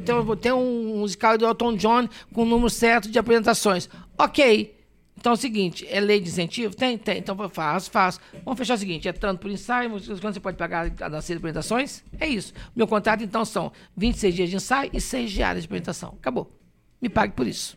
ter, 0.00 0.12
um- 0.14 0.36
ter 0.36 0.52
um 0.52 0.98
musical 0.98 1.36
do 1.36 1.44
Elton 1.44 1.74
John 1.76 2.08
com 2.32 2.42
o 2.42 2.46
número 2.46 2.70
certo 2.70 3.10
de 3.10 3.18
apresentações. 3.18 3.88
Ok. 4.16 4.72
Então 5.16 5.32
é 5.32 5.34
o 5.34 5.38
seguinte, 5.38 5.86
é 5.88 6.00
lei 6.00 6.20
de 6.20 6.28
incentivo? 6.28 6.74
Tem, 6.76 6.98
tem. 6.98 7.18
Então 7.18 7.36
faço, 7.48 7.90
faço. 7.90 8.20
Vamos 8.44 8.58
fechar 8.58 8.74
o 8.74 8.78
seguinte, 8.78 9.08
é 9.08 9.12
tanto 9.12 9.40
por 9.40 9.50
ensaio, 9.50 9.88
quando 10.20 10.34
você 10.34 10.40
pode 10.40 10.56
pagar 10.56 10.90
cada 10.90 11.20
seis 11.22 11.36
apresentações? 11.38 12.04
É 12.20 12.28
isso. 12.28 12.52
Meu 12.76 12.86
contrato, 12.86 13.22
então, 13.24 13.44
são 13.44 13.72
26 13.96 14.34
dias 14.34 14.50
de 14.50 14.56
ensaio 14.56 14.90
e 14.92 15.00
6 15.00 15.30
diárias 15.30 15.62
de 15.62 15.66
apresentação. 15.66 16.14
Acabou. 16.20 16.52
Me 17.00 17.08
pague 17.08 17.32
por 17.32 17.46
isso. 17.46 17.76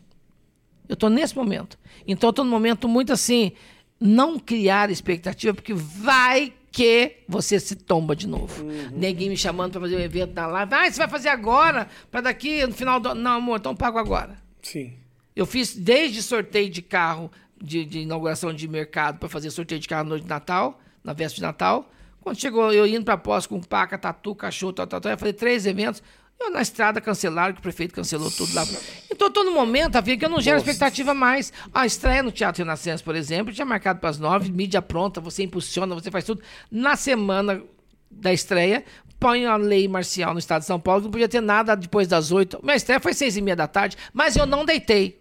Eu 0.88 0.94
estou 0.94 1.08
nesse 1.08 1.34
momento. 1.36 1.78
Então, 2.06 2.28
eu 2.28 2.30
estou 2.30 2.44
num 2.44 2.50
momento 2.50 2.86
muito 2.88 3.12
assim, 3.12 3.52
não 4.00 4.38
criar 4.38 4.90
expectativa, 4.90 5.54
porque 5.54 5.72
vai 5.72 6.52
que 6.70 7.16
você 7.28 7.58
se 7.58 7.74
tomba 7.74 8.14
de 8.14 8.26
novo. 8.26 8.64
Ninguém 8.92 9.28
me 9.28 9.36
chamando 9.36 9.72
para 9.72 9.80
fazer 9.82 9.96
um 9.96 10.00
evento 10.00 10.34
na 10.34 10.46
live. 10.46 10.74
Ah, 10.74 10.90
você 10.90 10.98
vai 10.98 11.08
fazer 11.08 11.28
agora, 11.28 11.88
para 12.10 12.20
daqui 12.22 12.66
no 12.66 12.72
final 12.72 13.00
do. 13.00 13.14
Não, 13.14 13.32
amor, 13.32 13.58
então 13.58 13.74
pago 13.74 13.98
agora. 13.98 14.36
Sim. 14.62 14.94
Eu 15.34 15.46
fiz 15.46 15.74
desde 15.74 16.22
sorteio 16.22 16.68
de 16.68 16.82
carro, 16.82 17.30
de, 17.60 17.84
de 17.84 18.00
inauguração 18.00 18.52
de 18.52 18.66
mercado, 18.66 19.18
para 19.18 19.28
fazer 19.28 19.50
sorteio 19.50 19.80
de 19.80 19.88
carro 19.88 20.04
na 20.04 20.10
noite 20.10 20.24
de 20.24 20.28
Natal, 20.28 20.80
na 21.02 21.12
véspera 21.12 21.36
de 21.36 21.42
Natal. 21.42 21.90
Quando 22.20 22.40
chegou 22.40 22.72
eu 22.72 22.86
indo 22.86 23.04
para 23.04 23.16
posse 23.16 23.48
com 23.48 23.60
paca, 23.60 23.96
tatu, 23.96 24.34
cachorro, 24.34 24.72
tal, 24.72 24.86
tal, 24.86 25.00
tal, 25.00 25.12
eu 25.12 25.18
falei 25.18 25.32
três 25.32 25.64
eventos. 25.64 26.02
Eu 26.40 26.50
na 26.50 26.62
estrada 26.62 27.00
cancelaram, 27.00 27.52
que 27.52 27.58
o 27.58 27.62
prefeito 27.62 27.94
cancelou 27.94 28.30
tudo 28.30 28.54
lá. 28.54 28.64
Então 29.10 29.28
no 29.44 29.52
momento, 29.52 29.96
a 29.96 30.02
que 30.02 30.24
eu 30.24 30.28
não 30.28 30.40
gero 30.40 30.58
expectativa 30.58 31.12
mais. 31.12 31.52
A 31.74 31.84
estreia 31.84 32.22
no 32.22 32.30
Teatro 32.30 32.62
Renascença, 32.62 33.02
por 33.02 33.16
exemplo, 33.16 33.52
tinha 33.52 33.64
marcado 33.64 33.98
para 33.98 34.10
as 34.10 34.18
nove, 34.18 34.50
mídia 34.52 34.80
pronta, 34.80 35.20
você 35.20 35.42
impulsiona, 35.42 35.94
você 35.94 36.10
faz 36.10 36.24
tudo. 36.24 36.40
Na 36.70 36.94
semana 36.94 37.62
da 38.10 38.32
estreia, 38.32 38.84
põe 39.18 39.46
a 39.46 39.56
lei 39.56 39.88
marcial 39.88 40.32
no 40.32 40.38
estado 40.38 40.60
de 40.60 40.66
São 40.66 40.78
Paulo, 40.78 41.04
não 41.04 41.10
podia 41.10 41.28
ter 41.28 41.40
nada 41.40 41.74
depois 41.74 42.06
das 42.06 42.30
oito. 42.30 42.60
Minha 42.62 42.76
estreia 42.76 43.00
foi 43.00 43.12
seis 43.14 43.36
e 43.36 43.42
meia 43.42 43.56
da 43.56 43.66
tarde, 43.66 43.96
mas 44.12 44.36
eu 44.36 44.46
não 44.46 44.64
deitei. 44.64 45.20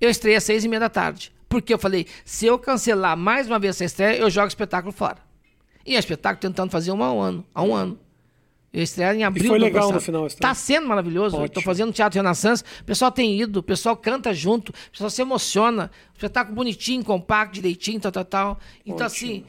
Eu 0.00 0.10
estreiei 0.10 0.36
às 0.36 0.44
seis 0.44 0.64
e 0.64 0.68
meia 0.68 0.80
da 0.80 0.88
tarde. 0.88 1.32
Porque 1.48 1.72
eu 1.72 1.78
falei, 1.78 2.08
se 2.24 2.46
eu 2.46 2.58
cancelar 2.58 3.16
mais 3.16 3.46
uma 3.46 3.60
vez 3.60 3.76
essa 3.76 3.84
estreia, 3.84 4.18
eu 4.18 4.28
jogo 4.28 4.46
o 4.46 4.48
espetáculo 4.48 4.92
fora. 4.92 5.18
E 5.86 5.94
é 5.94 5.98
espetáculo 5.98 6.40
tentando 6.40 6.70
fazer 6.70 6.90
um 6.90 7.00
um 7.00 7.20
ano. 7.20 7.46
Há 7.54 7.62
um 7.62 7.74
ano. 7.74 7.98
Eu 8.74 8.82
estreei 8.82 9.20
em 9.20 9.22
abril 9.22 9.46
foi 9.46 9.58
do 9.60 9.64
ano 9.64 9.72
legal 9.72 9.92
no 9.92 10.00
final 10.00 10.26
estreia? 10.26 10.50
Tá 10.50 10.52
sendo 10.52 10.88
maravilhoso. 10.88 11.36
Ótimo. 11.36 11.48
tô 11.48 11.60
fazendo 11.60 11.92
Teatro 11.92 12.18
Renaissance. 12.18 12.64
O 12.80 12.84
pessoal 12.84 13.12
tem 13.12 13.40
ido, 13.40 13.60
o 13.60 13.62
pessoal 13.62 13.96
canta 13.96 14.34
junto, 14.34 14.70
o 14.70 14.90
pessoal 14.90 15.08
se 15.08 15.22
emociona. 15.22 15.92
Espetáculo 16.12 16.56
bonitinho, 16.56 17.04
compacto, 17.04 17.54
direitinho, 17.54 18.00
tal, 18.00 18.10
tal, 18.10 18.24
tal. 18.24 18.58
Então, 18.84 19.06
assim, 19.06 19.44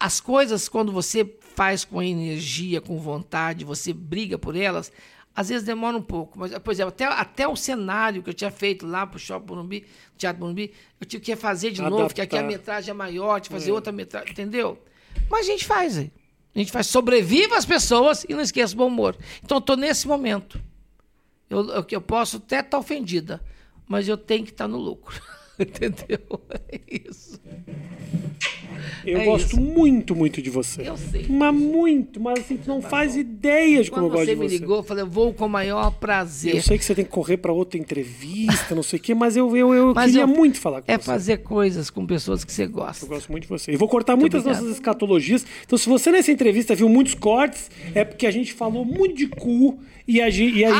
as 0.00 0.18
coisas, 0.18 0.66
quando 0.66 0.90
você 0.90 1.30
faz 1.54 1.84
com 1.84 2.02
energia, 2.02 2.80
com 2.80 2.98
vontade, 2.98 3.66
você 3.66 3.92
briga 3.92 4.38
por 4.38 4.56
elas, 4.56 4.90
às 5.36 5.50
vezes 5.50 5.62
demora 5.62 5.94
um 5.94 6.02
pouco. 6.02 6.38
Mas, 6.38 6.58
por 6.58 6.70
exemplo, 6.70 6.88
até, 6.88 7.04
até 7.04 7.46
o 7.46 7.54
cenário 7.54 8.22
que 8.22 8.30
eu 8.30 8.34
tinha 8.34 8.50
feito 8.50 8.86
lá 8.86 9.06
pro 9.06 9.18
Shopping 9.18 9.46
Morumbi, 9.46 9.84
Teatro 10.16 10.40
Morumbi, 10.40 10.72
eu 10.98 11.06
tive 11.06 11.22
que 11.22 11.36
fazer 11.36 11.70
de 11.70 11.82
novo, 11.82 12.06
porque 12.06 12.22
aqui 12.22 12.34
a 12.36 12.38
Adaptar. 12.38 12.58
metragem 12.58 12.90
é 12.92 12.94
maior, 12.94 13.42
que 13.42 13.50
fazer 13.50 13.72
outra 13.72 13.92
metragem, 13.92 14.30
entendeu? 14.30 14.82
Mas 15.28 15.46
a 15.46 15.50
gente 15.50 15.66
faz, 15.66 15.98
aí. 15.98 16.10
A 16.54 16.58
gente 16.58 16.70
faz, 16.70 16.86
sobreviva 16.86 17.56
as 17.56 17.64
pessoas 17.64 18.24
e 18.28 18.34
não 18.34 18.42
esqueça 18.42 18.74
o 18.74 18.76
bom 18.76 18.88
humor. 18.88 19.16
Então 19.42 19.56
eu 19.56 19.60
tô 19.62 19.74
nesse 19.74 20.06
momento. 20.06 20.60
Eu, 21.48 21.68
eu, 21.70 21.86
eu 21.90 22.00
posso 22.00 22.36
até 22.36 22.60
estar 22.60 22.78
ofendida, 22.78 23.40
mas 23.86 24.06
eu 24.08 24.16
tenho 24.16 24.44
que 24.44 24.52
estar 24.52 24.68
no 24.68 24.78
lucro. 24.78 25.20
Entendeu? 25.58 26.18
É 26.68 26.80
isso. 27.08 27.40
Eu 29.04 29.18
É 29.18 29.24
gosto 29.24 29.48
isso. 29.48 29.60
muito, 29.60 30.14
muito 30.14 30.40
de 30.42 30.50
você. 30.50 30.82
Eu 30.88 30.96
sei. 30.96 31.26
Mas 31.28 31.54
muito, 31.54 32.20
mas 32.20 32.38
assim, 32.40 32.56
tu 32.56 32.68
não 32.68 32.80
faz 32.82 33.16
ideia 33.16 33.82
de 33.82 33.90
como 33.90 34.06
eu 34.06 34.10
gosto 34.10 34.24
você 34.26 34.34
de 34.34 34.40
me 34.40 34.48
você. 34.48 34.58
ligou, 34.58 34.76
eu 34.78 34.82
falei, 34.82 35.02
eu 35.04 35.08
vou 35.08 35.32
com 35.32 35.46
o 35.46 35.48
maior 35.48 35.90
prazer. 35.92 36.54
Eu 36.56 36.62
sei 36.62 36.78
que 36.78 36.84
você 36.84 36.94
tem 36.94 37.04
que 37.04 37.10
correr 37.10 37.36
pra 37.36 37.52
outra 37.52 37.78
entrevista, 37.78 38.74
não 38.74 38.82
sei 38.82 38.98
o 38.98 39.02
quê, 39.02 39.14
mas 39.14 39.36
eu, 39.36 39.56
eu, 39.56 39.72
eu 39.74 39.94
Mas 39.94 40.06
queria 40.10 40.22
eu- 40.22 40.28
muito 40.28 40.58
falar 40.58 40.82
com 40.82 40.90
É 40.90 40.96
você. 40.98 41.04
fazer 41.04 41.38
coisas 41.38 41.90
com 41.90 42.06
pessoas 42.06 42.44
que 42.44 42.52
você 42.52 42.66
gosta. 42.66 43.04
Eu 43.04 43.08
gosto 43.08 43.30
muito 43.30 43.42
de 43.44 43.48
você. 43.48 43.72
E 43.72 43.76
vou 43.76 43.88
cortar 43.88 44.16
muitas 44.16 44.40
obrigado. 44.40 44.62
nossas 44.62 44.76
escatologias. 44.76 45.44
Então, 45.64 45.78
se 45.78 45.88
você 45.88 46.10
nessa 46.10 46.30
entrevista 46.32 46.74
viu 46.74 46.88
muitos 46.88 47.14
cortes, 47.14 47.70
é 47.94 48.04
porque 48.04 48.26
a 48.26 48.30
gente 48.30 48.52
falou 48.52 48.84
muito 48.84 49.14
de 49.14 49.26
cu 49.28 49.78
e 50.06 50.20
a 50.20 50.30
gente. 50.30 50.56
E 50.58 50.64
a, 50.64 50.70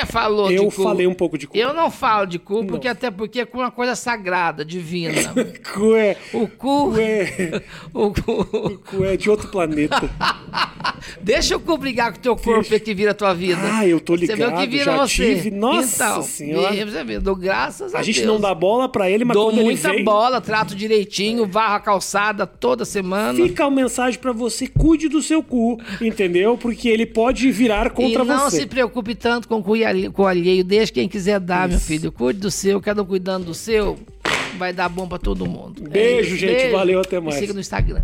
eu, 0.00 0.06
falou 0.06 0.48
de 0.48 0.54
Eu 0.54 0.64
cu. 0.66 0.70
falei 0.82 1.06
um 1.06 1.14
pouco 1.14 1.36
de 1.38 1.46
cu. 1.46 1.56
Eu 1.56 1.72
não 1.74 1.90
falo 1.90 2.26
de 2.26 2.38
cu, 2.38 2.64
porque 2.64 2.88
até 2.88 3.10
porque 3.10 3.40
é 3.40 3.48
uma 3.52 3.70
coisa 3.70 3.94
sagrada, 3.94 4.64
divina. 4.64 5.14
Cu 5.74 5.94
é, 5.96 6.16
O 6.32 6.46
cu. 6.48 6.92
cu 6.92 6.94
é, 6.98 7.62
O 7.92 8.10
cu. 8.12 8.78
cu 8.78 9.04
é 9.04 9.16
de 9.16 9.28
outro 9.30 9.48
planeta. 9.48 10.08
Deixa 11.20 11.56
o 11.56 11.60
cu 11.60 11.76
brigar 11.76 12.12
com 12.12 12.18
o 12.18 12.22
teu 12.22 12.36
corpo 12.36 12.68
Deixa. 12.68 12.84
que 12.84 12.94
vira 12.94 13.10
a 13.10 13.14
tua 13.14 13.34
vida. 13.34 13.60
Ah, 13.62 13.86
eu 13.86 14.00
tô 14.00 14.16
Você 14.16 14.26
vê 14.26 14.32
o 14.32 14.36
que 14.36 14.44
ligado, 14.44 14.70
vira 14.70 14.84
já 14.84 14.96
você. 14.98 15.14
tive. 15.34 15.50
Nossa 15.50 16.04
então, 16.04 16.22
Senhora. 16.22 16.86
Você 16.86 17.04
vê, 17.04 17.18
dou 17.18 17.34
graças 17.36 17.94
a, 17.94 17.98
A 17.98 18.02
gente 18.02 18.20
Deus. 18.20 18.26
não 18.32 18.40
dá 18.40 18.54
bola 18.54 18.88
pra 18.88 19.10
ele, 19.10 19.24
mas 19.24 19.34
Dou 19.34 19.46
quando 19.46 19.56
ele 19.58 19.64
muita 19.64 19.90
vem, 19.92 20.04
bola, 20.04 20.40
trato 20.40 20.74
direitinho, 20.74 21.46
varro 21.46 21.74
a 21.76 21.80
calçada 21.80 22.46
toda 22.46 22.84
semana. 22.84 23.34
fica 23.34 23.64
a 23.64 23.70
mensagem 23.70 24.18
pra 24.20 24.32
você, 24.32 24.66
cuide 24.66 25.08
do 25.08 25.20
seu 25.22 25.42
cu, 25.42 25.80
entendeu? 26.00 26.56
Porque 26.56 26.88
ele 26.88 27.06
pode 27.06 27.50
virar 27.50 27.90
contra 27.90 28.22
e 28.22 28.26
não 28.26 28.38
você. 28.50 28.53
Se 28.54 28.66
preocupe 28.66 29.14
tanto 29.14 29.48
com 29.48 29.62
o 29.62 30.26
alheio. 30.26 30.64
Deixa 30.64 30.92
quem 30.92 31.08
quiser 31.08 31.40
dar, 31.40 31.68
meu 31.68 31.78
filho. 31.78 32.10
Cuide 32.12 32.40
do 32.40 32.50
seu, 32.50 32.80
cada 32.80 33.02
um 33.02 33.04
cuidando 33.06 33.46
do 33.46 33.54
seu. 33.54 33.98
Vai 34.58 34.72
dar 34.72 34.88
bom 34.88 35.06
pra 35.08 35.18
todo 35.18 35.46
mundo. 35.46 35.82
É 35.86 35.88
Beijo, 35.88 36.28
isso. 36.30 36.38
gente. 36.38 36.70
Valeu, 36.70 37.00
até 37.00 37.18
Me 37.18 37.26
mais. 37.26 37.38
siga 37.38 37.52
no 37.52 37.60
Instagram. 37.60 38.02